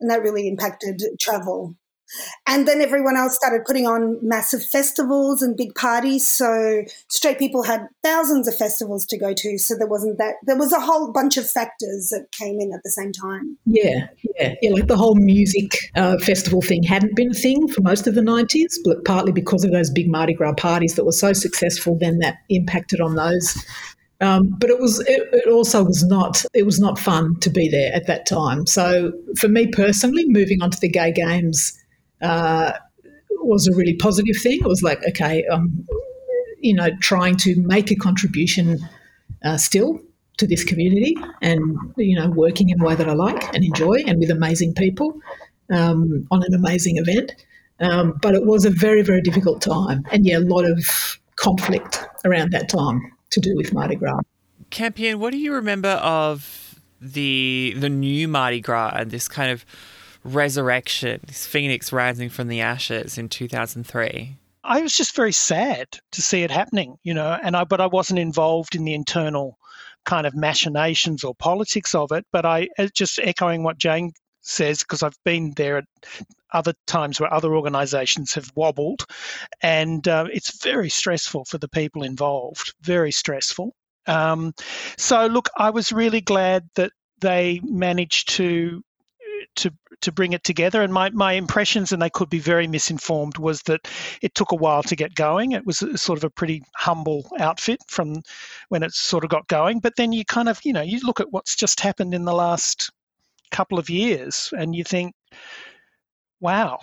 And 0.00 0.10
that 0.10 0.22
really 0.22 0.48
impacted 0.48 1.02
travel. 1.20 1.74
And 2.46 2.66
then 2.66 2.80
everyone 2.80 3.16
else 3.16 3.34
started 3.34 3.64
putting 3.64 3.86
on 3.86 4.18
massive 4.22 4.64
festivals 4.64 5.42
and 5.42 5.56
big 5.56 5.74
parties. 5.74 6.26
So 6.26 6.82
straight 7.08 7.38
people 7.38 7.62
had 7.62 7.86
thousands 8.02 8.48
of 8.48 8.56
festivals 8.56 9.06
to 9.06 9.18
go 9.18 9.32
to. 9.34 9.58
So 9.58 9.76
there 9.76 9.86
wasn't 9.86 10.18
that, 10.18 10.34
there 10.44 10.56
was 10.56 10.72
a 10.72 10.80
whole 10.80 11.12
bunch 11.12 11.36
of 11.36 11.48
factors 11.48 12.08
that 12.10 12.26
came 12.32 12.60
in 12.60 12.72
at 12.72 12.82
the 12.82 12.90
same 12.90 13.12
time. 13.12 13.56
Yeah, 13.66 14.08
yeah, 14.38 14.54
yeah. 14.60 14.70
Like 14.70 14.86
the 14.86 14.96
whole 14.96 15.14
music 15.14 15.76
uh, 15.96 16.18
festival 16.18 16.62
thing 16.62 16.82
hadn't 16.82 17.14
been 17.14 17.30
a 17.30 17.34
thing 17.34 17.68
for 17.68 17.82
most 17.82 18.06
of 18.06 18.14
the 18.14 18.22
90s, 18.22 18.76
but 18.84 19.04
partly 19.04 19.32
because 19.32 19.64
of 19.64 19.70
those 19.70 19.90
big 19.90 20.10
Mardi 20.10 20.34
Gras 20.34 20.54
parties 20.54 20.94
that 20.96 21.04
were 21.04 21.12
so 21.12 21.32
successful, 21.32 21.96
then 21.98 22.18
that 22.18 22.38
impacted 22.48 23.00
on 23.00 23.14
those. 23.14 23.64
Um, 24.22 24.54
but 24.58 24.68
it 24.68 24.78
was 24.78 25.00
it, 25.00 25.28
it, 25.32 25.48
also 25.48 25.82
was 25.82 26.04
not 26.04 26.44
it 26.52 26.66
was 26.66 26.78
not 26.78 26.98
fun 26.98 27.40
to 27.40 27.48
be 27.48 27.68
there 27.68 27.90
at 27.94 28.06
that 28.06 28.26
time. 28.26 28.66
So 28.66 29.12
for 29.38 29.48
me 29.48 29.68
personally, 29.68 30.24
moving 30.26 30.60
on 30.60 30.70
to 30.70 30.78
the 30.78 30.90
gay 30.90 31.10
games 31.10 31.79
uh, 32.22 32.72
was 33.42 33.66
a 33.66 33.74
really 33.74 33.94
positive 33.94 34.36
thing. 34.36 34.60
It 34.60 34.66
was 34.66 34.82
like, 34.82 35.02
okay, 35.08 35.44
um, 35.46 35.86
you 36.60 36.74
know, 36.74 36.88
trying 37.00 37.36
to 37.38 37.56
make 37.60 37.90
a 37.90 37.96
contribution 37.96 38.78
uh, 39.44 39.56
still 39.56 40.00
to 40.38 40.46
this 40.46 40.64
community 40.64 41.16
and, 41.42 41.60
you 41.96 42.18
know, 42.18 42.30
working 42.30 42.70
in 42.70 42.80
a 42.80 42.84
way 42.84 42.94
that 42.94 43.08
I 43.08 43.12
like 43.12 43.54
and 43.54 43.64
enjoy 43.64 44.02
and 44.06 44.18
with 44.18 44.30
amazing 44.30 44.74
people 44.74 45.20
um, 45.70 46.26
on 46.30 46.42
an 46.42 46.54
amazing 46.54 46.96
event. 46.98 47.32
Um, 47.80 48.18
but 48.20 48.34
it 48.34 48.44
was 48.44 48.64
a 48.64 48.70
very, 48.70 49.02
very 49.02 49.22
difficult 49.22 49.62
time. 49.62 50.04
And 50.12 50.26
yeah, 50.26 50.38
a 50.38 50.40
lot 50.40 50.64
of 50.64 51.18
conflict 51.36 52.04
around 52.24 52.52
that 52.52 52.68
time 52.68 53.00
to 53.30 53.40
do 53.40 53.54
with 53.56 53.72
Mardi 53.72 53.96
Gras. 53.96 54.20
Campion, 54.68 55.18
what 55.18 55.32
do 55.32 55.38
you 55.38 55.54
remember 55.54 55.88
of 55.88 56.78
the 57.00 57.74
the 57.78 57.88
new 57.88 58.28
Mardi 58.28 58.60
Gras 58.60 58.92
and 58.94 59.10
this 59.10 59.26
kind 59.26 59.50
of 59.50 59.64
resurrection, 60.24 61.20
this 61.26 61.46
phoenix 61.46 61.92
rising 61.92 62.28
from 62.28 62.48
the 62.48 62.60
ashes 62.60 63.18
in 63.18 63.28
2003? 63.28 64.36
I 64.62 64.82
was 64.82 64.94
just 64.94 65.16
very 65.16 65.32
sad 65.32 65.88
to 66.12 66.22
see 66.22 66.42
it 66.42 66.50
happening, 66.50 66.96
you 67.02 67.14
know, 67.14 67.38
and 67.42 67.56
I 67.56 67.64
but 67.64 67.80
I 67.80 67.86
wasn't 67.86 68.18
involved 68.18 68.74
in 68.74 68.84
the 68.84 68.94
internal 68.94 69.58
kind 70.04 70.26
of 70.26 70.34
machinations 70.34 71.24
or 71.24 71.34
politics 71.34 71.94
of 71.94 72.12
it. 72.12 72.26
But 72.32 72.44
I 72.44 72.68
uh, 72.78 72.88
just 72.94 73.18
echoing 73.22 73.62
what 73.62 73.78
Jane 73.78 74.12
says 74.42 74.80
because 74.80 75.02
I've 75.02 75.18
been 75.24 75.52
there 75.56 75.78
at 75.78 75.84
other 76.52 76.74
times 76.86 77.20
where 77.20 77.32
other 77.32 77.54
organisations 77.54 78.34
have 78.34 78.50
wobbled, 78.54 79.06
and 79.62 80.06
uh, 80.06 80.26
it's 80.32 80.62
very 80.62 80.90
stressful 80.90 81.46
for 81.46 81.58
the 81.58 81.68
people 81.68 82.02
involved. 82.02 82.74
Very 82.82 83.12
stressful. 83.12 83.74
Um, 84.06 84.52
so 84.96 85.26
look, 85.26 85.48
I 85.56 85.70
was 85.70 85.92
really 85.92 86.20
glad 86.20 86.68
that 86.74 86.92
they 87.20 87.60
managed 87.64 88.30
to 88.30 88.82
to 90.02 90.12
bring 90.12 90.32
it 90.32 90.44
together. 90.44 90.82
And 90.82 90.92
my, 90.92 91.10
my 91.10 91.32
impressions, 91.32 91.92
and 91.92 92.00
they 92.00 92.10
could 92.10 92.30
be 92.30 92.38
very 92.38 92.66
misinformed, 92.66 93.38
was 93.38 93.62
that 93.62 93.88
it 94.22 94.34
took 94.34 94.52
a 94.52 94.56
while 94.56 94.82
to 94.84 94.96
get 94.96 95.14
going. 95.14 95.52
It 95.52 95.66
was 95.66 95.78
sort 95.96 96.18
of 96.18 96.24
a 96.24 96.30
pretty 96.30 96.62
humble 96.76 97.28
outfit 97.38 97.80
from 97.88 98.22
when 98.68 98.82
it 98.82 98.92
sort 98.92 99.24
of 99.24 99.30
got 99.30 99.48
going. 99.48 99.80
But 99.80 99.96
then 99.96 100.12
you 100.12 100.24
kind 100.24 100.48
of, 100.48 100.60
you 100.64 100.72
know, 100.72 100.82
you 100.82 101.00
look 101.02 101.20
at 101.20 101.32
what's 101.32 101.54
just 101.54 101.80
happened 101.80 102.14
in 102.14 102.24
the 102.24 102.34
last 102.34 102.90
couple 103.50 103.78
of 103.78 103.90
years 103.90 104.52
and 104.56 104.74
you 104.74 104.84
think, 104.84 105.14
wow. 106.40 106.78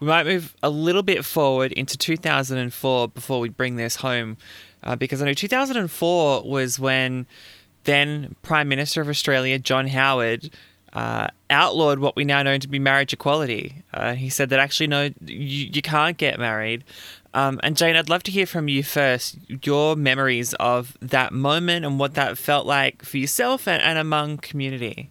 We 0.00 0.08
might 0.08 0.26
move 0.26 0.56
a 0.62 0.70
little 0.70 1.02
bit 1.02 1.24
forward 1.24 1.72
into 1.72 1.96
2004 1.96 3.08
before 3.08 3.38
we 3.38 3.48
bring 3.48 3.76
this 3.76 3.96
home, 3.96 4.36
uh, 4.82 4.96
because 4.96 5.22
I 5.22 5.26
know 5.26 5.34
2004 5.34 6.42
was 6.42 6.78
when 6.80 7.26
then 7.84 8.34
Prime 8.42 8.68
Minister 8.68 9.00
of 9.00 9.08
Australia, 9.08 9.58
John 9.58 9.88
Howard, 9.88 10.50
uh, 10.92 11.28
outlawed 11.50 11.98
what 11.98 12.16
we 12.16 12.24
now 12.24 12.42
know 12.42 12.58
to 12.58 12.68
be 12.68 12.78
marriage 12.78 13.12
equality. 13.12 13.82
Uh, 13.94 14.14
he 14.14 14.28
said 14.28 14.50
that 14.50 14.58
actually, 14.58 14.86
no, 14.86 15.10
you, 15.24 15.70
you 15.72 15.82
can't 15.82 16.16
get 16.16 16.38
married. 16.38 16.84
Um, 17.34 17.60
and 17.62 17.76
Jane, 17.76 17.96
I'd 17.96 18.10
love 18.10 18.22
to 18.24 18.30
hear 18.30 18.46
from 18.46 18.68
you 18.68 18.82
first 18.82 19.38
your 19.64 19.96
memories 19.96 20.52
of 20.54 20.96
that 21.00 21.32
moment 21.32 21.86
and 21.86 21.98
what 21.98 22.14
that 22.14 22.36
felt 22.36 22.66
like 22.66 23.02
for 23.02 23.16
yourself 23.16 23.66
and, 23.66 23.82
and 23.82 23.98
among 23.98 24.38
community. 24.38 25.10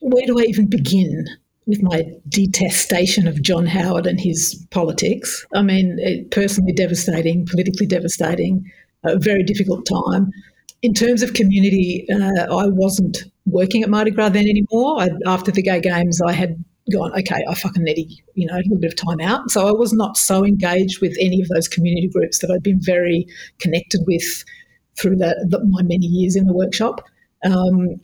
Where 0.00 0.26
do 0.26 0.38
I 0.38 0.42
even 0.42 0.66
begin 0.66 1.26
with 1.66 1.80
my 1.80 2.04
detestation 2.28 3.26
of 3.28 3.40
John 3.40 3.66
Howard 3.66 4.06
and 4.06 4.20
his 4.20 4.66
politics? 4.70 5.46
I 5.54 5.62
mean, 5.62 6.28
personally 6.30 6.72
devastating, 6.72 7.46
politically 7.46 7.86
devastating, 7.86 8.70
a 9.04 9.18
very 9.18 9.44
difficult 9.44 9.86
time. 9.86 10.32
In 10.84 10.92
terms 10.92 11.22
of 11.22 11.32
community, 11.32 12.06
uh, 12.12 12.54
I 12.54 12.66
wasn't 12.68 13.24
working 13.46 13.82
at 13.82 13.88
Mardi 13.88 14.10
Gras 14.10 14.28
then 14.28 14.46
anymore. 14.46 15.00
I, 15.00 15.08
after 15.24 15.50
the 15.50 15.62
gay 15.62 15.80
games, 15.80 16.20
I 16.20 16.32
had 16.32 16.62
gone, 16.92 17.10
okay, 17.18 17.42
I 17.48 17.54
fucking 17.54 17.82
need 17.82 17.98
a, 17.98 18.06
you 18.34 18.46
know, 18.46 18.56
a 18.56 18.58
little 18.58 18.76
bit 18.76 18.92
of 18.92 18.96
time 18.96 19.18
out. 19.18 19.50
So 19.50 19.66
I 19.66 19.72
was 19.72 19.94
not 19.94 20.18
so 20.18 20.44
engaged 20.44 21.00
with 21.00 21.16
any 21.18 21.40
of 21.40 21.48
those 21.48 21.68
community 21.68 22.08
groups 22.08 22.40
that 22.40 22.50
I'd 22.50 22.62
been 22.62 22.82
very 22.82 23.26
connected 23.60 24.02
with 24.06 24.44
through 25.00 25.16
the, 25.16 25.46
the, 25.48 25.64
my 25.64 25.80
many 25.80 26.04
years 26.04 26.36
in 26.36 26.44
the 26.44 26.52
workshop. 26.52 27.02
Um, 27.46 27.98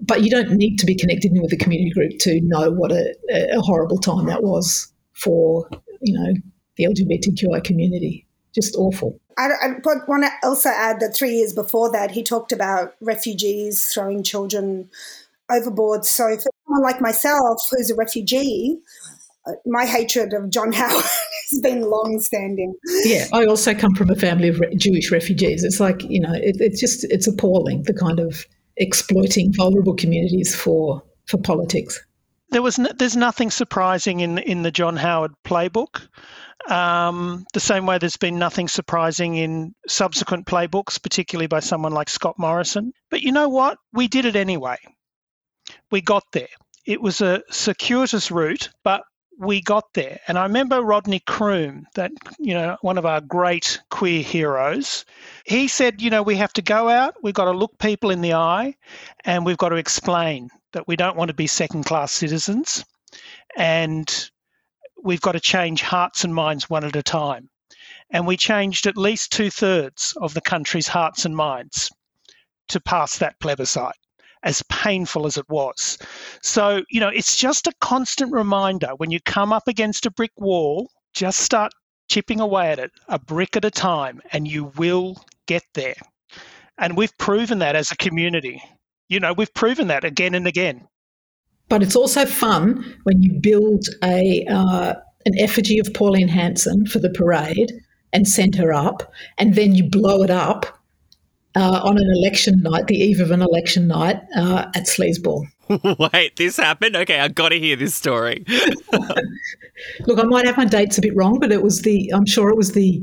but 0.00 0.22
you 0.22 0.30
don't 0.30 0.52
need 0.52 0.76
to 0.76 0.86
be 0.86 0.94
connected 0.94 1.32
with 1.34 1.52
a 1.52 1.56
community 1.56 1.90
group 1.90 2.20
to 2.20 2.40
know 2.42 2.70
what 2.70 2.92
a, 2.92 3.16
a 3.28 3.60
horrible 3.60 3.98
time 3.98 4.26
that 4.26 4.44
was 4.44 4.92
for, 5.14 5.68
you 6.00 6.16
know, 6.16 6.32
the 6.76 6.84
LGBTQI 6.84 7.64
community. 7.64 8.24
Just 8.60 8.74
awful. 8.76 9.20
I, 9.36 9.50
I 9.62 9.68
want 10.08 10.24
to 10.24 10.30
also 10.42 10.68
add 10.70 10.98
that 10.98 11.14
three 11.14 11.30
years 11.30 11.52
before 11.52 11.92
that, 11.92 12.10
he 12.10 12.24
talked 12.24 12.50
about 12.50 12.94
refugees 13.00 13.92
throwing 13.92 14.24
children 14.24 14.90
overboard. 15.48 16.04
So 16.04 16.24
for 16.36 16.50
someone 16.66 16.82
like 16.82 17.00
myself, 17.00 17.60
who's 17.70 17.88
a 17.90 17.94
refugee, 17.94 18.78
uh, 19.46 19.52
my 19.64 19.84
hatred 19.84 20.32
of 20.32 20.50
John 20.50 20.72
Howard 20.80 21.04
has 21.50 21.60
been 21.60 21.82
long 21.82 22.18
standing. 22.20 22.74
Yeah, 23.04 23.26
I 23.32 23.44
also 23.44 23.74
come 23.74 23.94
from 23.94 24.10
a 24.10 24.16
family 24.16 24.48
of 24.48 24.58
re- 24.58 24.74
Jewish 24.74 25.12
refugees. 25.12 25.62
It's 25.62 25.78
like, 25.78 26.02
you 26.02 26.20
know, 26.20 26.32
it, 26.34 26.56
it's 26.58 26.80
just, 26.80 27.04
it's 27.04 27.28
appalling 27.28 27.84
the 27.84 27.94
kind 27.94 28.18
of 28.18 28.44
exploiting 28.76 29.52
vulnerable 29.54 29.94
communities 29.94 30.52
for, 30.52 31.02
for 31.26 31.38
politics. 31.38 32.04
There 32.50 32.62
was 32.62 32.78
no, 32.78 32.90
there's 32.96 33.16
nothing 33.16 33.50
surprising 33.50 34.20
in 34.20 34.38
in 34.38 34.62
the 34.62 34.70
John 34.70 34.96
Howard 34.96 35.32
playbook. 35.44 36.08
Um, 36.68 37.46
the 37.54 37.60
same 37.60 37.86
way 37.86 37.98
there's 37.98 38.16
been 38.16 38.38
nothing 38.38 38.68
surprising 38.68 39.36
in 39.36 39.74
subsequent 39.86 40.46
playbooks, 40.46 41.00
particularly 41.02 41.46
by 41.46 41.60
someone 41.60 41.92
like 41.92 42.08
Scott 42.08 42.34
Morrison. 42.38 42.92
But 43.10 43.22
you 43.22 43.32
know 43.32 43.48
what? 43.48 43.78
We 43.92 44.08
did 44.08 44.24
it 44.24 44.36
anyway. 44.36 44.76
We 45.90 46.00
got 46.00 46.24
there. 46.32 46.48
It 46.86 47.00
was 47.00 47.20
a 47.20 47.42
circuitous 47.50 48.30
route, 48.30 48.70
but 48.82 49.02
we 49.38 49.62
got 49.62 49.84
there. 49.94 50.18
And 50.26 50.36
I 50.36 50.42
remember 50.42 50.82
Rodney 50.82 51.20
Croome, 51.20 51.86
that, 51.94 52.10
you 52.38 52.54
know, 52.54 52.76
one 52.82 52.98
of 52.98 53.06
our 53.06 53.20
great 53.20 53.80
queer 53.90 54.22
heroes, 54.22 55.04
he 55.44 55.68
said, 55.68 56.02
you 56.02 56.10
know, 56.10 56.22
we 56.22 56.36
have 56.36 56.52
to 56.54 56.62
go 56.62 56.88
out, 56.88 57.14
we've 57.22 57.34
got 57.34 57.44
to 57.44 57.52
look 57.52 57.78
people 57.78 58.10
in 58.10 58.20
the 58.20 58.34
eye, 58.34 58.74
and 59.24 59.46
we've 59.46 59.56
got 59.56 59.68
to 59.68 59.76
explain 59.76 60.50
that 60.72 60.88
we 60.88 60.96
don't 60.96 61.16
want 61.16 61.28
to 61.28 61.34
be 61.34 61.46
second 61.46 61.84
class 61.84 62.10
citizens. 62.10 62.84
And 63.56 64.30
we've 65.02 65.20
got 65.20 65.32
to 65.32 65.40
change 65.40 65.82
hearts 65.82 66.24
and 66.24 66.34
minds 66.34 66.68
one 66.68 66.84
at 66.84 66.96
a 66.96 67.02
time. 67.02 67.48
And 68.10 68.26
we 68.26 68.36
changed 68.36 68.86
at 68.86 68.96
least 68.96 69.32
two 69.32 69.50
thirds 69.50 70.14
of 70.20 70.34
the 70.34 70.40
country's 70.40 70.88
hearts 70.88 71.24
and 71.24 71.36
minds 71.36 71.90
to 72.68 72.80
pass 72.80 73.18
that 73.18 73.38
plebiscite, 73.40 73.94
as 74.42 74.62
painful 74.68 75.26
as 75.26 75.36
it 75.36 75.48
was. 75.48 75.98
So, 76.42 76.82
you 76.88 77.00
know, 77.00 77.08
it's 77.08 77.36
just 77.36 77.66
a 77.66 77.72
constant 77.80 78.32
reminder 78.32 78.90
when 78.96 79.10
you 79.10 79.20
come 79.20 79.52
up 79.52 79.68
against 79.68 80.06
a 80.06 80.10
brick 80.10 80.32
wall, 80.38 80.90
just 81.12 81.40
start 81.40 81.72
chipping 82.08 82.40
away 82.40 82.70
at 82.70 82.78
it, 82.78 82.90
a 83.08 83.18
brick 83.18 83.56
at 83.56 83.64
a 83.64 83.70
time, 83.70 84.20
and 84.32 84.48
you 84.48 84.72
will 84.76 85.22
get 85.46 85.64
there. 85.74 85.96
And 86.78 86.96
we've 86.96 87.16
proven 87.18 87.58
that 87.58 87.76
as 87.76 87.90
a 87.90 87.96
community. 87.96 88.62
You 89.08 89.20
know, 89.20 89.32
we've 89.32 89.52
proven 89.52 89.88
that 89.88 90.04
again 90.04 90.34
and 90.34 90.46
again. 90.46 90.86
But 91.68 91.82
it's 91.82 91.96
also 91.96 92.24
fun 92.24 92.96
when 93.04 93.22
you 93.22 93.32
build 93.40 93.86
a 94.02 94.44
uh, 94.46 94.94
an 95.26 95.38
effigy 95.38 95.78
of 95.78 95.92
Pauline 95.92 96.28
Hanson 96.28 96.86
for 96.86 96.98
the 96.98 97.10
parade 97.10 97.72
and 98.12 98.26
send 98.26 98.54
her 98.54 98.72
up, 98.72 99.12
and 99.36 99.54
then 99.54 99.74
you 99.74 99.88
blow 99.88 100.22
it 100.22 100.30
up 100.30 100.78
uh, 101.54 101.80
on 101.82 101.98
an 101.98 102.10
election 102.16 102.62
night, 102.62 102.86
the 102.86 102.96
eve 102.96 103.20
of 103.20 103.30
an 103.30 103.42
election 103.42 103.88
night 103.88 104.20
uh, 104.36 104.66
at 104.74 104.84
Sleazeball. 104.84 105.44
Wait, 106.12 106.36
this 106.36 106.56
happened? 106.56 106.96
Okay, 106.96 107.20
I 107.20 107.28
got 107.28 107.50
to 107.50 107.58
hear 107.58 107.76
this 107.76 107.94
story. 107.94 108.44
Look, 110.06 110.18
I 110.18 110.22
might 110.22 110.46
have 110.46 110.56
my 110.56 110.64
dates 110.64 110.98
a 110.98 111.02
bit 111.02 111.14
wrong, 111.14 111.38
but 111.38 111.52
it 111.52 111.62
was 111.62 111.82
the, 111.82 112.10
I'm 112.14 112.26
sure 112.26 112.48
it 112.48 112.56
was 112.56 112.72
the 112.72 113.02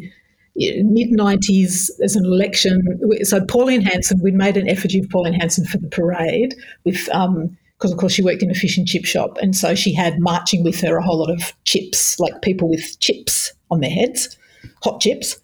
mid 0.56 1.10
90s 1.12 1.90
as 2.04 2.16
an 2.16 2.26
election. 2.26 3.00
So, 3.24 3.44
Pauline 3.46 3.82
Hanson, 3.82 4.20
we'd 4.24 4.36
made 4.36 4.58
an 4.58 4.68
effigy 4.70 5.00
of 5.00 5.10
Pauline 5.10 5.34
Hanson 5.34 5.66
for 5.66 5.78
the 5.78 5.90
parade 5.90 6.56
with 6.86 7.10
um, 7.14 7.58
because 7.86 7.94
of 7.94 8.00
course 8.00 8.14
she 8.14 8.24
worked 8.24 8.42
in 8.42 8.50
a 8.50 8.56
fish 8.56 8.80
and 8.80 8.88
chip 8.88 9.06
shop, 9.06 9.38
and 9.44 9.56
so 9.56 9.76
she 9.76 9.94
had 9.94 10.20
marching 10.20 10.64
with 10.64 10.82
her 10.82 10.98
a 10.98 11.04
whole 11.04 11.20
lot 11.20 11.30
of 11.30 11.54
chips, 11.66 12.20
like 12.20 12.42
people 12.42 12.68
with 12.68 13.00
chips 13.00 13.54
on 13.70 13.80
their 13.80 13.92
heads, 13.92 14.40
hot 14.82 15.00
chips, 15.00 15.40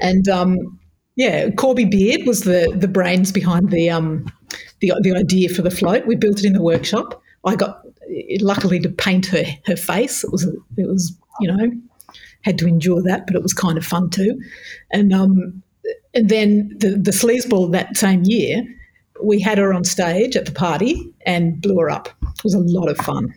and 0.00 0.28
um, 0.28 0.76
yeah, 1.14 1.50
Corby 1.50 1.84
Beard 1.84 2.26
was 2.26 2.40
the 2.40 2.74
the 2.76 2.88
brains 2.88 3.30
behind 3.30 3.70
the 3.70 3.90
um, 3.90 4.26
the 4.80 4.92
the 5.02 5.14
idea 5.14 5.48
for 5.48 5.62
the 5.62 5.70
float. 5.70 6.04
We 6.04 6.16
built 6.16 6.40
it 6.40 6.44
in 6.44 6.52
the 6.52 6.62
workshop. 6.62 7.22
I 7.44 7.54
got 7.54 7.82
luckily 8.40 8.80
to 8.80 8.88
paint 8.88 9.26
her 9.26 9.44
her 9.66 9.76
face. 9.76 10.24
It 10.24 10.32
was 10.32 10.42
it 10.42 10.88
was 10.88 11.16
you 11.38 11.46
know 11.46 11.70
had 12.42 12.58
to 12.58 12.66
endure 12.66 13.02
that, 13.02 13.24
but 13.28 13.36
it 13.36 13.42
was 13.42 13.54
kind 13.54 13.78
of 13.78 13.86
fun 13.86 14.10
too, 14.10 14.36
and 14.90 15.12
um, 15.12 15.62
and 16.12 16.28
then 16.28 16.74
the 16.76 16.98
the 16.98 17.12
sleazeball 17.12 17.70
that 17.70 17.96
same 17.96 18.24
year 18.24 18.64
we 19.22 19.40
had 19.40 19.58
her 19.58 19.72
on 19.72 19.84
stage 19.84 20.36
at 20.36 20.46
the 20.46 20.52
party 20.52 21.12
and 21.26 21.60
blew 21.60 21.78
her 21.78 21.90
up. 21.90 22.08
It 22.22 22.44
was 22.44 22.54
a 22.54 22.58
lot 22.58 22.88
of 22.88 22.96
fun. 22.98 23.34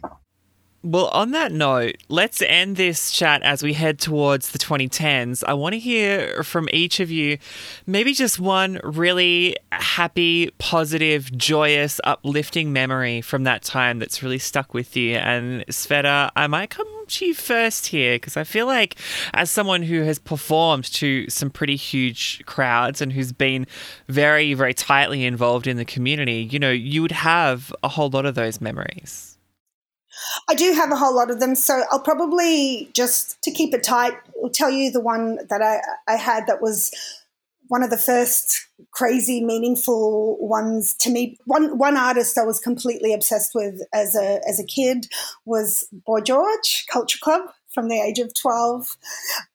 Well, 0.84 1.08
on 1.08 1.32
that 1.32 1.52
note, 1.52 1.98
let's 2.08 2.42
end 2.44 2.76
this 2.76 3.12
chat 3.12 3.42
as 3.42 3.64
we 3.64 3.74
head 3.74 4.00
towards 4.00 4.52
the 4.52 4.60
2010s. 4.60 5.44
I 5.46 5.54
want 5.54 5.74
to 5.74 5.80
hear 5.80 6.44
from 6.44 6.70
each 6.72 7.00
of 7.00 7.10
you 7.10 7.40
maybe 7.88 8.14
just 8.14 8.40
one 8.40 8.80
really 8.84 9.58
happy, 9.72 10.52
positive, 10.60 11.36
joyous, 11.36 12.00
uplifting 12.04 12.72
memory 12.72 13.22
from 13.22 13.44
that 13.44 13.64
time 13.64 13.98
that's 13.98 14.22
really 14.22 14.38
stuck 14.38 14.76
with 14.76 14.96
you. 14.96 15.16
And 15.16 15.66
Sveta, 15.66 16.30
I 16.36 16.46
might 16.46 16.70
come 16.70 16.88
to 17.08 17.26
you 17.26 17.34
first 17.34 17.88
here 17.88 18.16
because 18.16 18.38
I 18.38 18.44
feel 18.44 18.68
like, 18.68 18.98
as 19.34 19.50
someone 19.50 19.82
who 19.82 20.04
has 20.04 20.20
performed 20.20 20.86
to 20.94 21.28
some 21.28 21.50
pretty 21.50 21.76
huge 21.76 22.46
crowds 22.46 23.02
and 23.02 23.12
who's 23.12 23.32
been 23.32 23.66
very, 24.08 24.54
very 24.54 24.76
tightly 24.76 25.26
involved 25.26 25.66
in 25.66 25.78
the 25.78 25.86
community, 25.86 26.48
you 26.52 26.60
know, 26.60 26.72
you 26.72 27.02
would 27.02 27.12
have 27.12 27.74
a 27.82 27.88
whole 27.88 28.10
lot 28.10 28.28
of 28.28 28.36
those 28.36 28.62
memories. 28.62 29.37
I 30.50 30.56
do 30.56 30.74
have 30.74 30.92
a 30.92 30.96
whole 30.96 31.16
lot 31.16 31.32
of 31.32 31.40
them, 31.40 31.56
so 31.56 31.84
I'll 31.92 32.00
probably 32.00 32.90
just 32.94 33.42
to 33.44 33.52
keep 33.52 33.74
it 33.74 33.84
tight, 33.84 34.14
I'll 34.44 34.50
tell 34.50 34.72
you 34.72 34.92
the 34.92 35.02
one 35.02 35.40
that 35.50 35.62
I, 35.62 35.82
I 36.12 36.16
had 36.16 36.48
that 36.48 36.62
was 36.62 36.92
one 37.68 37.84
of 37.84 37.90
the 37.90 37.98
first 37.98 38.68
crazy, 38.92 39.44
meaningful 39.44 40.38
ones 40.40 40.94
to 40.96 41.10
me. 41.10 41.38
One 41.46 41.78
one 41.78 41.98
artist 41.98 42.38
I 42.38 42.44
was 42.44 42.60
completely 42.60 43.14
obsessed 43.14 43.54
with 43.54 43.82
as 43.94 44.16
a 44.16 44.42
as 44.48 44.60
a 44.60 44.66
kid 44.66 45.08
was 45.46 45.84
Boy 45.92 46.22
George 46.22 46.86
Culture 46.92 47.20
Club 47.22 47.42
from 47.74 47.90
the 47.90 48.00
age 48.00 48.20
of 48.20 48.34
twelve, 48.34 48.98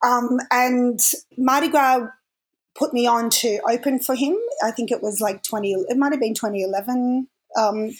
um, 0.04 0.38
and 0.50 1.00
Mardi 1.36 1.68
Gras 1.68 2.08
put 2.74 2.92
me 2.92 3.06
on 3.06 3.30
to 3.30 3.60
open 3.68 3.98
for 3.98 4.14
him. 4.14 4.36
I 4.62 4.70
think 4.70 4.90
it 4.90 5.02
was 5.02 5.20
like 5.20 5.42
twenty. 5.42 5.72
It 5.72 5.96
might 5.96 6.12
have 6.12 6.20
been 6.20 6.34
twenty 6.34 6.62
eleven 6.62 7.28
Um, 7.58 7.90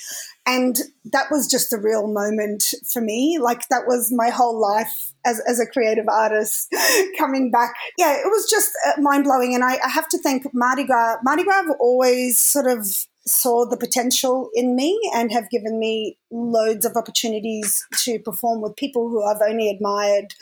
and 0.46 0.78
that 1.04 1.30
was 1.30 1.46
just 1.46 1.72
a 1.72 1.78
real 1.78 2.06
moment 2.06 2.74
for 2.86 3.00
me. 3.00 3.38
Like 3.40 3.68
that 3.68 3.86
was 3.86 4.12
my 4.12 4.30
whole 4.30 4.60
life 4.60 5.12
as, 5.24 5.40
as 5.48 5.60
a 5.60 5.66
creative 5.66 6.08
artist 6.08 6.74
coming 7.18 7.50
back. 7.50 7.74
Yeah, 7.98 8.14
it 8.14 8.26
was 8.26 8.50
just 8.50 8.70
uh, 8.86 9.00
mind 9.00 9.24
blowing. 9.24 9.54
And 9.54 9.62
I, 9.62 9.78
I, 9.84 9.88
have 9.88 10.08
to 10.08 10.18
thank 10.18 10.46
Mardi 10.52 10.84
Gras. 10.84 11.18
Mardi 11.22 11.44
Gras 11.44 11.64
always 11.78 12.38
sort 12.38 12.66
of 12.66 12.86
saw 13.24 13.64
the 13.64 13.76
potential 13.76 14.50
in 14.54 14.74
me 14.74 14.98
and 15.14 15.32
have 15.32 15.48
given 15.50 15.78
me 15.78 16.18
loads 16.30 16.84
of 16.84 16.96
opportunities 16.96 17.86
to 17.98 18.18
perform 18.18 18.60
with 18.60 18.74
people 18.74 19.08
who 19.08 19.24
I've 19.24 19.42
only 19.48 19.70
admired 19.70 20.34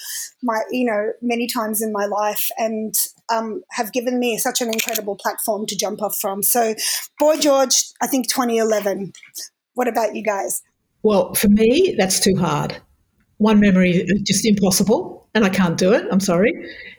my 0.42 0.62
you 0.70 0.86
know 0.86 1.12
many 1.20 1.46
times 1.46 1.82
in 1.82 1.92
my 1.92 2.06
life 2.06 2.50
and 2.56 2.94
um, 3.30 3.62
have 3.70 3.92
given 3.92 4.18
me 4.18 4.38
such 4.38 4.60
an 4.60 4.68
incredible 4.68 5.16
platform 5.16 5.66
to 5.66 5.76
jump 5.76 6.02
off 6.02 6.18
from. 6.18 6.42
So, 6.42 6.74
Boy 7.18 7.36
George, 7.36 7.84
I 8.02 8.06
think 8.06 8.28
2011. 8.28 9.12
What 9.74 9.88
about 9.88 10.14
you 10.14 10.22
guys? 10.22 10.62
Well, 11.02 11.34
for 11.34 11.48
me, 11.48 11.94
that's 11.96 12.20
too 12.20 12.36
hard. 12.36 12.76
One 13.38 13.60
memory 13.60 13.92
is 13.92 14.20
just 14.22 14.44
impossible, 14.44 15.26
and 15.34 15.44
I 15.44 15.48
can't 15.48 15.78
do 15.78 15.92
it. 15.92 16.06
I'm 16.10 16.20
sorry. 16.20 16.52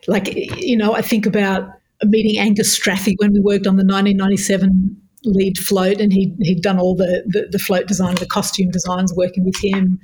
Like, 0.07 0.33
you 0.59 0.75
know, 0.75 0.93
I 0.93 1.01
think 1.01 1.25
about 1.25 1.69
meeting 2.03 2.39
Angus 2.39 2.77
Strathie 2.77 3.15
when 3.17 3.33
we 3.33 3.39
worked 3.39 3.67
on 3.67 3.75
the 3.75 3.83
1997 3.83 4.97
lead 5.23 5.57
float, 5.57 6.01
and 6.01 6.11
he 6.11 6.33
he'd 6.39 6.61
done 6.61 6.79
all 6.79 6.95
the, 6.95 7.23
the, 7.27 7.47
the 7.51 7.59
float 7.59 7.87
design, 7.87 8.15
the 8.15 8.25
costume 8.25 8.71
designs, 8.71 9.13
working 9.15 9.45
with 9.45 9.57
him. 9.61 9.99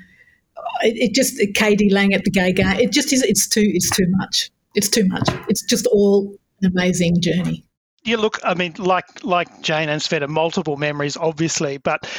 It, 0.81 1.09
it 1.09 1.15
just 1.15 1.39
K.D. 1.55 1.89
Lang 1.89 2.13
at 2.13 2.23
the 2.23 2.31
Gay 2.31 2.51
Game. 2.51 2.67
It 2.67 2.91
just 2.91 3.11
is. 3.11 3.23
It's 3.23 3.47
too. 3.47 3.65
It's 3.73 3.89
too 3.89 4.05
much. 4.09 4.51
It's 4.77 4.89
too 4.89 5.07
much. 5.07 5.27
It's 5.49 5.63
just 5.63 5.87
all 5.87 6.37
an 6.61 6.71
amazing 6.71 7.19
journey 7.19 7.66
yeah, 8.07 8.15
look, 8.15 8.39
I 8.45 8.53
mean, 8.53 8.73
like 8.77 9.05
like 9.25 9.61
Jane 9.61 9.89
and 9.89 10.01
Sveta, 10.01 10.29
multiple 10.29 10.77
memories, 10.77 11.17
obviously, 11.17 11.77
but 11.77 12.09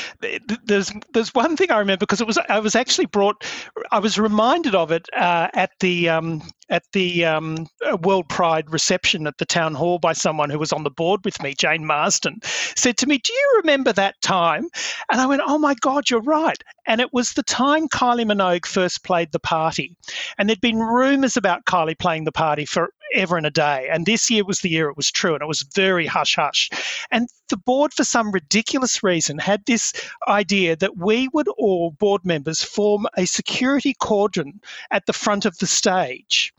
there's 0.66 0.93
there's 1.14 1.34
one 1.34 1.57
thing 1.57 1.70
I 1.70 1.78
remember 1.78 2.01
because 2.01 2.20
it 2.20 2.26
was 2.26 2.39
I 2.51 2.61
was 2.61 2.76
actually 2.76 3.07
brought, 3.07 3.43
I 3.91 3.99
was 3.99 4.18
reminded 4.18 4.74
of 4.74 4.93
it 4.93 5.09
uh, 5.16 5.49
at 5.55 5.70
the 5.80 6.11
um, 6.11 6.43
at 6.68 6.82
the 6.93 7.24
um, 7.24 7.66
World 8.03 8.28
Pride 8.28 8.70
reception 8.70 9.26
at 9.26 9.39
the 9.39 9.47
town 9.47 9.74
hall 9.74 9.99
by 9.99 10.12
someone 10.12 10.51
who 10.51 10.59
was 10.59 10.74
on 10.74 10.84
the 10.84 10.91
board 10.91 11.24
with 11.24 11.43
me, 11.43 11.55
Jane 11.55 11.86
Marsden, 11.86 12.41
said 12.43 12.99
to 12.99 13.07
me, 13.07 13.16
"Do 13.16 13.32
you 13.32 13.61
remember 13.62 13.95
that 13.95 14.20
time?" 14.20 14.68
And 15.11 15.22
I 15.22 15.26
went, 15.26 15.41
"Oh 15.47 15.57
my 15.59 15.74
God, 15.80 16.11
you're 16.11 16.20
right." 16.20 16.62
And 16.86 17.01
it 17.01 17.14
was 17.14 17.30
the 17.30 17.43
time 17.43 17.89
Kylie 17.89 18.26
Minogue 18.26 18.66
first 18.66 19.05
played 19.05 19.32
the 19.32 19.41
party, 19.41 19.97
and 20.36 20.49
there'd 20.51 20.61
been 20.61 20.80
rumours 20.80 21.39
about 21.39 21.64
Kylie 21.64 21.99
playing 21.99 22.24
the 22.24 22.32
party 22.32 22.66
for 22.66 22.91
ever 23.14 23.38
in 23.38 23.44
a 23.44 23.50
day. 23.50 23.88
And 23.90 24.06
this 24.06 24.30
year 24.30 24.44
was 24.44 24.61
the 24.61 24.68
year 24.68 24.88
it 24.88 24.96
was 24.96 25.11
true, 25.11 25.34
and 25.34 25.42
it 25.42 25.48
was 25.48 25.62
very 25.74 26.06
hush 26.06 26.36
hush. 26.36 26.70
And 27.11 27.28
the 27.48 27.56
board, 27.56 27.92
for 27.92 28.04
some 28.04 28.30
ridiculous 28.30 29.02
reason, 29.02 29.38
had 29.38 29.64
this 29.66 29.92
idea 30.26 30.76
that 30.76 30.96
we 30.96 31.28
would 31.32 31.48
all 31.59 31.92
board 31.92 32.24
members 32.24 32.62
form 32.62 33.06
a 33.16 33.26
security 33.26 33.94
cordon 34.00 34.61
at 34.90 35.06
the 35.06 35.12
front 35.12 35.44
of 35.44 35.59
the 35.59 35.66
stage. 35.66 36.52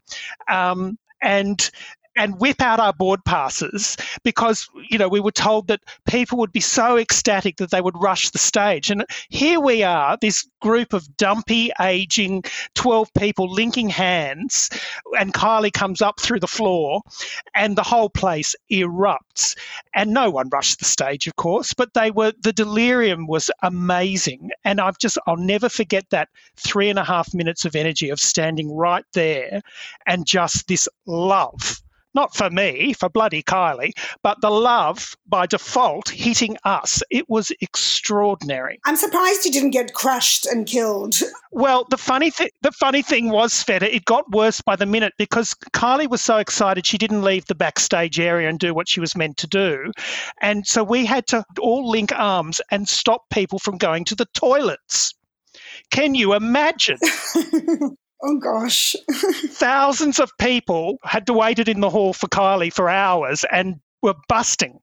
Um, 0.47 0.97
and 1.21 1.69
and 2.15 2.39
whip 2.39 2.61
out 2.61 2.79
our 2.79 2.93
board 2.93 3.23
passes 3.23 3.95
because 4.23 4.67
you 4.89 4.97
know 4.97 5.07
we 5.07 5.19
were 5.19 5.31
told 5.31 5.67
that 5.67 5.81
people 6.05 6.37
would 6.37 6.51
be 6.51 6.59
so 6.59 6.97
ecstatic 6.97 7.57
that 7.57 7.71
they 7.71 7.81
would 7.81 8.01
rush 8.01 8.29
the 8.29 8.37
stage. 8.37 8.91
And 8.91 9.05
here 9.29 9.59
we 9.59 9.83
are 9.83 10.17
this 10.19 10.47
group 10.61 10.93
of 10.93 11.15
dumpy 11.17 11.71
aging 11.79 12.43
12 12.75 13.13
people 13.13 13.49
linking 13.51 13.89
hands 13.89 14.69
and 15.17 15.33
Kylie 15.33 15.71
comes 15.71 16.01
up 16.01 16.19
through 16.19 16.41
the 16.41 16.47
floor 16.47 17.01
and 17.55 17.77
the 17.77 17.83
whole 17.83 18.09
place 18.09 18.55
erupts. 18.71 19.55
And 19.93 20.13
no 20.13 20.29
one 20.29 20.49
rushed 20.49 20.79
the 20.79 20.85
stage 20.85 21.27
of 21.27 21.35
course 21.35 21.73
but 21.73 21.93
they 21.93 22.11
were 22.11 22.33
the 22.41 22.53
delirium 22.53 23.27
was 23.27 23.49
amazing. 23.61 24.49
And 24.65 24.81
I've 24.81 24.97
just 24.97 25.17
I'll 25.27 25.37
never 25.37 25.69
forget 25.69 26.09
that 26.09 26.29
three 26.57 26.89
and 26.89 26.99
a 26.99 27.03
half 27.03 27.33
minutes 27.33 27.65
of 27.65 27.75
energy 27.75 28.09
of 28.09 28.19
standing 28.19 28.75
right 28.75 29.05
there 29.13 29.61
and 30.05 30.25
just 30.25 30.67
this 30.67 30.87
love 31.05 31.81
not 32.13 32.35
for 32.35 32.49
me, 32.49 32.93
for 32.93 33.09
bloody 33.09 33.43
Kylie, 33.43 33.91
but 34.23 34.41
the 34.41 34.49
love 34.49 35.15
by 35.27 35.45
default 35.45 36.09
hitting 36.09 36.57
us. 36.63 37.01
It 37.09 37.29
was 37.29 37.51
extraordinary. 37.61 38.79
I'm 38.85 38.95
surprised 38.95 39.45
you 39.45 39.51
didn't 39.51 39.71
get 39.71 39.93
crushed 39.93 40.45
and 40.45 40.65
killed. 40.65 41.19
Well, 41.51 41.85
the 41.89 41.97
funny 41.97 42.29
thing, 42.29 42.49
the 42.61 42.71
funny 42.71 43.01
thing 43.01 43.29
was, 43.29 43.53
Sveta, 43.53 43.83
it 43.83 44.05
got 44.05 44.29
worse 44.31 44.61
by 44.61 44.75
the 44.75 44.85
minute 44.85 45.13
because 45.17 45.53
Kylie 45.73 46.09
was 46.09 46.21
so 46.21 46.37
excited 46.37 46.85
she 46.85 46.97
didn't 46.97 47.23
leave 47.23 47.45
the 47.45 47.55
backstage 47.55 48.19
area 48.19 48.49
and 48.49 48.59
do 48.59 48.73
what 48.73 48.87
she 48.87 48.99
was 48.99 49.15
meant 49.15 49.37
to 49.37 49.47
do, 49.47 49.91
and 50.41 50.65
so 50.65 50.83
we 50.83 51.05
had 51.05 51.27
to 51.27 51.43
all 51.59 51.89
link 51.89 52.11
arms 52.15 52.61
and 52.71 52.87
stop 52.87 53.23
people 53.29 53.59
from 53.59 53.77
going 53.77 54.05
to 54.05 54.15
the 54.15 54.27
toilets. 54.33 55.13
Can 55.91 56.15
you 56.15 56.33
imagine? 56.33 56.97
Oh 58.21 58.37
gosh. 58.37 58.95
Thousands 59.49 60.19
of 60.19 60.31
people 60.39 60.97
had 61.03 61.25
to 61.27 61.33
waited 61.33 61.69
in 61.69 61.79
the 61.79 61.89
hall 61.89 62.13
for 62.13 62.27
Kylie 62.27 62.73
for 62.73 62.89
hours 62.89 63.45
and 63.51 63.79
were 64.01 64.15
busting. 64.27 64.79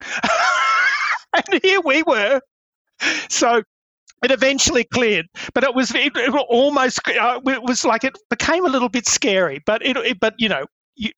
and 1.34 1.62
here 1.62 1.80
we 1.82 2.03
were. 2.03 2.41
So 3.28 3.62
it 4.24 4.30
eventually 4.30 4.84
cleared, 4.84 5.26
but 5.53 5.64
it 5.64 5.74
was 5.74 5.95
it, 5.95 6.16
it 6.16 6.34
almost 6.49 7.01
uh, 7.09 7.41
it 7.47 7.62
was 7.62 7.84
like 7.84 8.05
it 8.05 8.18
became 8.30 8.64
a 8.64 8.70
little 8.70 8.89
bit 8.89 9.07
scary. 9.07 9.62
But 9.66 9.84
it, 9.84 9.97
it 9.99 10.18
but 10.18 10.34
you 10.39 10.49
know 10.49 10.64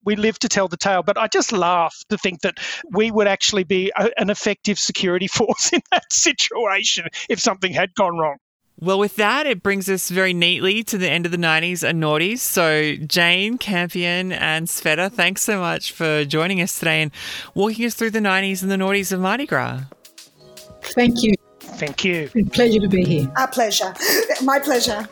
we 0.05 0.17
live 0.17 0.39
to 0.41 0.49
tell 0.49 0.67
the 0.67 0.77
tale. 0.77 1.05
But 1.05 1.19
I 1.19 1.29
just 1.29 1.53
laugh 1.53 1.95
to 2.11 2.19
think 2.19 2.41
that 2.41 2.59
we 2.91 3.13
would 3.13 3.29
actually 3.29 3.65
be 3.65 3.93
a, 3.97 4.11
an 4.21 4.31
effective 4.31 4.79
security 4.79 5.27
force 5.29 5.73
in 5.73 5.81
that 5.93 6.13
situation 6.13 7.07
if 7.29 7.39
something 7.39 7.73
had 7.73 7.95
gone 7.95 8.19
wrong. 8.19 8.39
Well, 8.81 8.99
with 8.99 9.17
that, 9.17 9.47
it 9.47 9.63
brings 9.63 9.89
us 9.89 10.09
very 10.09 10.33
neatly 10.33 10.85
to 10.85 10.99
the 10.99 11.11
end 11.11 11.27
of 11.27 11.33
the 11.33 11.39
90s 11.39 11.83
and 11.83 12.01
noughties. 12.01 12.39
So, 12.39 12.95
Jane, 12.95 13.59
Campion, 13.59 14.31
and 14.31 14.69
Sveta, 14.69 15.11
thanks 15.11 15.43
so 15.43 15.59
much 15.59 15.91
for 15.93 16.25
joining 16.25 16.61
us 16.61 16.79
today 16.79 17.03
and 17.03 17.11
walking 17.55 17.85
us 17.87 17.95
through 17.95 18.11
the 18.11 18.21
90s 18.21 18.63
and 18.63 18.71
the 18.71 18.77
noughties 18.77 19.13
of 19.13 19.21
Mardi 19.21 19.47
Gras. 19.47 19.83
Thank 20.83 21.23
you. 21.23 21.35
Thank 21.61 22.05
you. 22.05 22.31
Pleasure 22.53 22.81
to 22.81 22.89
be 22.89 23.05
here. 23.05 23.33
Our 23.37 23.49
pleasure. 23.49 23.95
My 24.43 24.61
pleasure. 24.61 25.09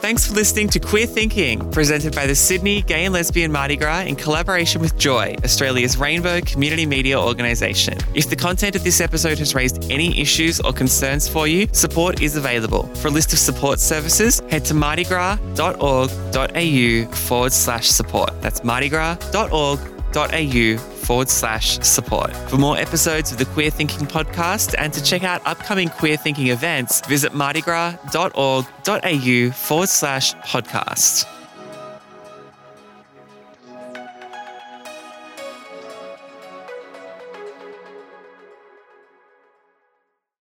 Thanks 0.00 0.28
for 0.28 0.34
listening 0.34 0.68
to 0.68 0.78
Queer 0.78 1.06
Thinking, 1.06 1.68
presented 1.72 2.14
by 2.14 2.26
the 2.26 2.34
Sydney 2.34 2.82
Gay 2.82 3.06
and 3.06 3.12
Lesbian 3.12 3.50
Mardi 3.50 3.74
Gras 3.76 4.02
in 4.02 4.14
collaboration 4.14 4.80
with 4.80 4.96
Joy, 4.96 5.34
Australia's 5.42 5.96
rainbow 5.96 6.40
community 6.40 6.86
media 6.86 7.20
organisation. 7.20 7.98
If 8.14 8.30
the 8.30 8.36
content 8.36 8.76
of 8.76 8.84
this 8.84 9.00
episode 9.00 9.38
has 9.38 9.56
raised 9.56 9.90
any 9.90 10.16
issues 10.20 10.60
or 10.60 10.72
concerns 10.72 11.28
for 11.28 11.48
you, 11.48 11.66
support 11.72 12.22
is 12.22 12.36
available. 12.36 12.84
For 12.94 13.08
a 13.08 13.10
list 13.10 13.32
of 13.32 13.40
support 13.40 13.80
services, 13.80 14.40
head 14.48 14.64
to 14.66 14.74
mardigras.org.au 14.74 17.14
forward 17.14 17.52
slash 17.52 17.88
support. 17.88 18.40
That's 18.40 18.60
mardigras.org.au 18.60 19.97
forward 20.12 21.28
slash 21.28 21.80
support. 21.80 22.36
For 22.50 22.58
more 22.58 22.76
episodes 22.76 23.32
of 23.32 23.38
the 23.38 23.46
Queer 23.46 23.70
Thinking 23.70 24.06
podcast 24.06 24.74
and 24.78 24.92
to 24.92 25.02
check 25.02 25.24
out 25.24 25.40
upcoming 25.46 25.88
Queer 25.88 26.16
Thinking 26.16 26.48
events, 26.48 27.00
visit 27.02 27.32
mardigras.org.au 27.32 29.52
forward 29.52 29.88
slash 29.88 30.34
podcast. 30.34 31.37